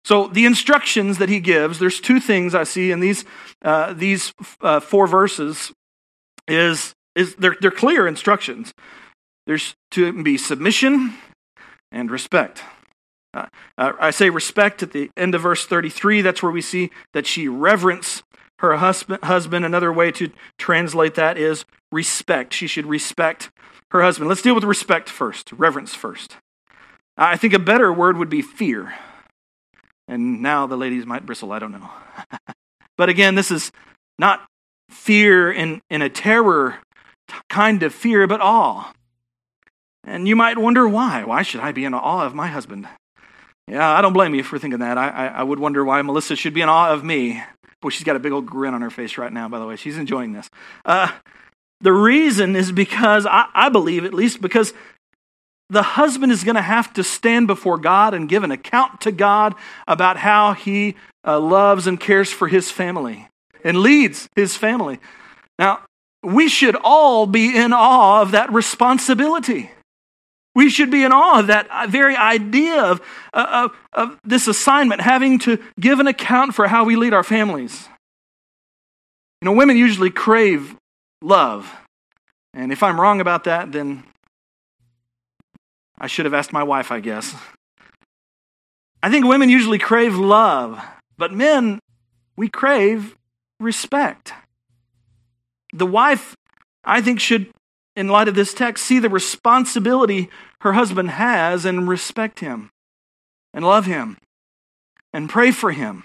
So 0.05 0.29
the 0.29 0.47
instructions 0.47 1.19
that 1.19 1.29
he 1.29 1.41
gives, 1.41 1.79
there's 1.79 2.01
two 2.01 2.19
things 2.19 2.55
I 2.55 2.65
see 2.65 2.91
in 2.91 3.01
these, 3.01 3.25
uh, 3.63 3.93
these 3.93 4.33
uh, 4.61 4.81
four 4.81 5.07
verses 5.07 5.73
is, 6.49 6.95
is 7.15 7.35
they're, 7.37 7.57
they're 7.61 7.71
clear 7.71 8.07
instructions. 8.07 8.73
There's 9.47 9.75
to 9.93 10.23
be 10.23 10.39
submission 10.39 11.15
and 11.91 12.11
respect. 12.11 12.63
Uh, 13.35 13.47
I 13.79 14.11
say 14.11 14.31
respect 14.31 14.83
at 14.83 14.93
the 14.93 15.11
end 15.17 15.35
of 15.35 15.43
verse 15.43 15.67
33. 15.67 16.21
That's 16.21 16.43
where 16.43 16.53
we 16.53 16.61
see 16.61 16.91
that 17.15 17.27
she 17.27 17.49
reverence 17.49 18.23
her 18.59 18.77
husband, 18.77 19.25
husband. 19.25 19.65
Another 19.65 19.93
way 19.93 20.13
to 20.13 20.31
translate 20.59 21.15
that 21.15 21.39
is 21.39 21.65
respect. 21.91 22.53
She 22.53 22.67
should 22.67 22.87
respect 22.87 23.51
her 23.91 24.03
husband. 24.03 24.29
Let's 24.29 24.43
deal 24.43 24.55
with 24.55 24.65
respect 24.65 25.09
first, 25.09 25.53
reverence 25.53 25.95
first. 25.95 26.37
I 27.17 27.37
think 27.37 27.53
a 27.53 27.59
better 27.59 27.93
word 27.93 28.17
would 28.17 28.31
be 28.31 28.43
fear. 28.43 28.95
And 30.09 30.43
now 30.43 30.67
the 30.67 30.77
ladies 30.77 31.07
might 31.07 31.25
bristle, 31.25 31.53
I 31.53 31.59
don't 31.59 31.73
know. 31.73 31.91
but 32.97 33.09
again, 33.09 33.35
this 33.35 33.51
is 33.51 33.73
not 34.19 34.47
fear 34.91 35.51
in, 35.51 35.81
in 35.91 36.03
a 36.03 36.09
terror 36.09 36.79
kind 37.49 37.83
of 37.83 37.95
fear, 37.95 38.27
but 38.27 38.41
awe. 38.41 38.93
And 40.05 40.27
you 40.27 40.37
might 40.37 40.59
wonder 40.59 40.89
why. 40.89 41.25
Why 41.25 41.43
should 41.43 41.61
I 41.61 41.73
be 41.73 41.85
in 41.85 41.95
awe 41.95 42.25
of 42.25 42.35
my 42.35 42.49
husband? 42.49 42.89
Yeah, 43.73 43.91
I 43.91 44.03
don't 44.03 44.13
blame 44.13 44.35
you 44.35 44.43
for 44.43 44.59
thinking 44.59 44.81
that. 44.81 44.99
I, 44.99 45.09
I, 45.09 45.27
I 45.29 45.43
would 45.43 45.59
wonder 45.59 45.83
why 45.83 46.03
Melissa 46.03 46.37
should 46.37 46.53
be 46.53 46.61
in 46.61 46.69
awe 46.69 46.93
of 46.93 47.03
me. 47.03 47.43
Boy, 47.81 47.89
she's 47.89 48.05
got 48.05 48.17
a 48.17 48.19
big 48.19 48.33
old 48.33 48.45
grin 48.45 48.75
on 48.75 48.83
her 48.83 48.91
face 48.91 49.17
right 49.17 49.33
now, 49.33 49.49
by 49.49 49.59
the 49.59 49.65
way. 49.65 49.77
She's 49.77 49.97
enjoying 49.97 50.35
this. 50.35 50.51
Uh, 50.85 51.11
the 51.81 51.91
reason 51.91 52.55
is 52.55 52.71
because, 52.71 53.25
I, 53.25 53.47
I 53.55 53.71
believe 53.71 54.05
at 54.05 54.13
least, 54.13 54.43
because 54.43 54.75
the 55.71 55.83
husband 55.83 56.33
is 56.33 56.45
going 56.45 56.57
to 56.57 56.61
have 56.61 56.93
to 56.93 57.03
stand 57.03 57.47
before 57.47 57.79
God 57.79 58.13
and 58.13 58.29
give 58.29 58.45
an 58.45 58.51
account 58.51 59.01
to 59.01 59.11
God 59.11 59.55
about 59.89 60.19
how 60.19 60.53
he 60.53 60.95
uh, 61.27 61.41
loves 61.41 61.87
and 61.87 61.99
cares 61.99 62.31
for 62.31 62.49
his 62.49 62.71
family 62.71 63.27
and 63.65 63.79
leads 63.79 64.29
his 64.37 64.55
family. 64.55 65.01
Now, 65.59 65.81
we 66.23 66.51
should 66.51 66.77
all 66.85 67.27
be 67.27 67.57
in 67.57 67.73
awe 67.73 68.21
of 68.21 68.33
that 68.33 68.53
responsibility. 68.53 69.71
We 70.55 70.69
should 70.69 70.91
be 70.91 71.03
in 71.03 71.13
awe 71.13 71.41
of 71.41 71.47
that 71.47 71.89
very 71.89 72.15
idea 72.15 72.83
of, 72.83 73.01
uh, 73.33 73.69
of, 73.71 73.77
of 73.93 74.19
this 74.23 74.47
assignment, 74.47 75.01
having 75.01 75.39
to 75.41 75.59
give 75.81 75.99
an 75.99 76.07
account 76.07 76.55
for 76.55 76.69
how 76.69 76.85
we 76.85 76.97
lead 76.97 77.15
our 77.15 77.25
families. 77.25 77.89
You 79.41 79.47
know, 79.47 79.53
women 79.53 79.77
usually 79.77 80.11
crave 80.11 80.77
love. 81.23 81.75
And 82.55 82.71
if 82.71 82.83
I'm 82.83 83.01
wrong 83.01 83.21
about 83.21 83.45
that, 83.45 83.73
then 83.73 84.05
I 85.99 86.07
should 86.07 86.27
have 86.27 86.35
asked 86.35 86.53
my 86.53 86.63
wife, 86.63 86.93
I 86.93 87.01
guess. 87.01 87.35
I 89.03 89.11
think 89.11 89.25
women 89.25 89.49
usually 89.49 89.79
crave 89.79 90.15
love, 90.15 90.81
but 91.17 91.33
men, 91.33 91.81
we 92.37 92.49
crave 92.49 93.17
respect. 93.59 94.33
The 95.73 95.87
wife, 95.87 96.37
I 96.85 97.01
think, 97.01 97.19
should, 97.21 97.51
in 97.97 98.09
light 98.09 98.29
of 98.29 98.35
this 98.35 98.55
text, 98.55 98.85
see 98.85 98.99
the 98.99 99.09
responsibility 99.09 100.31
her 100.63 100.73
husband 100.73 101.11
has 101.11 101.65
and 101.65 101.89
respect 101.89 102.41
him 102.41 102.71
and 103.53 103.65
love 103.65 103.87
him 103.87 104.17
and 105.13 105.29
pray 105.29 105.51
for 105.51 105.73
him 105.73 106.05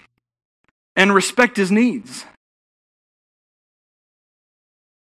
and 0.96 1.14
respect 1.14 1.56
his 1.56 1.70
needs. 1.70 2.24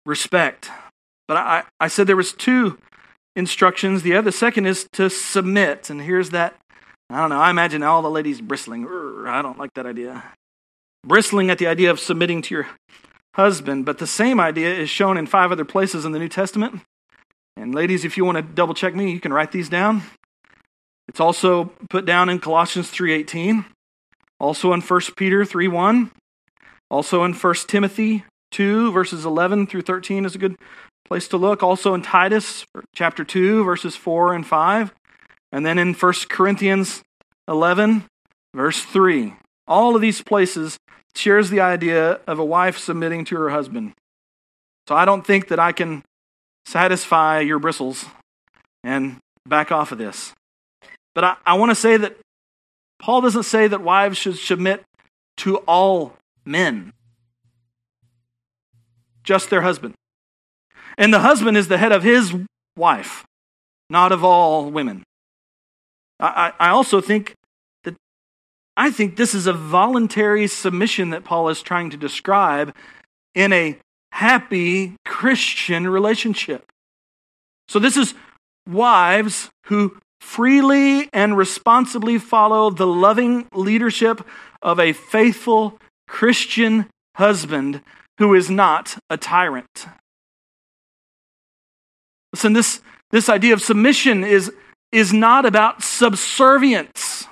Respect. 0.06 0.70
But 1.26 1.36
I, 1.36 1.64
I 1.80 1.88
said 1.88 2.06
there 2.06 2.16
was 2.16 2.32
two 2.32 2.78
instructions. 3.34 4.02
The 4.02 4.14
other 4.14 4.30
second 4.30 4.66
is 4.66 4.88
to 4.92 5.10
submit. 5.10 5.90
And 5.90 6.02
here's 6.02 6.30
that. 6.30 6.56
I 7.10 7.20
don't 7.20 7.30
know. 7.30 7.40
I 7.40 7.50
imagine 7.50 7.82
all 7.82 8.02
the 8.02 8.10
ladies 8.10 8.40
bristling. 8.40 8.86
I 9.26 9.42
don't 9.42 9.58
like 9.58 9.74
that 9.74 9.86
idea. 9.86 10.24
Bristling 11.06 11.50
at 11.50 11.58
the 11.58 11.66
idea 11.66 11.90
of 11.90 12.00
submitting 12.00 12.42
to 12.42 12.54
your 12.54 12.68
husband. 13.38 13.84
But 13.84 13.98
the 13.98 14.06
same 14.06 14.40
idea 14.40 14.74
is 14.74 14.90
shown 14.90 15.16
in 15.16 15.26
five 15.26 15.52
other 15.52 15.64
places 15.64 16.04
in 16.04 16.12
the 16.12 16.18
New 16.18 16.28
Testament. 16.28 16.82
And 17.56 17.74
ladies, 17.74 18.04
if 18.04 18.16
you 18.16 18.24
want 18.24 18.36
to 18.36 18.42
double 18.42 18.74
check 18.74 18.94
me, 18.94 19.10
you 19.12 19.20
can 19.20 19.32
write 19.32 19.52
these 19.52 19.68
down. 19.68 20.02
It's 21.08 21.20
also 21.20 21.72
put 21.88 22.04
down 22.04 22.28
in 22.28 22.38
Colossians 22.38 22.90
3:18, 22.90 23.64
also 24.38 24.72
in 24.72 24.82
1 24.82 25.16
Peter 25.16 25.44
3:1, 25.44 26.10
also 26.90 27.24
in 27.24 27.32
1 27.32 27.68
Timothy 27.68 28.24
2 28.50 28.92
verses 28.92 29.24
11 29.24 29.66
through 29.66 29.82
13 29.82 30.24
is 30.24 30.34
a 30.34 30.38
good 30.38 30.56
place 31.06 31.28
to 31.28 31.36
look. 31.36 31.62
Also 31.62 31.94
in 31.94 32.02
Titus 32.02 32.66
chapter 32.94 33.24
2 33.24 33.64
verses 33.64 33.96
4 33.96 34.34
and 34.34 34.46
5, 34.46 34.92
and 35.50 35.64
then 35.64 35.78
in 35.78 35.94
1 35.94 36.28
Corinthians 36.28 37.02
11 37.48 38.04
verse 38.54 38.82
3. 38.82 39.34
All 39.66 39.96
of 39.96 40.02
these 40.02 40.22
places 40.22 40.78
shares 41.18 41.50
the 41.50 41.60
idea 41.60 42.20
of 42.26 42.38
a 42.38 42.44
wife 42.44 42.78
submitting 42.78 43.24
to 43.26 43.36
her 43.36 43.50
husband. 43.50 43.92
So 44.86 44.94
I 44.94 45.04
don't 45.04 45.26
think 45.26 45.48
that 45.48 45.58
I 45.58 45.72
can 45.72 46.02
satisfy 46.64 47.40
your 47.40 47.58
bristles 47.58 48.06
and 48.84 49.18
back 49.46 49.72
off 49.72 49.92
of 49.92 49.98
this. 49.98 50.32
But 51.14 51.24
I, 51.24 51.36
I 51.44 51.54
want 51.54 51.70
to 51.70 51.74
say 51.74 51.96
that 51.96 52.16
Paul 53.00 53.20
doesn't 53.20 53.44
say 53.44 53.66
that 53.66 53.82
wives 53.82 54.16
should 54.18 54.36
submit 54.36 54.84
to 55.38 55.58
all 55.58 56.14
men, 56.44 56.92
just 59.22 59.50
their 59.50 59.62
husband. 59.62 59.94
And 60.96 61.12
the 61.12 61.20
husband 61.20 61.56
is 61.56 61.68
the 61.68 61.78
head 61.78 61.92
of 61.92 62.02
his 62.02 62.34
wife, 62.76 63.24
not 63.88 64.12
of 64.12 64.24
all 64.24 64.70
women. 64.70 65.04
I, 66.20 66.52
I 66.58 66.68
also 66.70 67.00
think 67.00 67.34
I 68.78 68.92
think 68.92 69.16
this 69.16 69.34
is 69.34 69.48
a 69.48 69.52
voluntary 69.52 70.46
submission 70.46 71.10
that 71.10 71.24
Paul 71.24 71.48
is 71.48 71.62
trying 71.62 71.90
to 71.90 71.96
describe 71.96 72.72
in 73.34 73.52
a 73.52 73.76
happy 74.12 74.94
Christian 75.04 75.88
relationship. 75.88 76.64
So, 77.66 77.80
this 77.80 77.96
is 77.96 78.14
wives 78.68 79.50
who 79.66 79.98
freely 80.20 81.08
and 81.12 81.36
responsibly 81.36 82.18
follow 82.18 82.70
the 82.70 82.86
loving 82.86 83.48
leadership 83.52 84.24
of 84.62 84.78
a 84.78 84.92
faithful 84.92 85.80
Christian 86.06 86.86
husband 87.16 87.82
who 88.18 88.32
is 88.34 88.48
not 88.48 88.96
a 89.10 89.16
tyrant. 89.16 89.86
Listen, 92.32 92.52
this, 92.52 92.80
this 93.10 93.28
idea 93.28 93.54
of 93.54 93.60
submission 93.60 94.22
is, 94.22 94.52
is 94.92 95.12
not 95.12 95.44
about 95.44 95.82
subservience. 95.82 97.27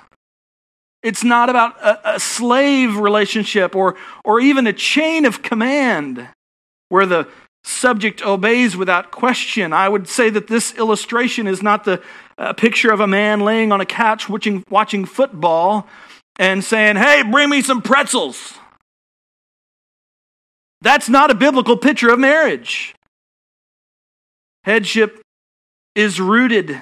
It's 1.03 1.23
not 1.23 1.49
about 1.49 1.79
a, 1.81 2.15
a 2.15 2.19
slave 2.19 2.97
relationship 2.97 3.75
or, 3.75 3.95
or 4.23 4.39
even 4.39 4.67
a 4.67 4.73
chain 4.73 5.25
of 5.25 5.41
command 5.41 6.27
where 6.89 7.05
the 7.05 7.27
subject 7.63 8.25
obeys 8.25 8.75
without 8.75 9.11
question. 9.11 9.73
I 9.73 9.89
would 9.89 10.07
say 10.07 10.29
that 10.29 10.47
this 10.47 10.73
illustration 10.75 11.47
is 11.47 11.61
not 11.61 11.83
the 11.83 12.01
uh, 12.37 12.53
picture 12.53 12.91
of 12.91 12.99
a 12.99 13.07
man 13.07 13.41
laying 13.41 13.71
on 13.71 13.81
a 13.81 13.85
couch 13.85 14.29
watching, 14.29 14.63
watching 14.69 15.05
football 15.05 15.87
and 16.39 16.63
saying, 16.63 16.95
Hey, 16.95 17.23
bring 17.23 17.49
me 17.49 17.61
some 17.61 17.81
pretzels. 17.81 18.53
That's 20.81 21.09
not 21.09 21.31
a 21.31 21.35
biblical 21.35 21.75
picture 21.77 22.09
of 22.09 22.19
marriage. 22.19 22.93
Headship 24.63 25.21
is 25.95 26.19
rooted, 26.19 26.81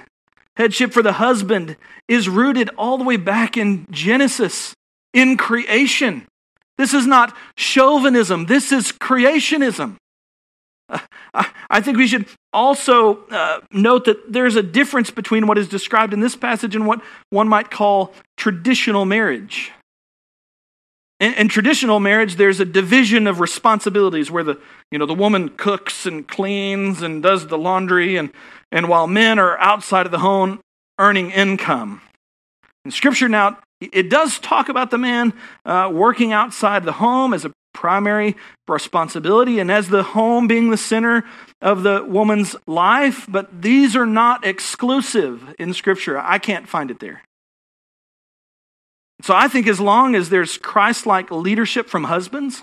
headship 0.58 0.94
for 0.94 1.02
the 1.02 1.14
husband 1.14 1.78
is 2.08 2.30
rooted 2.30 2.70
all 2.78 2.98
the 2.98 3.04
way 3.04 3.18
back 3.18 3.58
in 3.58 3.86
Genesis, 3.92 4.74
in 5.14 5.38
creation. 5.38 6.26
This 6.78 6.94
is 6.94 7.06
not 7.06 7.36
chauvinism, 7.56 8.46
this 8.46 8.72
is 8.72 8.92
creationism. 8.92 9.98
I 11.70 11.82
think 11.82 11.98
we 11.98 12.08
should 12.08 12.28
also 12.54 13.26
uh, 13.28 13.60
note 13.72 14.06
that 14.06 14.32
there's 14.32 14.56
a 14.56 14.64
difference 14.64 15.10
between 15.10 15.48
what 15.48 15.58
is 15.58 15.68
described 15.68 16.14
in 16.14 16.20
this 16.20 16.36
passage 16.36 16.76
and 16.76 16.86
what 16.86 17.02
one 17.32 17.48
might 17.48 17.72
call 17.72 18.14
traditional 18.38 19.06
marriage. 19.06 19.72
In, 21.26 21.34
in, 21.34 21.48
traditional 21.48 22.00
marriage, 22.00 22.36
there's 22.36 22.60
a 22.60 22.66
division 22.66 23.26
of 23.26 23.40
responsibilities 23.40 24.30
where 24.30 24.44
the, 24.44 24.60
you 24.92 25.00
know, 25.00 25.08
the 25.08 25.16
woman 25.16 25.50
cooks 25.50 26.06
and 26.06 26.28
cleans 26.28 27.02
and 27.02 27.24
does 27.24 27.48
the 27.48 27.58
laundry, 27.58 28.16
and, 28.16 28.30
and 28.72 28.88
while 28.88 29.08
men 29.08 29.40
are 29.40 29.58
outside 29.58 30.06
of 30.06 30.12
the 30.12 30.20
home 30.20 30.60
earning 31.00 31.32
income. 31.32 32.02
In 32.86 32.92
Scripture 32.92 33.28
now, 33.28 33.58
it 33.82 34.08
does 34.08 34.38
talk 34.38 34.70
about 34.70 34.92
the 34.92 35.00
man 35.00 35.34
uh, 35.66 35.90
working 35.92 36.32
outside 36.32 36.84
the 36.84 36.92
home 36.92 37.34
as 37.34 37.44
a 37.44 37.52
primary 37.74 38.36
responsibility 38.68 39.58
and 39.58 39.72
as 39.72 39.90
the 39.90 40.04
home 40.04 40.46
being 40.46 40.70
the 40.70 40.78
center 40.78 41.24
of 41.60 41.82
the 41.82 42.06
woman's 42.08 42.56
life, 42.68 43.26
but 43.28 43.64
these 43.64 43.96
are 43.96 44.06
not 44.06 44.46
exclusive 44.46 45.56
in 45.58 45.74
Scripture. 45.74 46.20
I 46.20 46.38
can't 46.38 46.70
find 46.70 46.92
it 46.92 47.00
there. 47.00 47.24
So 49.26 49.34
I 49.34 49.48
think 49.48 49.66
as 49.66 49.80
long 49.80 50.14
as 50.14 50.30
there's 50.30 50.60
Christ 50.60 51.08
like 51.08 51.32
leadership 51.32 51.90
from 51.90 52.04
husbands 52.04 52.62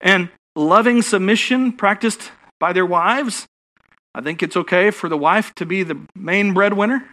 and 0.00 0.30
loving 0.56 1.02
submission 1.02 1.72
practiced 1.72 2.32
by 2.58 2.72
their 2.72 2.86
wives, 2.86 3.44
I 4.14 4.22
think 4.22 4.42
it's 4.42 4.56
okay 4.56 4.90
for 4.90 5.10
the 5.10 5.18
wife 5.18 5.54
to 5.56 5.66
be 5.66 5.82
the 5.82 6.00
main 6.14 6.54
breadwinner. 6.54 7.04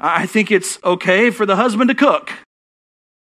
I 0.00 0.24
think 0.24 0.50
it's 0.50 0.78
okay 0.82 1.28
for 1.28 1.44
the 1.44 1.56
husband 1.56 1.90
to 1.90 1.94
cook. 1.94 2.32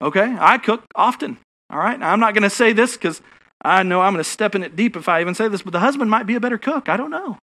Okay, 0.02 0.36
I 0.38 0.58
cook 0.58 0.84
often. 0.94 1.38
All 1.70 1.80
right, 1.80 1.98
now, 1.98 2.12
I'm 2.12 2.20
not 2.20 2.34
going 2.34 2.44
to 2.44 2.50
say 2.50 2.74
this 2.74 2.98
because 2.98 3.22
I 3.62 3.84
know 3.84 4.02
I'm 4.02 4.12
going 4.12 4.26
to 4.26 4.30
step 4.30 4.56
in 4.56 4.62
it 4.62 4.76
deep 4.76 4.98
if 4.98 5.08
I 5.08 5.22
even 5.22 5.36
say 5.36 5.48
this, 5.48 5.62
but 5.62 5.72
the 5.72 5.80
husband 5.80 6.12
might 6.12 6.28
be 6.28 6.36
a 6.36 6.42
better 6.42 6.58
cook. 6.58 6.90
I 6.90 6.98
don't 6.98 7.12
know. 7.12 7.38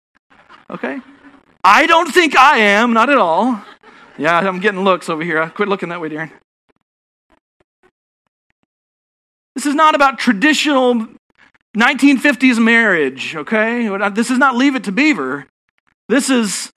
Okay? 0.69 1.01
I 1.65 1.87
don't 1.87 2.13
think 2.13 2.37
I 2.37 2.59
am, 2.59 2.93
not 2.93 3.09
at 3.09 3.17
all. 3.17 3.63
Yeah, 4.19 4.39
I'm 4.39 4.61
getting 4.61 4.85
looks 4.85 5.09
over 5.09 5.23
here. 5.25 5.41
I 5.41 5.49
Quit 5.49 5.71
looking 5.71 5.89
that 5.89 6.03
way, 6.03 6.11
Darren. 6.11 6.31
This 9.65 9.71
is 9.71 9.77
not 9.77 9.95
about 9.95 10.19
traditional 10.19 11.09
1950s 11.75 12.63
marriage, 12.63 13.35
okay? 13.35 13.89
This 14.11 14.31
is 14.31 14.37
not 14.37 14.57
Leave 14.57 14.75
It 14.75 14.85
to 14.85 14.93
Beaver. 14.93 15.47
This 16.07 16.29
is 16.29 16.71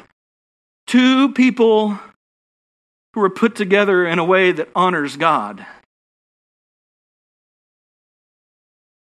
two 0.86 1.34
people 1.34 2.00
who 3.14 3.22
are 3.22 3.30
put 3.30 3.58
together 3.58 4.08
in 4.08 4.20
a 4.20 4.24
way 4.24 4.54
that 4.54 4.70
honors 4.74 5.18
God. 5.18 5.66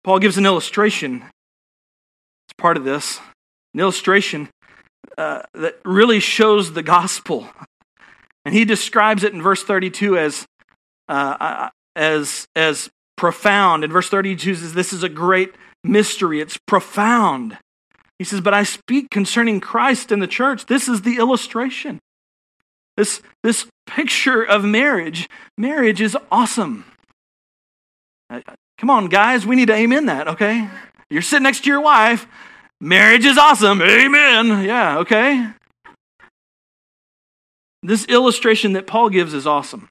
Paul 0.04 0.18
gives 0.18 0.40
an 0.40 0.48
illustration. 0.48 1.22
It's 2.48 2.54
part 2.58 2.76
of 2.76 2.86
this. 2.86 3.20
An 3.76 3.82
illustration 3.82 4.50
uh, 5.16 5.44
that 5.54 5.78
really 5.86 6.20
shows 6.20 6.74
the 6.74 6.82
gospel. 6.82 7.48
And 8.46 8.56
he 8.56 8.66
describes 8.66 9.24
it 9.24 9.32
in 9.32 9.44
verse 9.44 9.62
32 9.64 10.18
as, 10.18 10.48
uh, 11.08 11.70
as, 11.96 12.48
as 12.56 12.90
profound. 13.20 13.84
In 13.84 13.92
verse 13.92 14.10
32 14.10 14.56
says, 14.56 14.74
This 14.74 14.94
is 14.94 15.04
a 15.04 15.10
great 15.10 15.54
mystery. 15.84 16.40
It's 16.40 16.58
profound. 16.66 17.58
He 18.18 18.24
says, 18.24 18.40
But 18.40 18.54
I 18.54 18.64
speak 18.64 19.10
concerning 19.12 19.60
Christ 19.60 20.12
and 20.12 20.22
the 20.24 20.28
church. 20.28 20.66
This 20.68 20.88
is 20.88 21.02
the 21.02 21.18
illustration. 21.18 22.00
This, 22.96 23.22
this 23.44 23.68
picture 23.86 24.42
of 24.42 24.64
marriage. 24.64 25.30
Marriage 25.58 26.00
is 26.00 26.18
awesome. 26.32 26.86
Uh, 28.30 28.40
come 28.78 28.90
on, 28.90 29.08
guys, 29.08 29.46
we 29.46 29.58
need 29.58 29.68
to 29.68 29.76
amen 29.76 30.06
that, 30.06 30.30
okay? 30.30 30.70
You're 31.10 31.22
sitting 31.22 31.44
next 31.44 31.66
to 31.66 31.70
your 31.70 31.82
wife. 31.82 32.26
Marriage 32.80 33.26
is 33.26 33.38
awesome. 33.38 33.82
Amen. 33.82 34.64
Yeah, 34.64 35.00
okay? 35.00 35.50
This 37.84 38.06
illustration 38.06 38.74
that 38.74 38.88
Paul 38.88 39.10
gives 39.10 39.34
is 39.34 39.46
awesome. 39.46 39.90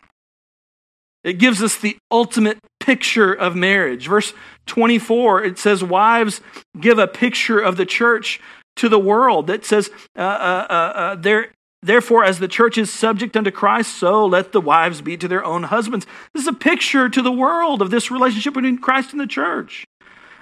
It 1.24 1.34
gives 1.34 1.62
us 1.62 1.76
the 1.76 1.98
ultimate 2.10 2.58
picture 2.88 3.34
of 3.34 3.54
marriage. 3.54 4.08
Verse 4.08 4.32
24, 4.64 5.44
it 5.44 5.58
says, 5.58 5.84
Wives 5.84 6.40
give 6.80 6.98
a 6.98 7.06
picture 7.06 7.60
of 7.60 7.76
the 7.76 7.84
church 7.84 8.40
to 8.76 8.88
the 8.88 8.98
world. 8.98 9.48
That 9.48 9.66
says, 9.66 9.90
uh, 10.16 10.20
uh, 10.22 10.66
uh, 10.70 10.72
uh 10.72 11.14
there, 11.16 11.52
Therefore, 11.82 12.24
as 12.24 12.38
the 12.38 12.48
church 12.48 12.78
is 12.78 12.90
subject 12.90 13.36
unto 13.36 13.50
Christ, 13.50 13.94
so 13.94 14.24
let 14.24 14.52
the 14.52 14.60
wives 14.60 15.02
be 15.02 15.18
to 15.18 15.28
their 15.28 15.44
own 15.44 15.64
husbands. 15.64 16.06
This 16.32 16.42
is 16.42 16.48
a 16.48 16.52
picture 16.52 17.10
to 17.10 17.22
the 17.22 17.30
world 17.30 17.82
of 17.82 17.90
this 17.90 18.10
relationship 18.10 18.54
between 18.54 18.78
Christ 18.78 19.12
and 19.12 19.20
the 19.20 19.26
church. 19.28 19.84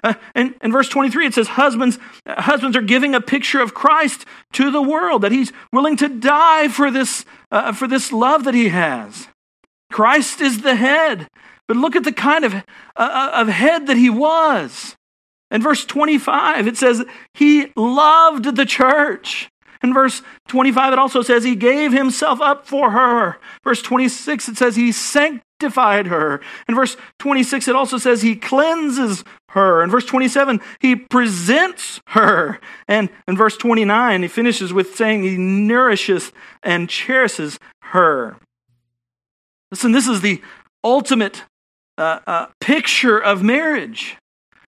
Uh, 0.04 0.14
and 0.36 0.54
in 0.62 0.70
verse 0.70 0.88
23, 0.88 1.26
it 1.26 1.34
says, 1.34 1.48
husbands, 1.48 1.98
uh, 2.24 2.40
husbands 2.40 2.76
are 2.76 2.82
giving 2.82 3.14
a 3.14 3.20
picture 3.20 3.60
of 3.60 3.74
Christ 3.74 4.24
to 4.52 4.70
the 4.70 4.80
world, 4.80 5.22
that 5.22 5.32
he's 5.32 5.52
willing 5.72 5.96
to 5.96 6.08
die 6.08 6.68
for 6.68 6.92
this, 6.92 7.24
uh, 7.50 7.72
for 7.72 7.88
this 7.88 8.12
love 8.12 8.44
that 8.44 8.54
he 8.54 8.68
has. 8.68 9.26
Christ 9.90 10.40
is 10.40 10.62
the 10.62 10.76
head. 10.76 11.28
But 11.68 11.76
look 11.76 11.96
at 11.96 12.04
the 12.04 12.12
kind 12.12 12.44
of, 12.44 12.54
uh, 12.54 12.60
uh 12.96 13.30
of 13.34 13.48
head 13.48 13.86
that 13.86 13.96
he 13.96 14.10
was. 14.10 14.96
In 15.50 15.62
verse 15.62 15.84
25, 15.84 16.66
it 16.66 16.76
says, 16.76 17.04
He 17.34 17.72
loved 17.76 18.56
the 18.56 18.66
church. 18.66 19.48
In 19.82 19.94
verse 19.94 20.22
25, 20.48 20.94
it 20.94 20.98
also 20.98 21.22
says, 21.22 21.44
He 21.44 21.54
gave 21.54 21.92
Himself 21.92 22.40
up 22.40 22.66
for 22.66 22.90
her. 22.90 23.38
Verse 23.62 23.82
26, 23.82 24.48
it 24.48 24.56
says, 24.56 24.74
He 24.74 24.90
sanctified 24.90 26.08
her. 26.08 26.40
In 26.68 26.74
verse 26.74 26.96
26, 27.18 27.68
it 27.68 27.76
also 27.76 27.98
says, 27.98 28.22
He 28.22 28.34
cleanses 28.34 29.22
her. 29.50 29.82
In 29.84 29.90
verse 29.90 30.06
27, 30.06 30.60
He 30.80 30.96
presents 30.96 32.00
her. 32.08 32.58
And 32.88 33.08
in 33.28 33.36
verse 33.36 33.56
29, 33.56 34.22
He 34.22 34.28
finishes 34.28 34.72
with 34.72 34.96
saying, 34.96 35.22
He 35.22 35.36
nourishes 35.36 36.32
and 36.62 36.88
cherishes 36.88 37.60
her. 37.82 38.36
Listen, 39.70 39.92
this 39.92 40.08
is 40.08 40.22
the 40.22 40.42
ultimate 40.82 41.44
uh, 41.98 42.20
uh, 42.26 42.46
picture 42.60 43.18
of 43.18 43.42
marriage. 43.42 44.16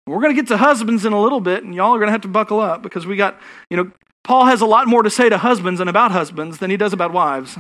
We're 0.07 0.21
going 0.21 0.35
to 0.35 0.41
get 0.41 0.49
to 0.49 0.57
husbands 0.57 1.05
in 1.05 1.13
a 1.13 1.21
little 1.21 1.41
bit, 1.41 1.65
and 1.65 1.75
y'all 1.75 1.95
are 1.95 1.99
going 1.99 2.07
to 2.07 2.13
have 2.13 2.21
to 2.23 2.29
buckle 2.29 2.61
up 2.61 2.83
because 2.83 3.07
we 3.07 3.17
got, 3.17 3.39
you 3.71 3.77
know, 3.77 3.91
Paul 4.23 4.47
has 4.47 4.61
a 4.61 4.67
lot 4.67 4.87
more 4.87 5.03
to 5.03 5.11
say 5.11 5.29
to 5.29 5.39
husbands 5.39 5.81
and 5.81 5.91
about 5.91 6.13
husbands 6.13 6.59
than 6.59 6.71
he 6.71 6.77
does 6.77 6.93
about 6.93 7.13
wives. 7.13 7.59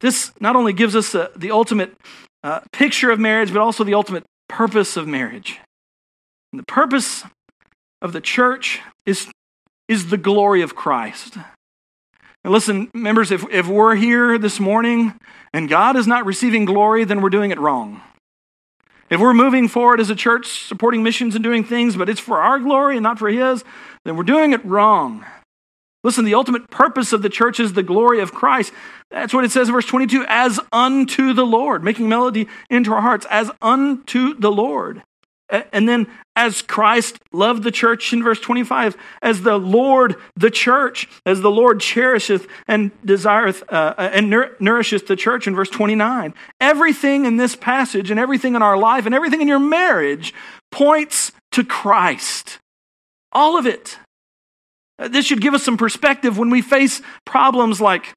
This 0.00 0.32
not 0.40 0.56
only 0.56 0.72
gives 0.72 0.96
us 0.96 1.14
a, 1.14 1.30
the 1.36 1.50
ultimate 1.50 1.94
uh, 2.42 2.60
picture 2.72 3.10
of 3.10 3.20
marriage, 3.20 3.52
but 3.52 3.60
also 3.60 3.84
the 3.84 3.94
ultimate 3.94 4.24
purpose 4.48 4.96
of 4.96 5.06
marriage. 5.06 5.60
And 6.52 6.58
the 6.58 6.66
purpose 6.66 7.24
of 8.00 8.12
the 8.14 8.20
church 8.20 8.80
is, 9.04 9.28
is 9.88 10.08
the 10.08 10.16
glory 10.16 10.62
of 10.62 10.74
Christ. 10.74 11.36
And 12.42 12.52
listen, 12.52 12.90
members, 12.94 13.30
if, 13.30 13.44
if 13.50 13.66
we're 13.66 13.94
here 13.94 14.38
this 14.38 14.58
morning 14.58 15.14
and 15.52 15.68
God 15.68 15.96
is 15.96 16.06
not 16.06 16.26
receiving 16.26 16.64
glory, 16.64 17.04
then 17.04 17.20
we're 17.20 17.30
doing 17.30 17.50
it 17.50 17.58
wrong. 17.58 18.02
If 19.10 19.20
we're 19.20 19.34
moving 19.34 19.66
forward 19.66 20.00
as 20.00 20.08
a 20.08 20.14
church, 20.14 20.66
supporting 20.66 21.02
missions 21.02 21.34
and 21.34 21.42
doing 21.42 21.64
things, 21.64 21.96
but 21.96 22.08
it's 22.08 22.20
for 22.20 22.40
our 22.40 22.60
glory 22.60 22.96
and 22.96 23.02
not 23.02 23.18
for 23.18 23.28
His, 23.28 23.64
then 24.04 24.16
we're 24.16 24.22
doing 24.22 24.52
it 24.52 24.64
wrong. 24.64 25.24
Listen, 26.02 26.24
the 26.24 26.34
ultimate 26.34 26.70
purpose 26.70 27.12
of 27.12 27.22
the 27.22 27.28
church 27.28 27.60
is 27.60 27.74
the 27.74 27.82
glory 27.82 28.20
of 28.20 28.32
Christ. 28.32 28.72
That's 29.10 29.34
what 29.34 29.44
it 29.44 29.50
says 29.50 29.68
in 29.68 29.74
verse 29.74 29.84
22 29.84 30.24
as 30.28 30.58
unto 30.72 31.34
the 31.34 31.44
Lord, 31.44 31.84
making 31.84 32.08
melody 32.08 32.48
into 32.70 32.92
our 32.92 33.02
hearts, 33.02 33.26
as 33.28 33.50
unto 33.60 34.34
the 34.34 34.50
Lord. 34.52 35.02
And 35.50 35.88
then, 35.88 36.06
as 36.36 36.62
Christ 36.62 37.18
loved 37.32 37.64
the 37.64 37.70
church 37.70 38.12
in 38.12 38.22
verse 38.22 38.40
25, 38.40 38.96
as 39.20 39.42
the 39.42 39.58
Lord, 39.58 40.16
the 40.36 40.50
church, 40.50 41.08
as 41.26 41.40
the 41.40 41.50
Lord 41.50 41.80
cherisheth 41.80 42.46
and 42.68 42.90
desireth 43.04 43.62
uh, 43.68 43.94
and 43.98 44.30
nourisheth 44.60 45.06
the 45.06 45.16
church 45.16 45.46
in 45.46 45.54
verse 45.54 45.70
29. 45.70 46.34
Everything 46.60 47.24
in 47.24 47.36
this 47.36 47.56
passage 47.56 48.10
and 48.10 48.20
everything 48.20 48.54
in 48.54 48.62
our 48.62 48.78
life 48.78 49.06
and 49.06 49.14
everything 49.14 49.40
in 49.40 49.48
your 49.48 49.58
marriage 49.58 50.32
points 50.70 51.32
to 51.52 51.64
Christ. 51.64 52.58
All 53.32 53.58
of 53.58 53.66
it. 53.66 53.98
This 54.98 55.26
should 55.26 55.40
give 55.40 55.54
us 55.54 55.62
some 55.62 55.78
perspective 55.78 56.36
when 56.36 56.50
we 56.50 56.60
face 56.62 57.00
problems 57.24 57.80
like 57.80 58.14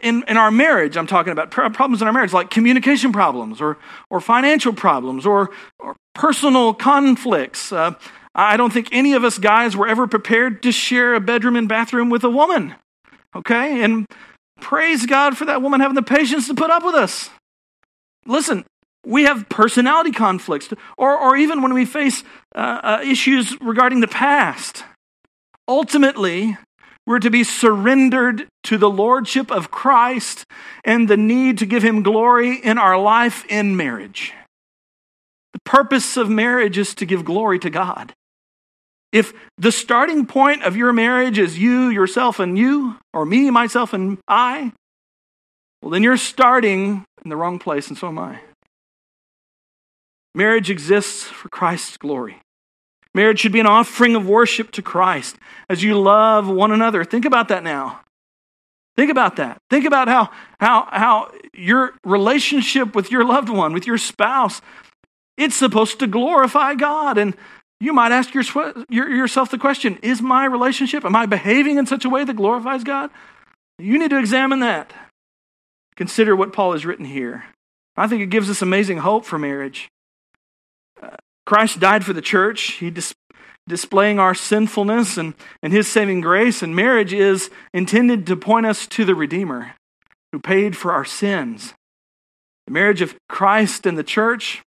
in, 0.00 0.24
in 0.28 0.36
our 0.36 0.50
marriage, 0.50 0.96
I'm 0.96 1.06
talking 1.06 1.32
about 1.32 1.50
problems 1.50 2.00
in 2.00 2.08
our 2.08 2.12
marriage, 2.12 2.32
like 2.32 2.50
communication 2.50 3.12
problems 3.12 3.60
or, 3.60 3.78
or 4.08 4.20
financial 4.20 4.72
problems 4.72 5.26
or, 5.26 5.50
or 5.78 5.96
personal 6.14 6.74
conflicts. 6.74 7.72
Uh, 7.72 7.94
I 8.34 8.56
don't 8.56 8.72
think 8.72 8.88
any 8.92 9.14
of 9.14 9.24
us 9.24 9.38
guys 9.38 9.76
were 9.76 9.88
ever 9.88 10.06
prepared 10.06 10.62
to 10.62 10.72
share 10.72 11.14
a 11.14 11.20
bedroom 11.20 11.56
and 11.56 11.68
bathroom 11.68 12.10
with 12.10 12.24
a 12.24 12.30
woman. 12.30 12.74
Okay? 13.34 13.82
And 13.82 14.06
praise 14.60 15.06
God 15.06 15.36
for 15.36 15.44
that 15.46 15.62
woman 15.62 15.80
having 15.80 15.96
the 15.96 16.02
patience 16.02 16.46
to 16.48 16.54
put 16.54 16.70
up 16.70 16.84
with 16.84 16.94
us. 16.94 17.30
Listen, 18.26 18.64
we 19.04 19.24
have 19.24 19.48
personality 19.48 20.12
conflicts, 20.12 20.68
or, 20.98 21.18
or 21.18 21.36
even 21.36 21.62
when 21.62 21.72
we 21.72 21.84
face 21.84 22.22
uh, 22.54 22.80
uh, 22.82 23.02
issues 23.02 23.58
regarding 23.60 24.00
the 24.00 24.08
past. 24.08 24.84
Ultimately, 25.66 26.58
we're 27.06 27.18
to 27.18 27.30
be 27.30 27.44
surrendered 27.44 28.46
to 28.64 28.76
the 28.76 28.90
lordship 28.90 29.50
of 29.50 29.70
Christ 29.70 30.44
and 30.84 31.08
the 31.08 31.16
need 31.16 31.58
to 31.58 31.66
give 31.66 31.82
him 31.82 32.02
glory 32.02 32.56
in 32.56 32.76
our 32.78 32.98
life 32.98 33.44
in 33.48 33.76
marriage. 33.76 34.34
The 35.52 35.60
purpose 35.64 36.16
of 36.16 36.28
marriage 36.28 36.78
is 36.78 36.94
to 36.96 37.06
give 37.06 37.24
glory 37.24 37.58
to 37.60 37.70
God. 37.70 38.14
If 39.12 39.32
the 39.58 39.72
starting 39.72 40.26
point 40.26 40.62
of 40.62 40.76
your 40.76 40.92
marriage 40.92 41.38
is 41.38 41.58
you, 41.58 41.88
yourself, 41.88 42.38
and 42.38 42.56
you, 42.56 42.96
or 43.12 43.24
me, 43.24 43.50
myself, 43.50 43.92
and 43.92 44.18
I, 44.28 44.72
well, 45.82 45.90
then 45.90 46.02
you're 46.02 46.16
starting 46.16 47.04
in 47.24 47.30
the 47.30 47.36
wrong 47.36 47.58
place, 47.58 47.88
and 47.88 47.98
so 47.98 48.08
am 48.08 48.18
I. 48.18 48.40
Marriage 50.34 50.70
exists 50.70 51.24
for 51.24 51.48
Christ's 51.48 51.96
glory. 51.96 52.40
Marriage 53.14 53.40
should 53.40 53.52
be 53.52 53.60
an 53.60 53.66
offering 53.66 54.14
of 54.14 54.28
worship 54.28 54.70
to 54.72 54.82
Christ 54.82 55.36
as 55.68 55.82
you 55.82 55.98
love 56.00 56.48
one 56.48 56.70
another. 56.70 57.02
Think 57.04 57.24
about 57.24 57.48
that 57.48 57.64
now. 57.64 58.02
Think 58.96 59.10
about 59.10 59.36
that. 59.36 59.58
Think 59.70 59.84
about 59.84 60.08
how, 60.08 60.30
how, 60.60 60.88
how 60.90 61.32
your 61.52 61.94
relationship 62.04 62.94
with 62.94 63.10
your 63.10 63.24
loved 63.24 63.48
one, 63.48 63.72
with 63.72 63.86
your 63.86 63.98
spouse, 63.98 64.60
it's 65.36 65.56
supposed 65.56 65.98
to 66.00 66.06
glorify 66.06 66.74
God. 66.74 67.18
And 67.18 67.36
you 67.80 67.92
might 67.92 68.12
ask 68.12 68.34
your, 68.34 68.44
your, 68.88 69.08
yourself 69.08 69.50
the 69.50 69.58
question 69.58 69.98
Is 70.02 70.20
my 70.20 70.44
relationship, 70.44 71.04
am 71.04 71.16
I 71.16 71.26
behaving 71.26 71.78
in 71.78 71.86
such 71.86 72.04
a 72.04 72.10
way 72.10 72.24
that 72.24 72.36
glorifies 72.36 72.84
God? 72.84 73.10
You 73.78 73.98
need 73.98 74.10
to 74.10 74.18
examine 74.18 74.60
that. 74.60 74.92
Consider 75.96 76.36
what 76.36 76.52
Paul 76.52 76.72
has 76.72 76.84
written 76.84 77.06
here. 77.06 77.44
I 77.96 78.06
think 78.06 78.22
it 78.22 78.26
gives 78.26 78.48
us 78.48 78.62
amazing 78.62 78.98
hope 78.98 79.24
for 79.24 79.38
marriage. 79.38 79.88
Uh, 81.02 81.16
Christ 81.46 81.80
died 81.80 82.04
for 82.04 82.12
the 82.12 82.22
church. 82.22 82.72
He 82.72 82.90
dis- 82.90 83.14
displaying 83.68 84.18
our 84.18 84.34
sinfulness 84.34 85.16
and, 85.16 85.34
and 85.62 85.72
his 85.72 85.88
saving 85.88 86.20
grace. 86.20 86.62
And 86.62 86.74
marriage 86.74 87.12
is 87.12 87.50
intended 87.72 88.26
to 88.26 88.36
point 88.36 88.66
us 88.66 88.86
to 88.88 89.04
the 89.04 89.14
Redeemer 89.14 89.74
who 90.32 90.38
paid 90.38 90.76
for 90.76 90.92
our 90.92 91.04
sins. 91.04 91.74
The 92.66 92.72
marriage 92.72 93.00
of 93.00 93.16
Christ 93.28 93.86
and 93.86 93.98
the 93.98 94.04
church, 94.04 94.62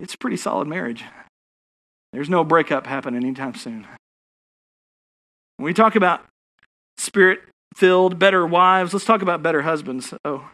it's 0.00 0.14
a 0.14 0.18
pretty 0.18 0.36
solid 0.36 0.66
marriage. 0.66 1.04
There's 2.12 2.28
no 2.28 2.42
breakup 2.44 2.86
happening 2.86 3.22
anytime 3.22 3.54
soon. 3.54 3.86
When 5.56 5.64
we 5.64 5.74
talk 5.74 5.94
about 5.94 6.24
spirit 6.96 7.40
filled, 7.74 8.18
better 8.18 8.46
wives, 8.46 8.92
let's 8.92 9.04
talk 9.04 9.22
about 9.22 9.42
better 9.42 9.62
husbands. 9.62 10.12
Oh, 10.24 10.48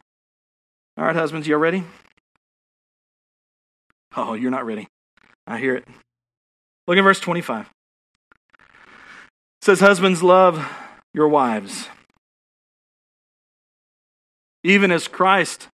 all 0.98 1.04
right, 1.04 1.16
husbands, 1.16 1.46
y'all 1.46 1.59
ready? 1.59 1.85
Oh, 4.16 4.35
you're 4.35 4.50
not 4.50 4.66
ready. 4.66 4.87
I 5.46 5.59
hear 5.59 5.76
it. 5.76 5.87
Look 6.87 6.98
at 6.98 7.02
verse 7.02 7.20
25. 7.20 7.66
It 7.66 8.64
says, 9.62 9.80
Husbands, 9.80 10.22
love 10.22 10.66
your 11.14 11.28
wives 11.28 11.88
even 14.66 14.90
as 14.90 15.06
Christ 15.06 15.68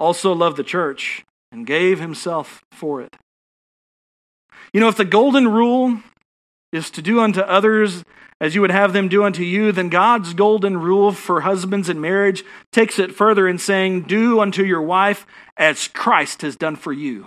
also 0.00 0.32
loved 0.32 0.56
the 0.56 0.64
church 0.64 1.24
and 1.52 1.66
gave 1.66 2.00
himself 2.00 2.62
for 2.72 3.00
it. 3.00 3.16
You 4.72 4.80
know, 4.80 4.88
if 4.88 4.96
the 4.96 5.04
golden 5.04 5.48
rule 5.48 6.00
is 6.72 6.90
to 6.90 7.02
do 7.02 7.20
unto 7.20 7.40
others 7.40 8.04
as 8.40 8.54
you 8.54 8.60
would 8.60 8.70
have 8.70 8.92
them 8.92 9.08
do 9.08 9.24
unto 9.24 9.42
you, 9.42 9.72
then 9.72 9.88
God's 9.88 10.34
golden 10.34 10.78
rule 10.78 11.12
for 11.12 11.40
husbands 11.40 11.88
in 11.88 12.00
marriage 12.00 12.44
takes 12.72 12.98
it 12.98 13.14
further 13.14 13.48
in 13.48 13.58
saying, 13.58 14.02
Do 14.02 14.40
unto 14.40 14.62
your 14.64 14.82
wife 14.82 15.26
as 15.56 15.88
Christ 15.88 16.42
has 16.42 16.54
done 16.54 16.76
for 16.76 16.92
you. 16.92 17.26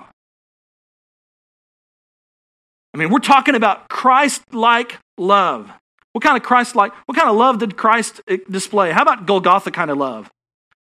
I 2.93 2.97
mean, 2.97 3.09
we're 3.09 3.19
talking 3.19 3.55
about 3.55 3.89
Christ 3.89 4.53
like 4.53 4.99
love. 5.17 5.71
What 6.13 6.23
kind 6.23 6.35
of 6.35 6.43
Christ 6.43 6.75
like, 6.75 6.93
what 7.05 7.17
kind 7.17 7.29
of 7.29 7.35
love 7.35 7.59
did 7.59 7.77
Christ 7.77 8.21
display? 8.49 8.91
How 8.91 9.01
about 9.01 9.25
Golgotha 9.25 9.71
kind 9.71 9.89
of 9.89 9.97
love? 9.97 10.29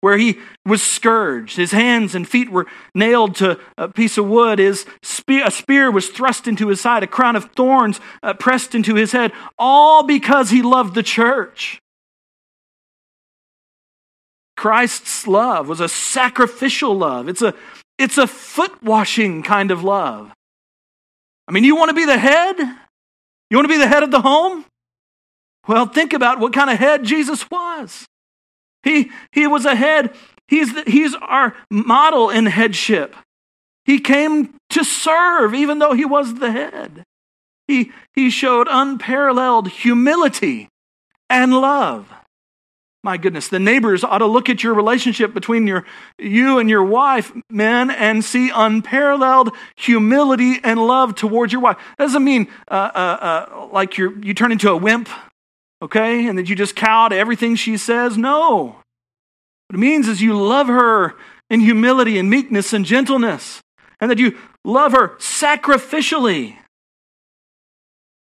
Where 0.01 0.17
he 0.17 0.39
was 0.65 0.83
scourged, 0.83 1.57
his 1.57 1.73
hands 1.73 2.15
and 2.15 2.27
feet 2.27 2.51
were 2.51 2.67
nailed 2.95 3.35
to 3.37 3.61
a 3.77 3.89
piece 3.89 4.17
of 4.17 4.27
wood, 4.27 4.59
his 4.59 4.87
spear, 5.03 5.47
a 5.47 5.51
spear 5.51 5.91
was 5.91 6.09
thrust 6.09 6.49
into 6.49 6.69
his 6.69 6.81
side, 6.81 7.03
a 7.03 7.07
crown 7.07 7.37
of 7.37 7.53
thorns 7.53 8.01
uh, 8.23 8.33
pressed 8.33 8.75
into 8.75 8.95
his 8.95 9.13
head, 9.13 9.33
all 9.59 10.03
because 10.03 10.49
he 10.49 10.63
loved 10.63 10.95
the 10.95 11.03
church. 11.03 11.81
Christ's 14.57 15.27
love 15.27 15.69
was 15.69 15.81
a 15.81 15.89
sacrificial 15.89 16.95
love. 16.95 17.29
It's 17.29 17.43
a, 17.43 17.55
it's 17.99 18.19
a 18.19 18.27
foot 18.27 18.83
washing 18.83 19.43
kind 19.43 19.71
of 19.71 19.85
love. 19.85 20.33
I 21.47 21.53
mean, 21.53 21.65
you 21.65 21.77
want 21.77 21.91
to 21.91 21.95
be 21.95 22.07
the 22.07 22.19
head? 22.19 22.59
You 22.59 23.57
want 23.57 23.65
to 23.65 23.75
be 23.75 23.79
the 23.79 23.89
head 23.89 24.03
of 24.03 24.11
the 24.11 24.21
home? 24.21 24.65
Well, 25.67 25.87
think 25.87 26.13
about 26.13 26.41
what 26.41 26.53
kind 26.53 26.71
of 26.71 26.79
head 26.79 27.05
Jesus 27.05 27.45
was. 27.51 28.07
He, 28.83 29.11
he 29.33 29.47
was 29.47 29.65
a 29.65 29.75
head, 29.75 30.15
he's, 30.49 30.75
the, 30.75 30.83
he's 30.87 31.15
our 31.15 31.55
model 31.71 32.31
in 32.31 32.47
headship. 32.47 33.15
He 33.85 33.99
came 33.99 34.55
to 34.71 34.85
serve, 34.85 35.55
even 35.55 35.79
though 35.79 35.93
he 35.93 36.05
was 36.05 36.35
the 36.35 36.53
head. 36.53 37.05
He, 37.67 37.93
he 38.15 38.31
showed 38.31 38.69
unparalleled 38.71 39.69
humility 39.69 40.69
and 41.29 41.53
love. 41.53 42.13
My 43.03 43.17
goodness, 43.17 43.49
the 43.49 43.59
neighbors 43.59 44.05
ought 44.05 44.19
to 44.19 44.27
look 44.27 44.51
at 44.51 44.63
your 44.63 44.75
relationship 44.75 45.33
between 45.33 45.67
your, 45.67 45.87
you 46.19 46.59
and 46.59 46.69
your 46.69 46.85
wife, 46.85 47.33
men, 47.49 47.91
and 47.91 48.23
see 48.23 48.51
unparalleled 48.55 49.53
humility 49.77 50.61
and 50.63 50.79
love 50.79 51.15
towards 51.15 51.51
your 51.51 51.63
wife. 51.63 51.79
That 51.97 52.05
doesn't 52.05 52.25
mean 52.25 52.49
uh, 52.69 52.91
uh, 52.95 52.99
uh, 52.99 53.69
like 53.73 53.97
you 53.97 54.21
you 54.23 54.35
turn 54.35 54.53
into 54.53 54.71
a 54.71 54.77
wimp, 54.77 55.09
okay, 55.83 56.27
and 56.27 56.39
that 56.39 56.49
you 56.49 56.57
just 56.57 56.77
cow 56.77 57.09
to 57.09 57.17
everything 57.17 57.57
she 57.57 57.77
says. 57.77 58.17
No. 58.17 58.77
What 59.69 59.75
it 59.75 59.79
means 59.79 60.09
is 60.09 60.21
you 60.21 60.37
love 60.37 60.67
her 60.67 61.15
in 61.49 61.61
humility 61.61 62.19
and 62.19 62.29
meekness 62.29 62.73
and 62.73 62.85
gentleness, 62.85 63.61
and 64.01 64.11
that 64.11 64.19
you 64.19 64.37
love 64.65 64.93
her 64.93 65.17
sacrificially. 65.19 66.57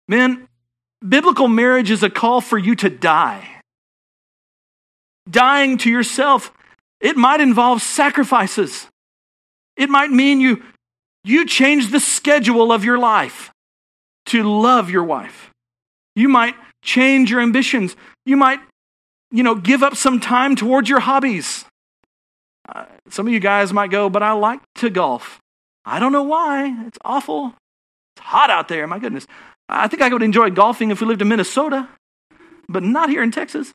Men, 0.08 0.48
biblical 1.06 1.48
marriage 1.48 1.90
is 1.90 2.02
a 2.02 2.10
call 2.10 2.40
for 2.40 2.58
you 2.58 2.74
to 2.76 2.90
die 2.90 3.52
dying 5.30 5.78
to 5.78 5.90
yourself, 5.90 6.52
it 7.00 7.16
might 7.16 7.40
involve 7.40 7.82
sacrifices. 7.82 8.86
It 9.76 9.88
might 9.88 10.10
mean 10.10 10.40
you, 10.40 10.62
you 11.24 11.46
change 11.46 11.90
the 11.90 12.00
schedule 12.00 12.72
of 12.72 12.84
your 12.84 12.98
life 12.98 13.50
to 14.26 14.42
love 14.42 14.90
your 14.90 15.04
wife. 15.04 15.50
You 16.14 16.28
might 16.28 16.54
change 16.82 17.30
your 17.30 17.40
ambitions. 17.40 17.96
You 18.26 18.36
might, 18.36 18.60
you 19.30 19.42
know, 19.42 19.54
give 19.54 19.82
up 19.82 19.96
some 19.96 20.20
time 20.20 20.56
towards 20.56 20.88
your 20.88 21.00
hobbies. 21.00 21.64
Uh, 22.68 22.84
some 23.08 23.26
of 23.26 23.32
you 23.32 23.40
guys 23.40 23.72
might 23.72 23.90
go, 23.90 24.08
but 24.08 24.22
I 24.22 24.32
like 24.32 24.60
to 24.76 24.90
golf. 24.90 25.40
I 25.84 25.98
don't 25.98 26.12
know 26.12 26.22
why. 26.22 26.84
It's 26.86 26.98
awful. 27.04 27.54
It's 28.16 28.24
hot 28.24 28.50
out 28.50 28.68
there. 28.68 28.86
My 28.86 28.98
goodness. 28.98 29.26
I 29.68 29.88
think 29.88 30.02
I 30.02 30.08
would 30.08 30.22
enjoy 30.22 30.50
golfing 30.50 30.90
if 30.90 31.00
we 31.00 31.06
lived 31.06 31.22
in 31.22 31.28
Minnesota, 31.28 31.88
but 32.68 32.82
not 32.82 33.08
here 33.08 33.22
in 33.22 33.30
Texas. 33.30 33.72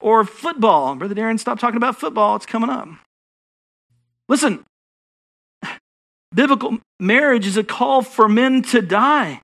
Or 0.00 0.24
football. 0.24 0.96
Brother 0.96 1.14
Darren, 1.14 1.38
stop 1.38 1.58
talking 1.58 1.76
about 1.76 1.98
football. 1.98 2.36
It's 2.36 2.46
coming 2.46 2.68
up. 2.68 2.88
Listen, 4.28 4.64
biblical 6.34 6.78
marriage 6.98 7.46
is 7.46 7.56
a 7.56 7.64
call 7.64 8.02
for 8.02 8.28
men 8.28 8.62
to 8.62 8.82
die. 8.82 9.40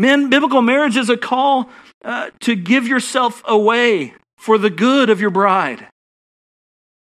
Men, 0.00 0.30
biblical 0.30 0.62
marriage 0.62 0.96
is 0.96 1.10
a 1.10 1.16
call 1.18 1.68
uh, 2.02 2.30
to 2.40 2.56
give 2.56 2.88
yourself 2.88 3.42
away 3.46 4.14
for 4.38 4.56
the 4.56 4.70
good 4.70 5.10
of 5.10 5.20
your 5.20 5.28
bride. 5.28 5.88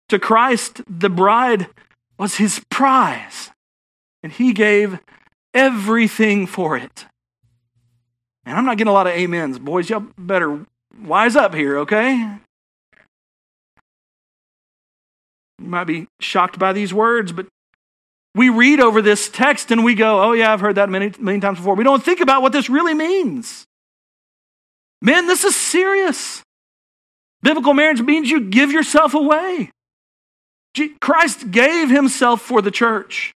To 0.09 0.19
Christ, 0.19 0.81
the 0.89 1.09
bride 1.09 1.69
was 2.19 2.39
his 2.39 2.61
prize, 2.73 3.51
and 4.25 4.33
he 4.33 4.53
gave 4.53 4.99
everything 5.55 6.45
for 6.45 6.77
it. 6.77 7.07
And 8.45 8.59
I'm 8.59 8.65
not 8.65 8.79
getting 8.79 8.91
a 8.91 8.95
lot 8.95 9.07
of 9.07 9.15
amens. 9.15 9.61
Boys, 9.61 9.89
y'all 9.89 10.05
better 10.19 10.67
wise 11.05 11.37
up 11.37 11.55
here, 11.55 11.79
okay? 11.79 12.15
You 15.61 15.69
might 15.69 15.85
be 15.85 16.09
shocked 16.19 16.59
by 16.59 16.73
these 16.73 16.93
words, 16.93 17.31
but 17.31 17.47
we 18.35 18.49
read 18.49 18.81
over 18.81 19.03
this 19.03 19.29
text 19.29 19.71
and 19.71 19.85
we 19.85 19.95
go, 19.95 20.23
oh, 20.23 20.33
yeah, 20.33 20.53
I've 20.53 20.61
heard 20.61 20.77
that 20.77 20.89
many, 20.89 21.13
many 21.19 21.41
times 21.41 21.59
before. 21.59 21.75
We 21.75 21.85
don't 21.85 22.03
think 22.03 22.21
about 22.21 22.43
what 22.43 22.53
this 22.53 22.71
really 22.71 22.95
means. 22.95 23.67
Man, 25.03 25.27
this 25.27 25.45
is 25.45 25.55
serious. 25.55 26.43
Biblical 27.43 27.75
marriage 27.75 28.01
means 28.01 28.31
you 28.31 28.41
give 28.41 28.71
yourself 28.73 29.15
away. 29.15 29.71
Christ 31.01 31.51
gave 31.51 31.91
himself 31.91 32.41
for 32.41 32.63
the 32.63 32.71
church. 32.71 33.35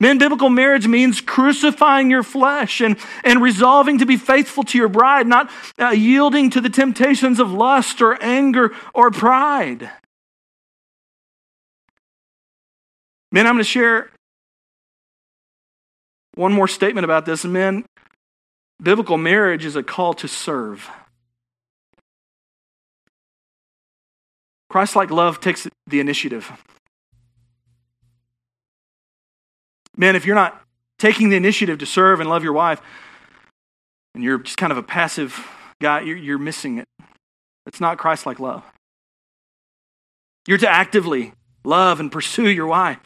Men, 0.00 0.18
biblical 0.18 0.50
marriage 0.50 0.86
means 0.86 1.20
crucifying 1.20 2.08
your 2.08 2.22
flesh 2.22 2.80
and, 2.80 2.96
and 3.24 3.42
resolving 3.42 3.98
to 3.98 4.06
be 4.06 4.16
faithful 4.16 4.62
to 4.64 4.78
your 4.78 4.88
bride, 4.88 5.26
not 5.26 5.50
uh, 5.80 5.88
yielding 5.88 6.50
to 6.50 6.60
the 6.60 6.70
temptations 6.70 7.40
of 7.40 7.50
lust 7.50 8.00
or 8.00 8.22
anger 8.22 8.70
or 8.94 9.10
pride. 9.10 9.90
Men, 13.32 13.46
I'm 13.46 13.54
going 13.54 13.64
to 13.64 13.68
share 13.68 14.10
one 16.38 16.52
more 16.52 16.68
statement 16.68 17.04
about 17.04 17.26
this. 17.26 17.44
Men, 17.44 17.84
biblical 18.80 19.18
marriage 19.18 19.64
is 19.64 19.74
a 19.74 19.82
call 19.82 20.14
to 20.14 20.28
serve. 20.28 20.88
Christ 24.70 24.94
like 24.94 25.10
love 25.10 25.40
takes 25.40 25.66
the 25.88 25.98
initiative. 25.98 26.52
Man, 29.96 30.14
if 30.14 30.24
you're 30.24 30.36
not 30.36 30.62
taking 31.00 31.28
the 31.28 31.36
initiative 31.36 31.78
to 31.78 31.86
serve 31.86 32.20
and 32.20 32.30
love 32.30 32.44
your 32.44 32.52
wife, 32.52 32.80
and 34.14 34.22
you're 34.22 34.38
just 34.38 34.58
kind 34.58 34.70
of 34.70 34.78
a 34.78 34.82
passive 34.82 35.44
guy, 35.82 36.02
you're, 36.02 36.16
you're 36.16 36.38
missing 36.38 36.78
it. 36.78 36.86
It's 37.66 37.80
not 37.80 37.98
Christ 37.98 38.26
like 38.26 38.38
love. 38.38 38.62
You're 40.46 40.58
to 40.58 40.68
actively 40.68 41.32
love 41.64 41.98
and 41.98 42.12
pursue 42.12 42.48
your 42.48 42.68
wife. 42.68 43.00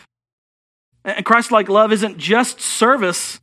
And 1.05 1.25
Christ 1.25 1.51
like 1.51 1.69
love 1.69 1.93
isn't 1.93 2.19
just 2.19 2.61
service 2.61 3.41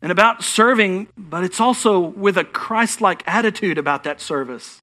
and 0.00 0.10
about 0.10 0.42
serving, 0.42 1.08
but 1.16 1.44
it's 1.44 1.60
also 1.60 2.00
with 2.00 2.36
a 2.36 2.44
Christ 2.44 3.00
like 3.00 3.22
attitude 3.26 3.78
about 3.78 4.04
that 4.04 4.20
service. 4.20 4.80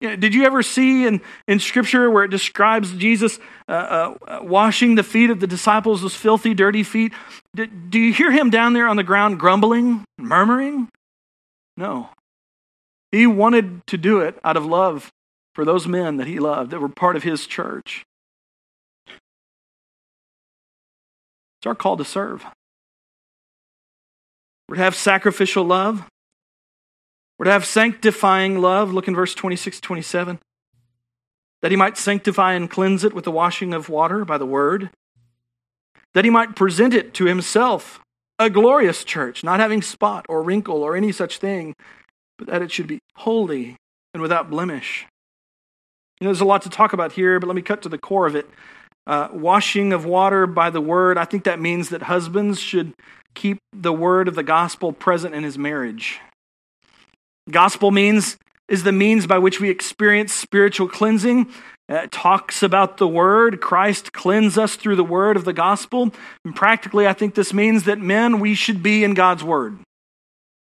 You 0.00 0.10
know, 0.10 0.16
did 0.16 0.34
you 0.34 0.44
ever 0.44 0.62
see 0.62 1.06
in, 1.06 1.22
in 1.48 1.58
Scripture 1.58 2.10
where 2.10 2.24
it 2.24 2.30
describes 2.30 2.92
Jesus 2.92 3.38
uh, 3.68 4.14
uh, 4.26 4.38
washing 4.42 4.94
the 4.94 5.02
feet 5.02 5.30
of 5.30 5.40
the 5.40 5.46
disciples, 5.46 6.02
those 6.02 6.14
filthy, 6.14 6.52
dirty 6.52 6.82
feet? 6.82 7.12
Did, 7.54 7.90
do 7.90 7.98
you 7.98 8.12
hear 8.12 8.30
him 8.30 8.50
down 8.50 8.74
there 8.74 8.88
on 8.88 8.96
the 8.96 9.02
ground 9.02 9.40
grumbling, 9.40 10.04
murmuring? 10.18 10.90
No. 11.76 12.10
He 13.10 13.26
wanted 13.26 13.86
to 13.86 13.96
do 13.96 14.20
it 14.20 14.38
out 14.44 14.56
of 14.56 14.66
love 14.66 15.10
for 15.54 15.64
those 15.64 15.86
men 15.86 16.18
that 16.18 16.26
he 16.26 16.38
loved 16.38 16.72
that 16.72 16.80
were 16.80 16.88
part 16.88 17.16
of 17.16 17.22
his 17.22 17.46
church. 17.46 18.04
It's 21.66 21.68
our 21.68 21.74
call 21.74 21.96
to 21.96 22.04
serve. 22.04 22.46
We're 24.68 24.76
to 24.76 24.82
have 24.82 24.94
sacrificial 24.94 25.64
love. 25.64 26.04
We're 27.36 27.46
to 27.46 27.50
have 27.50 27.66
sanctifying 27.66 28.60
love. 28.60 28.92
Look 28.92 29.08
in 29.08 29.16
verse 29.16 29.34
26 29.34 29.80
27. 29.80 30.38
That 31.62 31.72
he 31.72 31.76
might 31.76 31.98
sanctify 31.98 32.52
and 32.52 32.70
cleanse 32.70 33.02
it 33.02 33.14
with 33.14 33.24
the 33.24 33.32
washing 33.32 33.74
of 33.74 33.88
water 33.88 34.24
by 34.24 34.38
the 34.38 34.46
word. 34.46 34.90
That 36.14 36.24
he 36.24 36.30
might 36.30 36.54
present 36.54 36.94
it 36.94 37.12
to 37.14 37.24
himself 37.24 37.98
a 38.38 38.48
glorious 38.48 39.02
church, 39.02 39.42
not 39.42 39.58
having 39.58 39.82
spot 39.82 40.24
or 40.28 40.44
wrinkle 40.44 40.84
or 40.84 40.94
any 40.94 41.10
such 41.10 41.38
thing, 41.38 41.74
but 42.38 42.46
that 42.46 42.62
it 42.62 42.70
should 42.70 42.86
be 42.86 43.00
holy 43.16 43.74
and 44.14 44.22
without 44.22 44.50
blemish. 44.50 45.04
You 46.20 46.26
know, 46.26 46.28
there's 46.30 46.40
a 46.40 46.44
lot 46.44 46.62
to 46.62 46.70
talk 46.70 46.92
about 46.92 47.10
here, 47.10 47.40
but 47.40 47.48
let 47.48 47.56
me 47.56 47.62
cut 47.62 47.82
to 47.82 47.88
the 47.88 47.98
core 47.98 48.28
of 48.28 48.36
it. 48.36 48.48
Uh, 49.06 49.28
washing 49.32 49.92
of 49.92 50.04
water 50.04 50.46
by 50.46 50.68
the 50.68 50.80
word, 50.80 51.16
I 51.16 51.24
think 51.24 51.44
that 51.44 51.60
means 51.60 51.90
that 51.90 52.02
husbands 52.02 52.58
should 52.60 52.92
keep 53.34 53.58
the 53.72 53.92
word 53.92 54.26
of 54.26 54.34
the 54.34 54.42
gospel 54.42 54.92
present 54.92 55.34
in 55.34 55.44
his 55.44 55.56
marriage. 55.56 56.18
Gospel 57.50 57.90
means 57.90 58.36
is 58.68 58.82
the 58.82 58.92
means 58.92 59.26
by 59.26 59.38
which 59.38 59.60
we 59.60 59.70
experience 59.70 60.32
spiritual 60.32 60.88
cleansing. 60.88 61.46
It 61.88 62.10
talks 62.10 62.64
about 62.64 62.96
the 62.96 63.06
word. 63.06 63.60
Christ 63.60 64.12
cleanse 64.12 64.58
us 64.58 64.74
through 64.74 64.96
the 64.96 65.04
word 65.04 65.36
of 65.36 65.44
the 65.44 65.52
gospel. 65.52 66.12
And 66.44 66.56
practically, 66.56 67.06
I 67.06 67.12
think 67.12 67.36
this 67.36 67.54
means 67.54 67.84
that 67.84 68.00
men, 68.00 68.40
we 68.40 68.56
should 68.56 68.82
be 68.82 69.04
in 69.04 69.14
God's 69.14 69.44
word 69.44 69.78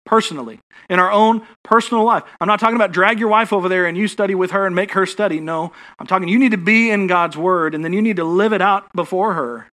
personally, 0.09 0.59
in 0.89 0.99
our 0.99 1.13
own 1.13 1.47
personal 1.63 2.03
life. 2.03 2.23
I'm 2.41 2.49
not 2.49 2.59
talking 2.61 2.77
about 2.77 2.93
drag 2.93 3.21
your 3.21 3.29
wife 3.29 3.53
over 3.53 3.69
there 3.69 3.85
and 3.85 3.95
you 3.95 4.09
study 4.09 4.35
with 4.35 4.53
her 4.53 4.67
and 4.67 4.75
make 4.75 4.93
her 4.93 5.05
study. 5.05 5.39
No, 5.39 5.73
I'm 5.99 6.07
talking 6.07 6.29
you 6.29 6.39
need 6.39 6.53
to 6.53 6.59
be 6.59 6.91
in 6.91 7.07
God's 7.07 7.37
word 7.37 7.75
and 7.75 7.85
then 7.85 7.93
you 7.93 8.01
need 8.01 8.17
to 8.17 8.25
live 8.25 8.55
it 8.55 8.63
out 8.63 8.91
before 8.95 9.35
her. 9.35 9.69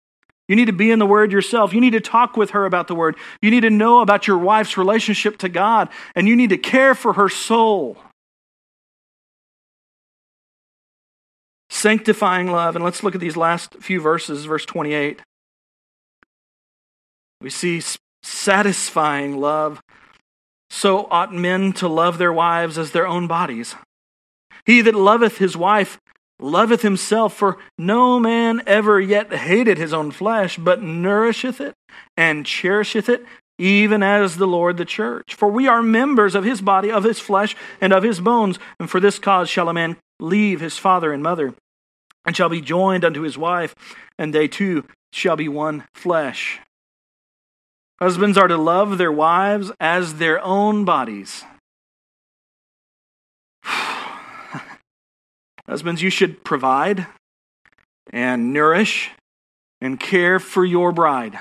You 0.48 0.56
need 0.56 0.66
to 0.66 0.72
be 0.72 0.90
in 0.90 0.98
the 0.98 1.06
Word 1.06 1.32
yourself. 1.32 1.72
You 1.72 1.80
need 1.80 1.92
to 1.92 2.00
talk 2.00 2.36
with 2.36 2.50
her 2.50 2.66
about 2.66 2.88
the 2.88 2.94
Word. 2.94 3.16
You 3.40 3.50
need 3.50 3.60
to 3.60 3.70
know 3.70 4.00
about 4.00 4.26
your 4.26 4.36
wife's 4.36 4.76
relationship 4.76 5.38
to 5.38 5.48
God, 5.48 5.88
and 6.14 6.26
you 6.26 6.34
need 6.34 6.50
to 6.50 6.58
care 6.58 6.94
for 6.94 7.12
her 7.14 7.28
soul. 7.28 7.96
Sanctifying 11.70 12.50
love. 12.50 12.74
And 12.74 12.84
let's 12.84 13.02
look 13.02 13.14
at 13.14 13.20
these 13.20 13.36
last 13.36 13.76
few 13.80 14.00
verses, 14.00 14.44
verse 14.44 14.66
28. 14.66 15.22
We 17.40 17.48
see 17.48 17.80
satisfying 18.22 19.40
love. 19.40 19.80
So 20.74 21.06
ought 21.10 21.34
men 21.34 21.74
to 21.74 21.86
love 21.86 22.16
their 22.16 22.32
wives 22.32 22.78
as 22.78 22.92
their 22.92 23.06
own 23.06 23.26
bodies. 23.26 23.74
He 24.64 24.80
that 24.80 24.94
loveth 24.94 25.36
his 25.36 25.54
wife 25.54 25.98
loveth 26.40 26.80
himself, 26.80 27.34
for 27.34 27.58
no 27.76 28.18
man 28.18 28.62
ever 28.66 28.98
yet 28.98 29.30
hated 29.34 29.76
his 29.76 29.92
own 29.92 30.12
flesh, 30.12 30.56
but 30.56 30.82
nourisheth 30.82 31.60
it 31.60 31.74
and 32.16 32.46
cherisheth 32.46 33.10
it, 33.10 33.22
even 33.58 34.02
as 34.02 34.38
the 34.38 34.46
Lord 34.46 34.78
the 34.78 34.86
church. 34.86 35.34
For 35.34 35.46
we 35.46 35.68
are 35.68 35.82
members 35.82 36.34
of 36.34 36.42
his 36.42 36.62
body, 36.62 36.90
of 36.90 37.04
his 37.04 37.20
flesh, 37.20 37.54
and 37.78 37.92
of 37.92 38.02
his 38.02 38.18
bones. 38.18 38.58
And 38.80 38.88
for 38.88 38.98
this 38.98 39.18
cause 39.18 39.50
shall 39.50 39.68
a 39.68 39.74
man 39.74 39.98
leave 40.20 40.60
his 40.60 40.78
father 40.78 41.12
and 41.12 41.22
mother, 41.22 41.54
and 42.24 42.34
shall 42.34 42.48
be 42.48 42.62
joined 42.62 43.04
unto 43.04 43.20
his 43.20 43.36
wife, 43.36 43.74
and 44.18 44.34
they 44.34 44.48
two 44.48 44.84
shall 45.12 45.36
be 45.36 45.50
one 45.50 45.84
flesh. 45.92 46.60
Husbands 48.02 48.36
are 48.36 48.48
to 48.48 48.56
love 48.56 48.98
their 48.98 49.12
wives 49.12 49.70
as 49.78 50.14
their 50.14 50.44
own 50.44 50.84
bodies. 50.84 51.44
Husbands, 55.68 56.02
you 56.02 56.10
should 56.10 56.42
provide 56.42 57.06
and 58.12 58.52
nourish 58.52 59.12
and 59.80 60.00
care 60.00 60.40
for 60.40 60.64
your 60.64 60.90
bride, 60.90 61.38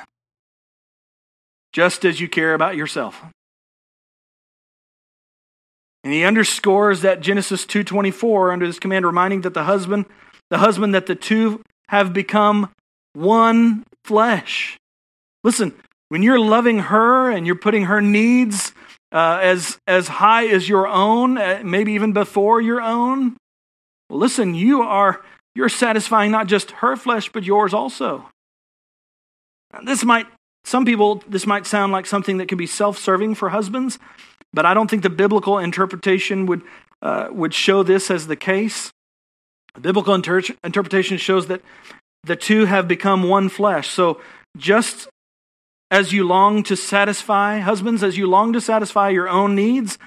just 1.74 2.06
as 2.06 2.22
you 2.22 2.30
care 2.30 2.54
about 2.54 2.76
yourself. 2.76 3.24
And 6.04 6.14
he 6.14 6.24
underscores 6.24 7.02
that 7.02 7.22
Genesis 7.22 7.66
2:24 7.66 8.54
under 8.54 8.68
this 8.68 8.78
command 8.78 9.08
reminding 9.08 9.42
that 9.42 9.56
the 9.56 9.64
husband 9.64 10.06
the 10.52 10.60
husband 10.60 10.94
that 10.94 11.08
the 11.08 11.16
two 11.16 11.64
have 11.88 12.14
become 12.14 12.70
one 13.14 13.84
flesh. 14.06 14.78
Listen, 15.44 15.74
when 16.12 16.24
you're 16.24 16.42
loving 16.42 16.80
her 16.80 17.32
and 17.32 17.48
you're 17.48 17.56
putting 17.56 17.86
her 17.86 18.02
needs 18.02 18.74
uh, 19.14 19.40
as, 19.42 19.80
as 19.88 20.10
high 20.10 20.46
as 20.46 20.68
your 20.68 20.86
own, 20.86 21.38
uh, 21.38 21.62
maybe 21.64 21.94
even 21.94 22.12
before 22.12 22.60
your 22.60 22.82
own, 22.82 23.38
well, 24.10 24.20
listen, 24.20 24.54
you 24.54 24.82
are 24.82 25.22
you're 25.56 25.70
satisfying 25.70 26.30
not 26.30 26.48
just 26.48 26.72
her 26.72 26.98
flesh, 26.98 27.32
but 27.32 27.46
yours 27.46 27.74
also. 27.74 28.26
This 29.86 30.04
might, 30.04 30.28
some 30.66 30.84
people, 30.84 31.24
this 31.30 31.48
might 31.48 31.66
sound 31.66 31.94
like 31.94 32.06
something 32.06 32.40
that 32.40 32.50
can 32.50 32.58
be 32.58 32.68
self 32.68 32.98
serving 32.98 33.36
for 33.36 33.48
husbands, 33.48 33.98
but 34.52 34.66
I 34.66 34.74
don't 34.74 34.90
think 34.90 35.04
the 35.04 35.10
biblical 35.10 35.60
interpretation 35.60 36.46
would, 36.48 36.62
uh, 37.02 37.30
would 37.32 37.54
show 37.54 37.84
this 37.84 38.12
as 38.12 38.28
the 38.28 38.36
case. 38.36 38.92
The 39.76 39.80
biblical 39.80 40.14
inter- 40.14 40.42
interpretation 40.62 41.18
shows 41.18 41.48
that 41.48 41.62
the 42.26 42.36
two 42.36 42.66
have 42.66 42.90
become 42.90 43.24
one 43.24 43.48
flesh. 43.48 43.88
So 43.88 44.20
just 44.58 45.08
as 45.92 46.14
you 46.14 46.26
long 46.26 46.64
to 46.64 46.76
satisfy, 46.76 47.60
husbands, 47.60 48.02
as 48.02 48.18
you 48.18 48.26
long 48.26 48.54
to 48.54 48.62
satisfy 48.62 49.10
your 49.10 49.28
own 49.30 49.54
needs, 49.54 50.00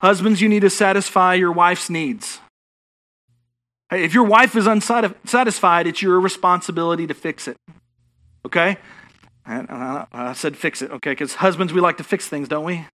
husbands, 0.00 0.40
you 0.40 0.48
need 0.48 0.60
to 0.60 0.70
satisfy 0.70 1.34
your 1.34 1.52
wife's 1.52 1.90
needs. 1.90 2.40
If 3.92 4.14
your 4.14 4.24
wife 4.24 4.56
is 4.56 4.66
unsatisfied, 4.66 5.86
it's 5.86 6.00
your 6.00 6.18
responsibility 6.18 7.06
to 7.06 7.12
fix 7.12 7.46
it. 7.46 7.58
Okay? 8.46 8.78
I 9.44 10.32
said 10.34 10.56
fix 10.56 10.80
it, 10.80 10.90
okay? 10.90 11.10
Because 11.12 11.34
husbands, 11.34 11.74
we 11.74 11.82
like 11.82 11.98
to 11.98 12.04
fix 12.04 12.26
things, 12.26 12.48
don't 12.48 12.64
we? 12.64 12.86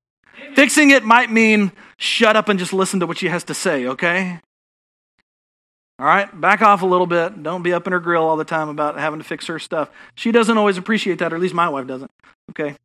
Fixing 0.55 0.91
it 0.91 1.05
might 1.05 1.31
mean 1.31 1.71
shut 1.99 2.35
up 2.37 2.49
and 2.49 2.59
just 2.59 2.73
listen 2.73 2.99
to 3.01 3.07
what 3.07 3.19
she 3.19 3.29
has 3.29 3.45
to 3.45 3.55
say, 3.55 3.87
okay? 3.87 4.41
All 5.99 6.07
right, 6.07 6.41
back 6.41 6.63
off 6.63 6.83
a 6.83 6.87
little 6.87 7.09
bit. 7.09 7.43
Don't 7.43 7.63
be 7.63 7.73
up 7.73 7.87
in 7.89 7.93
her 7.93 7.99
grill 7.99 8.23
all 8.23 8.37
the 8.37 8.45
time 8.45 8.69
about 8.69 8.97
having 8.99 9.19
to 9.19 9.25
fix 9.25 9.47
her 9.49 9.59
stuff. 9.59 9.91
She 10.15 10.31
doesn't 10.31 10.57
always 10.57 10.79
appreciate 10.79 11.19
that, 11.19 11.33
or 11.33 11.37
at 11.37 11.43
least 11.43 11.55
my 11.55 11.69
wife 11.69 11.89
doesn't. 11.89 12.11
Okay. 12.51 12.77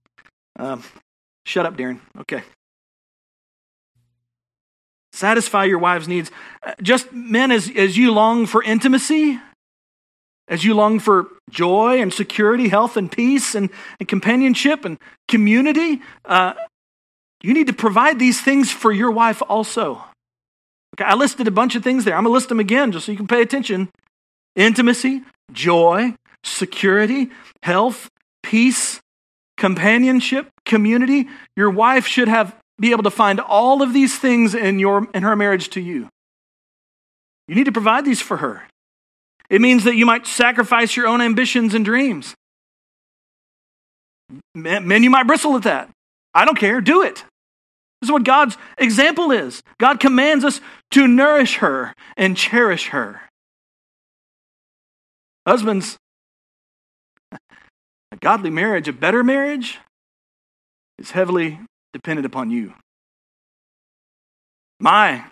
Um, 0.57 0.83
shut 1.45 1.67
up, 1.67 1.77
Darren. 1.77 1.99
Okay. 2.21 2.41
Satisfy 5.11 5.65
your 5.65 5.77
wife's 5.77 6.07
needs. 6.07 6.31
Uh, 6.63 6.73
just 6.81 7.13
men, 7.13 7.51
as, 7.51 7.69
as 7.75 7.95
you 7.95 8.11
long 8.11 8.47
for 8.47 8.63
intimacy, 8.63 9.39
as 10.47 10.63
you 10.63 10.73
long 10.73 10.99
for 10.99 11.27
joy 11.51 12.01
and 12.01 12.11
security, 12.11 12.67
health 12.67 12.97
and 12.97 13.11
peace 13.11 13.53
and, 13.53 13.69
and 13.99 14.09
companionship 14.09 14.85
and 14.85 14.97
community, 15.27 16.01
uh, 16.25 16.53
you 17.43 17.53
need 17.53 17.67
to 17.67 17.73
provide 17.73 18.17
these 18.17 18.41
things 18.41 18.71
for 18.71 18.91
your 18.91 19.11
wife 19.11 19.43
also. 19.47 20.03
Okay, 20.93 21.03
I 21.03 21.15
listed 21.15 21.47
a 21.47 21.51
bunch 21.51 21.75
of 21.75 21.83
things 21.83 22.05
there. 22.05 22.15
I'm 22.15 22.23
going 22.23 22.31
to 22.31 22.33
list 22.33 22.49
them 22.49 22.59
again 22.59 22.91
just 22.91 23.05
so 23.05 23.11
you 23.11 23.17
can 23.17 23.27
pay 23.27 23.41
attention 23.41 23.89
intimacy, 24.55 25.23
joy, 25.51 26.13
security, 26.43 27.29
health, 27.63 28.09
peace, 28.43 28.99
companionship, 29.57 30.49
community. 30.65 31.27
Your 31.55 31.71
wife 31.71 32.05
should 32.05 32.27
have 32.27 32.55
be 32.79 32.91
able 32.91 33.03
to 33.03 33.11
find 33.11 33.39
all 33.39 33.81
of 33.81 33.93
these 33.93 34.17
things 34.17 34.53
in 34.55 34.79
your 34.79 35.07
in 35.13 35.23
her 35.23 35.35
marriage 35.35 35.69
to 35.69 35.81
you. 35.81 36.09
You 37.47 37.55
need 37.55 37.65
to 37.65 37.71
provide 37.71 38.05
these 38.05 38.21
for 38.21 38.37
her. 38.37 38.63
It 39.49 39.61
means 39.61 39.83
that 39.83 39.95
you 39.95 40.05
might 40.05 40.25
sacrifice 40.25 40.95
your 40.95 41.07
own 41.07 41.21
ambitions 41.21 41.73
and 41.73 41.83
dreams. 41.83 42.33
Men, 44.55 45.03
you 45.03 45.09
might 45.09 45.27
bristle 45.27 45.55
at 45.55 45.63
that. 45.63 45.89
I 46.33 46.45
don't 46.45 46.57
care. 46.57 46.81
Do 46.81 47.03
it. 47.03 47.23
This 48.01 48.09
is 48.09 48.11
what 48.11 48.23
God's 48.23 48.57
example 48.77 49.31
is. 49.31 49.61
God 49.79 49.99
commands 49.99 50.43
us 50.43 50.59
to 50.93 51.07
nourish 51.07 51.55
her 51.57 51.93
and 52.15 52.37
cherish 52.37 52.89
her. 52.89 53.21
Husbands, 55.45 55.97
a 57.31 58.17
godly 58.19 58.51
marriage, 58.51 58.87
a 58.87 58.93
better 58.93 59.23
marriage, 59.23 59.79
is 60.99 61.11
heavily 61.11 61.59
dependent 61.93 62.25
upon 62.27 62.51
you. 62.51 62.73
My 64.79 65.25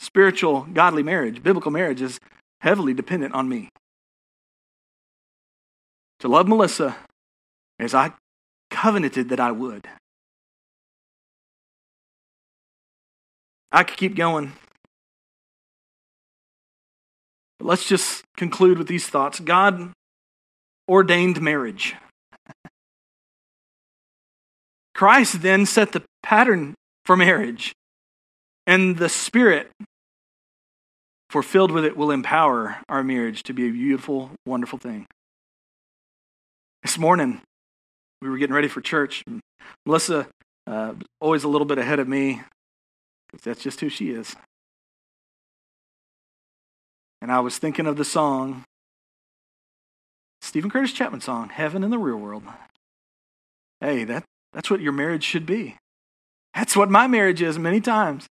spiritual, 0.00 0.62
godly 0.72 1.02
marriage, 1.02 1.42
biblical 1.42 1.70
marriage, 1.70 2.00
is 2.00 2.18
heavily 2.60 2.94
dependent 2.94 3.34
on 3.34 3.48
me. 3.48 3.68
To 6.20 6.28
love 6.28 6.48
Melissa 6.48 6.96
as 7.78 7.94
I 7.94 8.12
covenanted 8.70 9.28
that 9.28 9.40
I 9.40 9.52
would. 9.52 9.86
I 13.70 13.84
could 13.84 13.98
keep 13.98 14.16
going. 14.16 14.52
But 17.58 17.66
let's 17.66 17.88
just 17.88 18.24
conclude 18.36 18.78
with 18.78 18.88
these 18.88 19.06
thoughts. 19.06 19.40
God 19.40 19.92
ordained 20.88 21.40
marriage. 21.40 21.94
Christ 24.94 25.42
then 25.42 25.66
set 25.66 25.92
the 25.92 26.02
pattern 26.22 26.74
for 27.04 27.16
marriage, 27.16 27.72
and 28.66 28.96
the 28.96 29.08
Spirit, 29.08 29.70
fulfilled 31.30 31.70
with 31.70 31.84
it, 31.84 31.96
will 31.96 32.10
empower 32.10 32.78
our 32.88 33.04
marriage 33.04 33.42
to 33.44 33.52
be 33.52 33.68
a 33.68 33.70
beautiful, 33.70 34.30
wonderful 34.46 34.78
thing. 34.78 35.06
This 36.82 36.98
morning, 36.98 37.42
we 38.22 38.30
were 38.30 38.38
getting 38.38 38.54
ready 38.54 38.68
for 38.68 38.80
church. 38.80 39.22
Melissa, 39.84 40.28
uh, 40.66 40.94
always 41.20 41.44
a 41.44 41.48
little 41.48 41.66
bit 41.66 41.78
ahead 41.78 41.98
of 41.98 42.08
me, 42.08 42.42
because 43.28 43.44
that's 43.44 43.62
just 43.62 43.80
who 43.80 43.88
she 43.88 44.10
is. 44.10 44.34
And 47.26 47.32
I 47.32 47.40
was 47.40 47.58
thinking 47.58 47.88
of 47.88 47.96
the 47.96 48.04
song, 48.04 48.62
Steven 50.42 50.70
Curtis 50.70 50.92
Chapman 50.92 51.20
song, 51.20 51.48
Heaven 51.48 51.82
in 51.82 51.90
the 51.90 51.98
Real 51.98 52.18
World. 52.18 52.44
Hey, 53.80 54.04
that, 54.04 54.22
that's 54.52 54.70
what 54.70 54.80
your 54.80 54.92
marriage 54.92 55.24
should 55.24 55.44
be. 55.44 55.76
That's 56.54 56.76
what 56.76 56.88
my 56.88 57.08
marriage 57.08 57.42
is 57.42 57.58
many 57.58 57.80
times. 57.80 58.28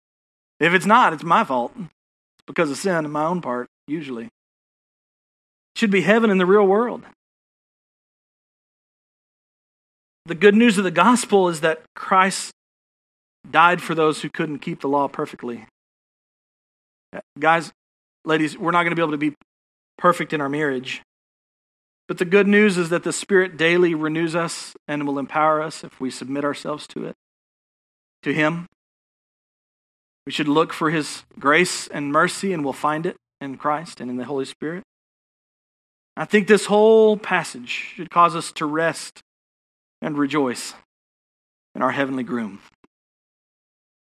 If 0.60 0.72
it's 0.72 0.86
not, 0.86 1.12
it's 1.12 1.22
my 1.22 1.44
fault. 1.44 1.72
It's 1.76 2.46
because 2.46 2.70
of 2.70 2.78
sin 2.78 2.94
on 2.94 3.10
my 3.10 3.26
own 3.26 3.42
part, 3.42 3.66
usually. 3.86 4.24
It 4.24 4.30
should 5.74 5.90
be 5.90 6.00
heaven 6.00 6.30
in 6.30 6.38
the 6.38 6.46
real 6.46 6.66
world. 6.66 7.02
The 10.24 10.34
good 10.34 10.54
news 10.54 10.78
of 10.78 10.84
the 10.84 10.90
gospel 10.90 11.50
is 11.50 11.60
that 11.60 11.82
Christ 11.94 12.50
died 13.50 13.82
for 13.82 13.94
those 13.94 14.22
who 14.22 14.30
couldn't 14.30 14.60
keep 14.60 14.80
the 14.80 14.88
law 14.88 15.06
perfectly. 15.06 15.66
Guys, 17.38 17.74
ladies, 18.26 18.58
we're 18.58 18.72
not 18.72 18.82
going 18.82 18.90
to 18.90 18.96
be 18.96 19.02
able 19.02 19.12
to 19.12 19.18
be 19.18 19.34
perfect 19.96 20.32
in 20.32 20.40
our 20.40 20.48
marriage. 20.48 21.02
But 22.08 22.18
the 22.18 22.24
good 22.24 22.46
news 22.46 22.76
is 22.76 22.90
that 22.90 23.02
the 23.02 23.12
Spirit 23.12 23.56
daily 23.56 23.94
renews 23.94 24.36
us 24.36 24.74
and 24.86 25.06
will 25.06 25.18
empower 25.18 25.62
us 25.62 25.82
if 25.82 26.00
we 26.00 26.10
submit 26.10 26.44
ourselves 26.44 26.86
to 26.88 27.06
it, 27.06 27.14
to 28.22 28.32
Him. 28.32 28.66
We 30.26 30.32
should 30.32 30.48
look 30.48 30.72
for 30.72 30.90
His 30.90 31.24
grace 31.38 31.88
and 31.88 32.12
mercy, 32.12 32.52
and 32.52 32.62
we'll 32.62 32.72
find 32.72 33.06
it 33.06 33.16
in 33.40 33.56
Christ 33.56 34.00
and 34.00 34.10
in 34.10 34.16
the 34.16 34.24
Holy 34.24 34.44
Spirit. 34.44 34.82
I 36.16 36.24
think 36.24 36.46
this 36.46 36.66
whole 36.66 37.16
passage 37.16 37.68
should 37.68 38.10
cause 38.10 38.34
us 38.34 38.52
to 38.52 38.66
rest 38.66 39.20
and 40.00 40.16
rejoice 40.16 40.74
in 41.74 41.82
our 41.82 41.90
heavenly 41.90 42.22
groom. 42.22 42.60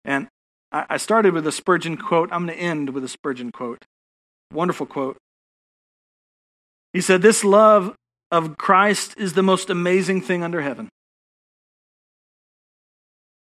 And 0.05 0.29
I 0.73 0.97
started 0.97 1.35
with 1.35 1.47
a 1.47 1.53
Spurgeon 1.53 1.97
quote. 1.97 2.31
I'm 2.33 2.47
going 2.47 2.57
to 2.57 2.63
end 2.63 2.91
with 2.91 3.05
a 3.05 3.09
Spurgeon 3.09 3.53
quote. 3.53 3.85
Wonderful 4.53 4.87
quote. 4.87 5.17
He 6.93 7.01
said, 7.01 7.23
This 7.23 7.45
love 7.45 7.95
of 8.31 8.57
Christ 8.57 9.15
is 9.17 9.35
the 9.35 9.43
most 9.43 9.71
amazing 9.71 10.23
thing 10.23 10.43
under 10.43 10.61
heaven. 10.61 10.89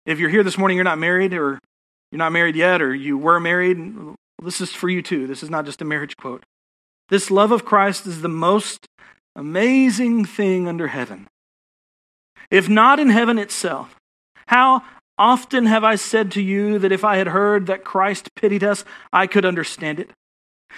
If 0.05 0.19
you're 0.21 0.31
here 0.31 0.45
this 0.45 0.59
morning, 0.59 0.77
you're 0.77 0.85
not 0.85 0.99
married, 0.99 1.35
or 1.35 1.59
you're 2.11 2.19
not 2.19 2.33
married 2.33 2.57
yet, 2.57 2.81
or 2.81 2.95
you 2.95 3.19
were 3.19 3.41
married, 3.41 3.79
this 4.43 4.61
is 4.61 4.73
for 4.73 4.89
you 4.89 5.03
too. 5.03 5.27
This 5.27 5.43
is 5.43 5.51
not 5.51 5.65
just 5.65 5.83
a 5.83 5.85
marriage 5.85 6.17
quote. 6.17 6.45
This 7.09 7.31
love 7.31 7.53
of 7.53 7.65
Christ 7.65 8.07
is 8.07 8.23
the 8.23 8.29
most 8.29 8.87
amazing 9.35 10.25
thing 10.25 10.69
under 10.69 10.89
heaven. 10.89 11.27
If 12.51 12.69
not 12.69 13.01
in 13.01 13.11
heaven 13.11 13.39
itself, 13.39 13.97
how 14.47 14.83
often 15.19 15.67
have 15.67 15.83
I 15.83 15.97
said 15.97 16.31
to 16.33 16.43
you 16.43 16.79
that 16.79 16.93
if 16.93 17.05
I 17.05 17.17
had 17.17 17.29
heard 17.29 17.67
that 17.67 17.85
Christ 17.85 18.29
pitied 18.37 18.63
us, 18.63 18.85
I 19.13 19.27
could 19.27 19.45
understand 19.45 19.99
it? 19.99 20.11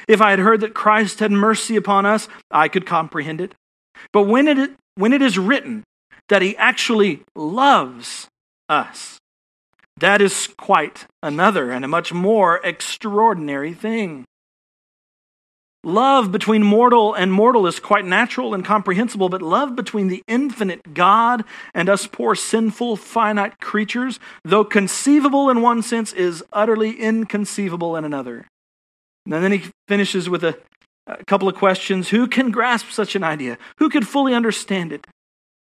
If 0.07 0.21
I 0.21 0.31
had 0.31 0.39
heard 0.39 0.61
that 0.61 0.75
Christ 0.75 1.21
had 1.21 1.33
mercy 1.33 1.77
upon 1.77 2.07
us, 2.07 2.29
I 2.51 2.69
could 2.69 2.87
comprehend 2.87 3.41
it. 3.41 3.55
But 4.13 4.23
when 4.23 4.47
it, 4.47 4.71
when 4.95 5.13
it 5.13 5.23
is 5.23 5.39
written 5.39 5.85
that 6.29 6.43
he 6.43 6.57
actually 6.57 7.23
loves 7.35 8.29
us, 8.69 9.19
that 9.97 10.21
is 10.21 10.49
quite 10.59 11.07
another 11.23 11.71
and 11.71 11.85
a 11.85 11.89
much 11.89 12.13
more 12.13 12.61
extraordinary 12.65 13.75
thing. 13.75 14.25
Love 15.85 16.33
between 16.33 16.63
mortal 16.63 17.15
and 17.15 17.33
mortal 17.33 17.67
is 17.67 17.79
quite 17.79 18.05
natural 18.05 18.53
and 18.53 18.65
comprehensible, 18.65 19.29
but 19.29 19.41
love 19.41 19.77
between 19.77 20.09
the 20.09 20.23
infinite 20.27 20.93
God 20.93 21.45
and 21.73 21.89
us 21.89 22.07
poor, 22.07 22.35
sinful, 22.35 22.97
finite 22.97 23.61
creatures, 23.61 24.19
though 24.45 24.65
conceivable 24.65 25.49
in 25.49 25.63
one 25.63 25.83
sense, 25.83 26.13
is 26.13 26.43
utterly 26.53 27.01
inconceivable 27.01 27.97
in 27.97 28.05
another. 28.05 28.47
And 29.31 29.45
then 29.45 29.53
he 29.53 29.71
finishes 29.89 30.29
with 30.29 30.43
a, 30.43 30.59
a 31.07 31.23
couple 31.27 31.49
of 31.49 31.55
questions 31.55 32.09
Who 32.09 32.27
can 32.27 32.51
grasp 32.51 32.91
such 32.91 33.15
an 33.15 33.23
idea? 33.23 33.59
Who 33.79 33.91
could 33.91 34.09
fully 34.09 34.35
understand 34.35 34.93
it? 34.93 35.07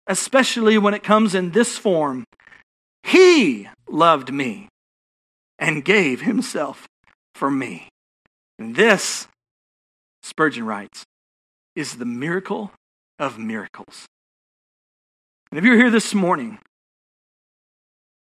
Especially 0.08 0.78
when 0.78 0.94
it 0.94 1.04
comes 1.04 1.36
in 1.36 1.52
this 1.52 1.78
form 1.78 2.24
He 3.04 3.68
loved 3.90 4.34
me 4.34 4.70
and 5.60 5.84
gave 5.84 6.22
himself 6.22 6.88
for 7.36 7.52
me. 7.52 7.90
And 8.58 8.76
this 8.76 9.28
Spurgeon 10.24 10.66
writes, 10.66 11.04
is 11.76 11.98
the 11.98 12.06
miracle 12.06 12.72
of 13.20 13.38
miracles. 13.38 14.06
And 15.52 15.58
if 15.58 15.64
you're 15.64 15.78
here 15.78 15.92
this 15.92 16.14
morning 16.14 16.60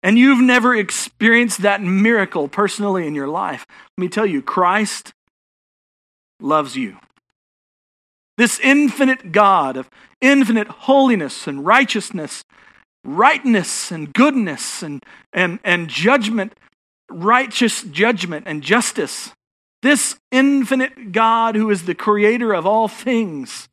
and 0.03 0.17
you've 0.17 0.41
never 0.41 0.75
experienced 0.75 1.61
that 1.61 1.81
miracle 1.81 2.47
personally 2.47 3.07
in 3.07 3.15
your 3.15 3.27
life, 3.27 3.65
let 3.97 4.01
me 4.01 4.07
tell 4.07 4.25
you, 4.25 4.41
Christ 4.41 5.11
loves 6.41 6.75
you. 6.75 6.97
This 8.37 8.59
infinite 8.59 9.31
God 9.31 9.77
of 9.77 9.89
infinite 10.19 10.67
holiness 10.67 11.47
and 11.47 11.65
righteousness, 11.65 12.43
rightness 13.03 13.91
and 13.91 14.13
goodness 14.13 14.81
and, 14.81 15.03
and, 15.33 15.59
and 15.63 15.87
judgment, 15.87 16.53
righteous 17.09 17.83
judgment 17.83 18.45
and 18.47 18.61
justice 18.61 19.31
this 19.81 20.15
infinite 20.31 21.11
God, 21.11 21.55
who 21.55 21.69
is 21.69 21.85
the 21.85 21.95
creator 21.95 22.53
of 22.53 22.65
all 22.65 22.87
things, 22.87 23.67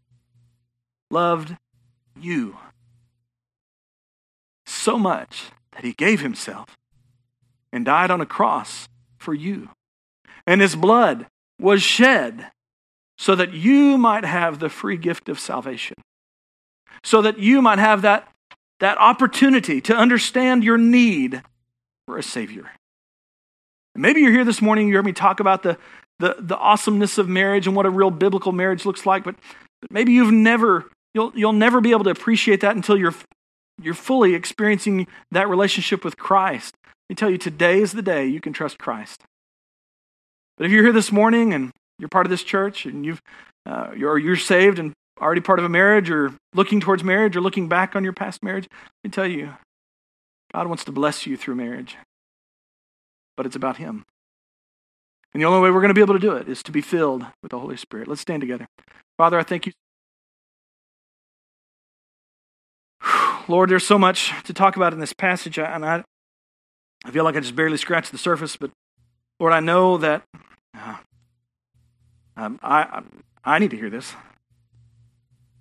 loved 1.11 1.57
you 2.19 2.57
so 4.67 4.99
much 4.99 5.51
that 5.73 5.85
he 5.85 5.93
gave 5.93 6.21
himself 6.21 6.77
and 7.73 7.85
died 7.85 8.11
on 8.11 8.21
a 8.21 8.27
cross 8.27 8.89
for 9.19 9.35
you. 9.35 9.69
And 10.47 10.61
his 10.61 10.75
blood 10.75 11.27
was 11.61 11.83
shed 11.83 12.51
so 13.19 13.35
that 13.35 13.53
you 13.53 13.99
might 13.99 14.25
have 14.25 14.61
the 14.61 14.69
free 14.69 14.97
gift 14.97 15.29
of 15.29 15.41
salvation, 15.41 15.97
so 17.03 17.21
that 17.21 17.39
you 17.39 17.61
might 17.61 17.79
have 17.79 18.03
that, 18.03 18.29
that 18.81 18.97
opportunity 18.99 19.81
to 19.81 19.95
understand 19.95 20.63
your 20.63 20.79
need 20.79 21.43
for 22.07 22.17
a 22.17 22.23
Savior. 22.23 22.71
Maybe 23.95 24.21
you're 24.21 24.33
here 24.33 24.45
this 24.45 24.63
morning, 24.63 24.89
you 24.89 24.95
heard 24.95 25.05
me 25.05 25.13
talk 25.13 25.41
about 25.41 25.65
the, 25.65 25.77
the, 26.21 26.37
the 26.39 26.57
awesomeness 26.57 27.19
of 27.19 27.29
marriage 27.29 27.67
and 27.67 27.75
what 27.75 27.87
a 27.87 27.91
real 27.91 28.11
biblical 28.11 28.53
marriage 28.53 28.87
looks 28.87 29.05
like, 29.05 29.25
but, 29.25 29.35
but 29.83 29.91
maybe 29.91 30.13
you've 30.13 30.33
never, 30.33 30.89
you'll, 31.15 31.33
you'll 31.35 31.53
never 31.53 31.81
be 31.81 31.91
able 31.91 32.05
to 32.05 32.11
appreciate 32.11 32.61
that 32.61 32.77
until 32.77 32.97
you're, 32.97 33.15
you're 33.83 33.95
fully 33.95 34.35
experiencing 34.35 35.09
that 35.33 35.49
relationship 35.49 36.05
with 36.05 36.17
Christ. 36.17 36.77
Let 36.85 37.11
me 37.11 37.17
tell 37.17 37.31
you, 37.31 37.39
today 37.39 37.81
is 37.81 37.93
the 37.93 38.03
day 38.03 38.27
you 38.27 38.41
can 38.41 38.53
trust 38.53 38.79
Christ. 38.79 39.23
But 40.57 40.67
if 40.67 40.73
you're 40.73 40.85
here 40.85 40.93
this 40.93 41.11
morning 41.11 41.53
and 41.53 41.73
you're 41.99 42.09
part 42.09 42.27
of 42.27 42.31
this 42.31 42.43
church 42.43 42.87
and 42.87 43.05
you've, 43.05 43.21
uh, 43.67 43.91
you're, 43.97 44.19
you're 44.19 44.37
saved 44.37 44.79
and 44.79 44.93
already 45.21 45.41
part 45.41 45.59
of 45.59 45.65
a 45.65 45.69
marriage 45.69 46.11
or 46.11 46.33
looking 46.55 46.81
towards 46.81 47.03
marriage 47.03 47.37
or 47.37 47.41
looking 47.41 47.69
back 47.69 47.97
on 47.97 48.05
your 48.05 48.13
past 48.13 48.43
marriage, 48.43 48.69
let 48.71 49.09
me 49.09 49.11
tell 49.11 49.27
you, 49.27 49.55
God 50.53 50.67
wants 50.67 50.85
to 50.85 50.93
bless 50.93 51.27
you 51.27 51.37
through 51.37 51.57
marriage 51.57 51.97
but 53.39 53.47
it's 53.47 53.57
about 53.57 53.79
Him. 53.79 54.05
And 55.33 55.41
the 55.41 55.47
only 55.47 55.61
way 55.61 55.71
we're 55.71 55.81
going 55.81 55.89
to 55.91 55.95
be 55.95 56.03
able 56.03 56.15
to 56.15 56.21
do 56.21 56.33
it 56.33 56.49
is 56.49 56.63
to 56.65 56.73
be 56.73 56.81
filled 56.81 57.25
with 57.41 57.53
the 57.53 57.59
Holy 57.59 57.77
Spirit. 57.77 58.09
Let's 58.09 58.21
stand 58.21 58.41
together. 58.41 58.67
Father, 59.17 59.39
I 59.39 59.45
thank 59.45 59.67
you. 59.67 59.73
Lord, 63.49 63.71
there's 63.71 63.87
so 63.87 63.97
much 63.97 64.33
to 64.43 64.53
talk 64.53 64.77
about 64.77 64.93
in 64.93 64.99
this 64.99 65.13
passage, 65.13 65.59
and 65.59 65.87
I, 65.87 66.03
I 67.05 67.11
feel 67.13 67.23
like 67.23 67.37
I 67.37 67.41
just 67.41 67.55
barely 67.55 67.77
scratched 67.77 68.11
the 68.11 68.19
surface, 68.19 68.57
but 68.57 68.73
Lord, 69.39 69.53
I 69.53 69.61
know 69.61 69.97
that 69.99 70.25
um, 72.39 72.59
I, 72.63 73.03
I 73.45 73.59
need 73.59 73.73
to 73.73 73.77
hear 73.77 73.91
this. 73.91 74.15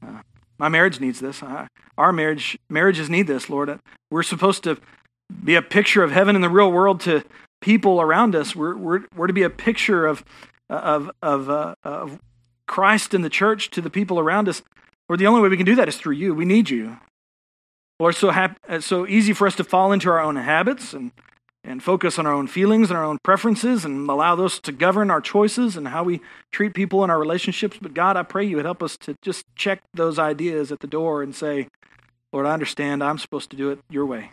Uh, 0.06 0.22
my 0.60 0.70
marriage 0.70 1.00
needs 1.00 1.20
this. 1.20 1.42
I, 1.42 1.68
our 1.98 2.14
marriage 2.14 2.58
marriages 2.70 3.10
need 3.10 3.26
this, 3.26 3.50
Lord. 3.50 3.80
We're 4.12 4.24
supposed 4.24 4.64
to 4.66 4.78
be 5.44 5.56
a 5.56 5.62
picture 5.62 6.04
of 6.04 6.12
heaven 6.12 6.36
in 6.36 6.42
the 6.42 6.50
real 6.50 6.72
world 6.72 7.02
to 7.02 7.24
people 7.62 8.00
around 8.00 8.36
us. 8.36 8.56
We're, 8.56 8.78
we're, 8.78 9.02
we're 9.16 9.28
to 9.28 9.34
be 9.34 9.42
a 9.42 9.50
picture 9.50 10.06
of, 10.06 10.24
of, 10.70 11.10
of, 11.24 11.50
uh, 11.50 11.76
of 11.84 12.20
Christ 12.68 13.16
in 13.16 13.24
the 13.24 13.30
church 13.30 13.72
to 13.72 13.82
the 13.82 13.90
people 13.90 14.20
around 14.20 14.48
us. 14.48 14.62
Or 15.10 15.18
the 15.18 15.26
only 15.26 15.42
way 15.42 15.50
we 15.50 15.58
can 15.58 15.66
do 15.66 15.76
that 15.76 15.88
is 15.88 15.98
through 15.98 16.14
you. 16.14 16.36
We 16.36 16.46
need 16.46 16.70
you. 16.70 16.98
Lord, 18.00 18.14
so, 18.14 18.30
hap- 18.30 18.60
so 18.82 19.08
easy 19.08 19.34
for 19.34 19.48
us 19.48 19.56
to 19.56 19.64
fall 19.64 19.92
into 19.92 20.10
our 20.10 20.20
own 20.20 20.36
habits 20.36 20.94
and, 20.94 21.12
and 21.68 21.84
focus 21.84 22.18
on 22.18 22.26
our 22.26 22.32
own 22.32 22.48
feelings 22.48 22.90
and 22.90 22.98
our 22.98 23.04
own 23.04 23.18
preferences 23.24 23.84
and 23.84 24.10
allow 24.10 24.36
those 24.36 24.58
to 24.62 24.72
govern 24.72 25.12
our 25.12 25.20
choices 25.20 25.76
and 25.76 25.90
how 25.90 26.02
we 26.02 26.22
treat 26.50 26.74
people 26.74 27.04
in 27.04 27.10
our 27.10 27.20
relationships. 27.20 27.78
But 27.80 27.94
God, 27.94 28.16
I 28.16 28.24
pray 28.24 28.46
you 28.46 28.56
would 28.56 28.66
help 28.66 28.82
us 28.82 28.96
to 29.00 29.16
just 29.22 29.44
check 29.56 29.84
those 29.94 30.18
ideas 30.18 30.72
at 30.72 30.80
the 30.80 30.88
door 30.88 31.22
and 31.22 31.36
say, 31.36 31.68
Lord, 32.32 32.46
I 32.46 32.54
understand 32.54 33.04
I'm 33.04 33.18
supposed 33.18 33.50
to 33.52 33.58
do 33.58 33.70
it 33.70 33.80
your 33.90 34.06
way. 34.06 34.32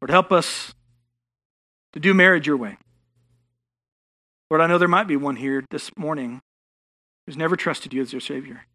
Lord, 0.00 0.10
help 0.10 0.32
us 0.32 0.74
to 1.92 2.00
do 2.00 2.12
marriage 2.12 2.48
your 2.48 2.56
way. 2.56 2.76
Lord, 4.50 4.60
I 4.60 4.66
know 4.66 4.78
there 4.78 4.88
might 4.88 5.06
be 5.06 5.16
one 5.16 5.36
here 5.36 5.64
this 5.70 5.96
morning 5.96 6.42
who's 7.24 7.36
never 7.36 7.54
trusted 7.54 7.94
you 7.94 8.02
as 8.02 8.10
their 8.10 8.20
Savior. 8.20 8.66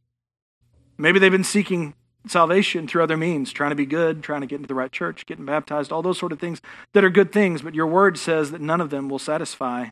Maybe 0.98 1.20
they've 1.20 1.30
been 1.30 1.44
seeking 1.44 1.96
salvation 2.32 2.88
through 2.88 3.03
other 3.03 3.17
means, 3.17 3.51
trying 3.51 3.71
to 3.71 3.75
be 3.75 3.86
good, 3.86 4.23
trying 4.23 4.41
to 4.41 4.47
get 4.47 4.57
into 4.57 4.67
the 4.67 4.75
right 4.75 4.91
church, 4.91 5.25
getting 5.25 5.45
baptized, 5.45 5.91
all 5.91 6.01
those 6.01 6.17
sort 6.17 6.32
of 6.32 6.39
things 6.39 6.61
that 6.93 7.03
are 7.03 7.09
good 7.09 7.32
things, 7.32 7.61
but 7.61 7.75
your 7.75 7.88
word 7.88 8.17
says 8.17 8.51
that 8.51 8.61
none 8.61 8.82
of 8.82 8.89
them 8.89 9.09
will 9.09 9.19
satisfy 9.19 9.88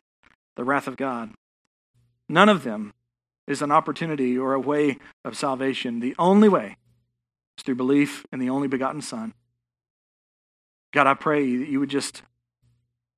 the 0.56 0.64
wrath 0.64 0.86
of 0.86 0.96
God. 0.96 1.32
None 2.28 2.48
of 2.48 2.64
them 2.64 2.92
is 3.46 3.62
an 3.62 3.70
opportunity 3.70 4.36
or 4.36 4.54
a 4.54 4.60
way 4.60 4.98
of 5.24 5.36
salvation. 5.36 6.00
The 6.00 6.14
only 6.18 6.48
way 6.48 6.76
is 7.56 7.64
through 7.64 7.76
belief 7.76 8.26
in 8.32 8.38
the 8.38 8.50
only 8.50 8.68
begotten 8.68 9.00
Son. 9.00 9.34
God, 10.92 11.06
I 11.06 11.14
pray 11.14 11.56
that 11.56 11.68
you 11.68 11.78
would 11.78 11.90
just 11.90 12.22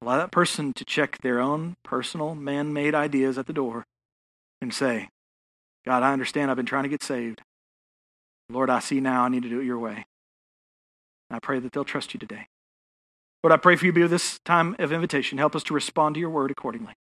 Allow 0.01 0.19
that 0.19 0.31
person 0.31 0.73
to 0.75 0.85
check 0.85 1.19
their 1.19 1.41
own 1.41 1.77
personal 1.83 2.35
man 2.35 2.73
made 2.73 2.95
ideas 2.95 3.37
at 3.37 3.47
the 3.47 3.53
door 3.53 3.87
and 4.61 4.73
say, 4.73 5.09
God, 5.85 6.03
I 6.03 6.13
understand 6.13 6.51
I've 6.51 6.57
been 6.57 6.67
trying 6.67 6.85
to 6.85 6.89
get 6.89 7.03
saved. 7.03 7.43
Lord, 8.51 8.71
I 8.71 8.81
see 8.81 9.01
now 9.01 9.25
I 9.25 9.29
need 9.29 9.43
to 9.43 9.49
do 9.49 9.61
it 9.61 9.65
your 9.65 9.79
way. 9.79 10.07
And 11.31 11.37
I 11.37 11.39
pray 11.39 11.59
that 11.59 11.73
they'll 11.73 11.85
trust 11.85 12.15
you 12.15 12.21
today. 12.21 12.49
Lord, 13.43 13.53
I 13.53 13.57
pray 13.57 13.77
for 13.77 13.87
you 13.87 13.93
be 13.93 14.07
this 14.07 14.41
time 14.45 14.75
of 14.79 14.93
invitation. 14.93 15.39
Help 15.39 15.55
us 15.55 15.63
to 15.65 15.75
respond 15.75 16.15
to 16.15 16.21
your 16.21 16.31
word 16.31 16.51
accordingly. 16.51 16.95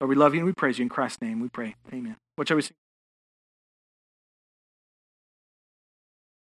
Lord, 0.00 0.10
we 0.10 0.14
love 0.14 0.34
you 0.34 0.40
and 0.40 0.46
we 0.46 0.52
praise 0.52 0.78
you 0.78 0.84
in 0.84 0.88
Christ's 0.88 1.20
name. 1.20 1.40
We 1.40 1.48
pray. 1.48 1.74
Amen. 1.92 2.16
What 2.36 2.48
shall 2.48 2.56
we 2.56 2.62
sing? 2.62 2.76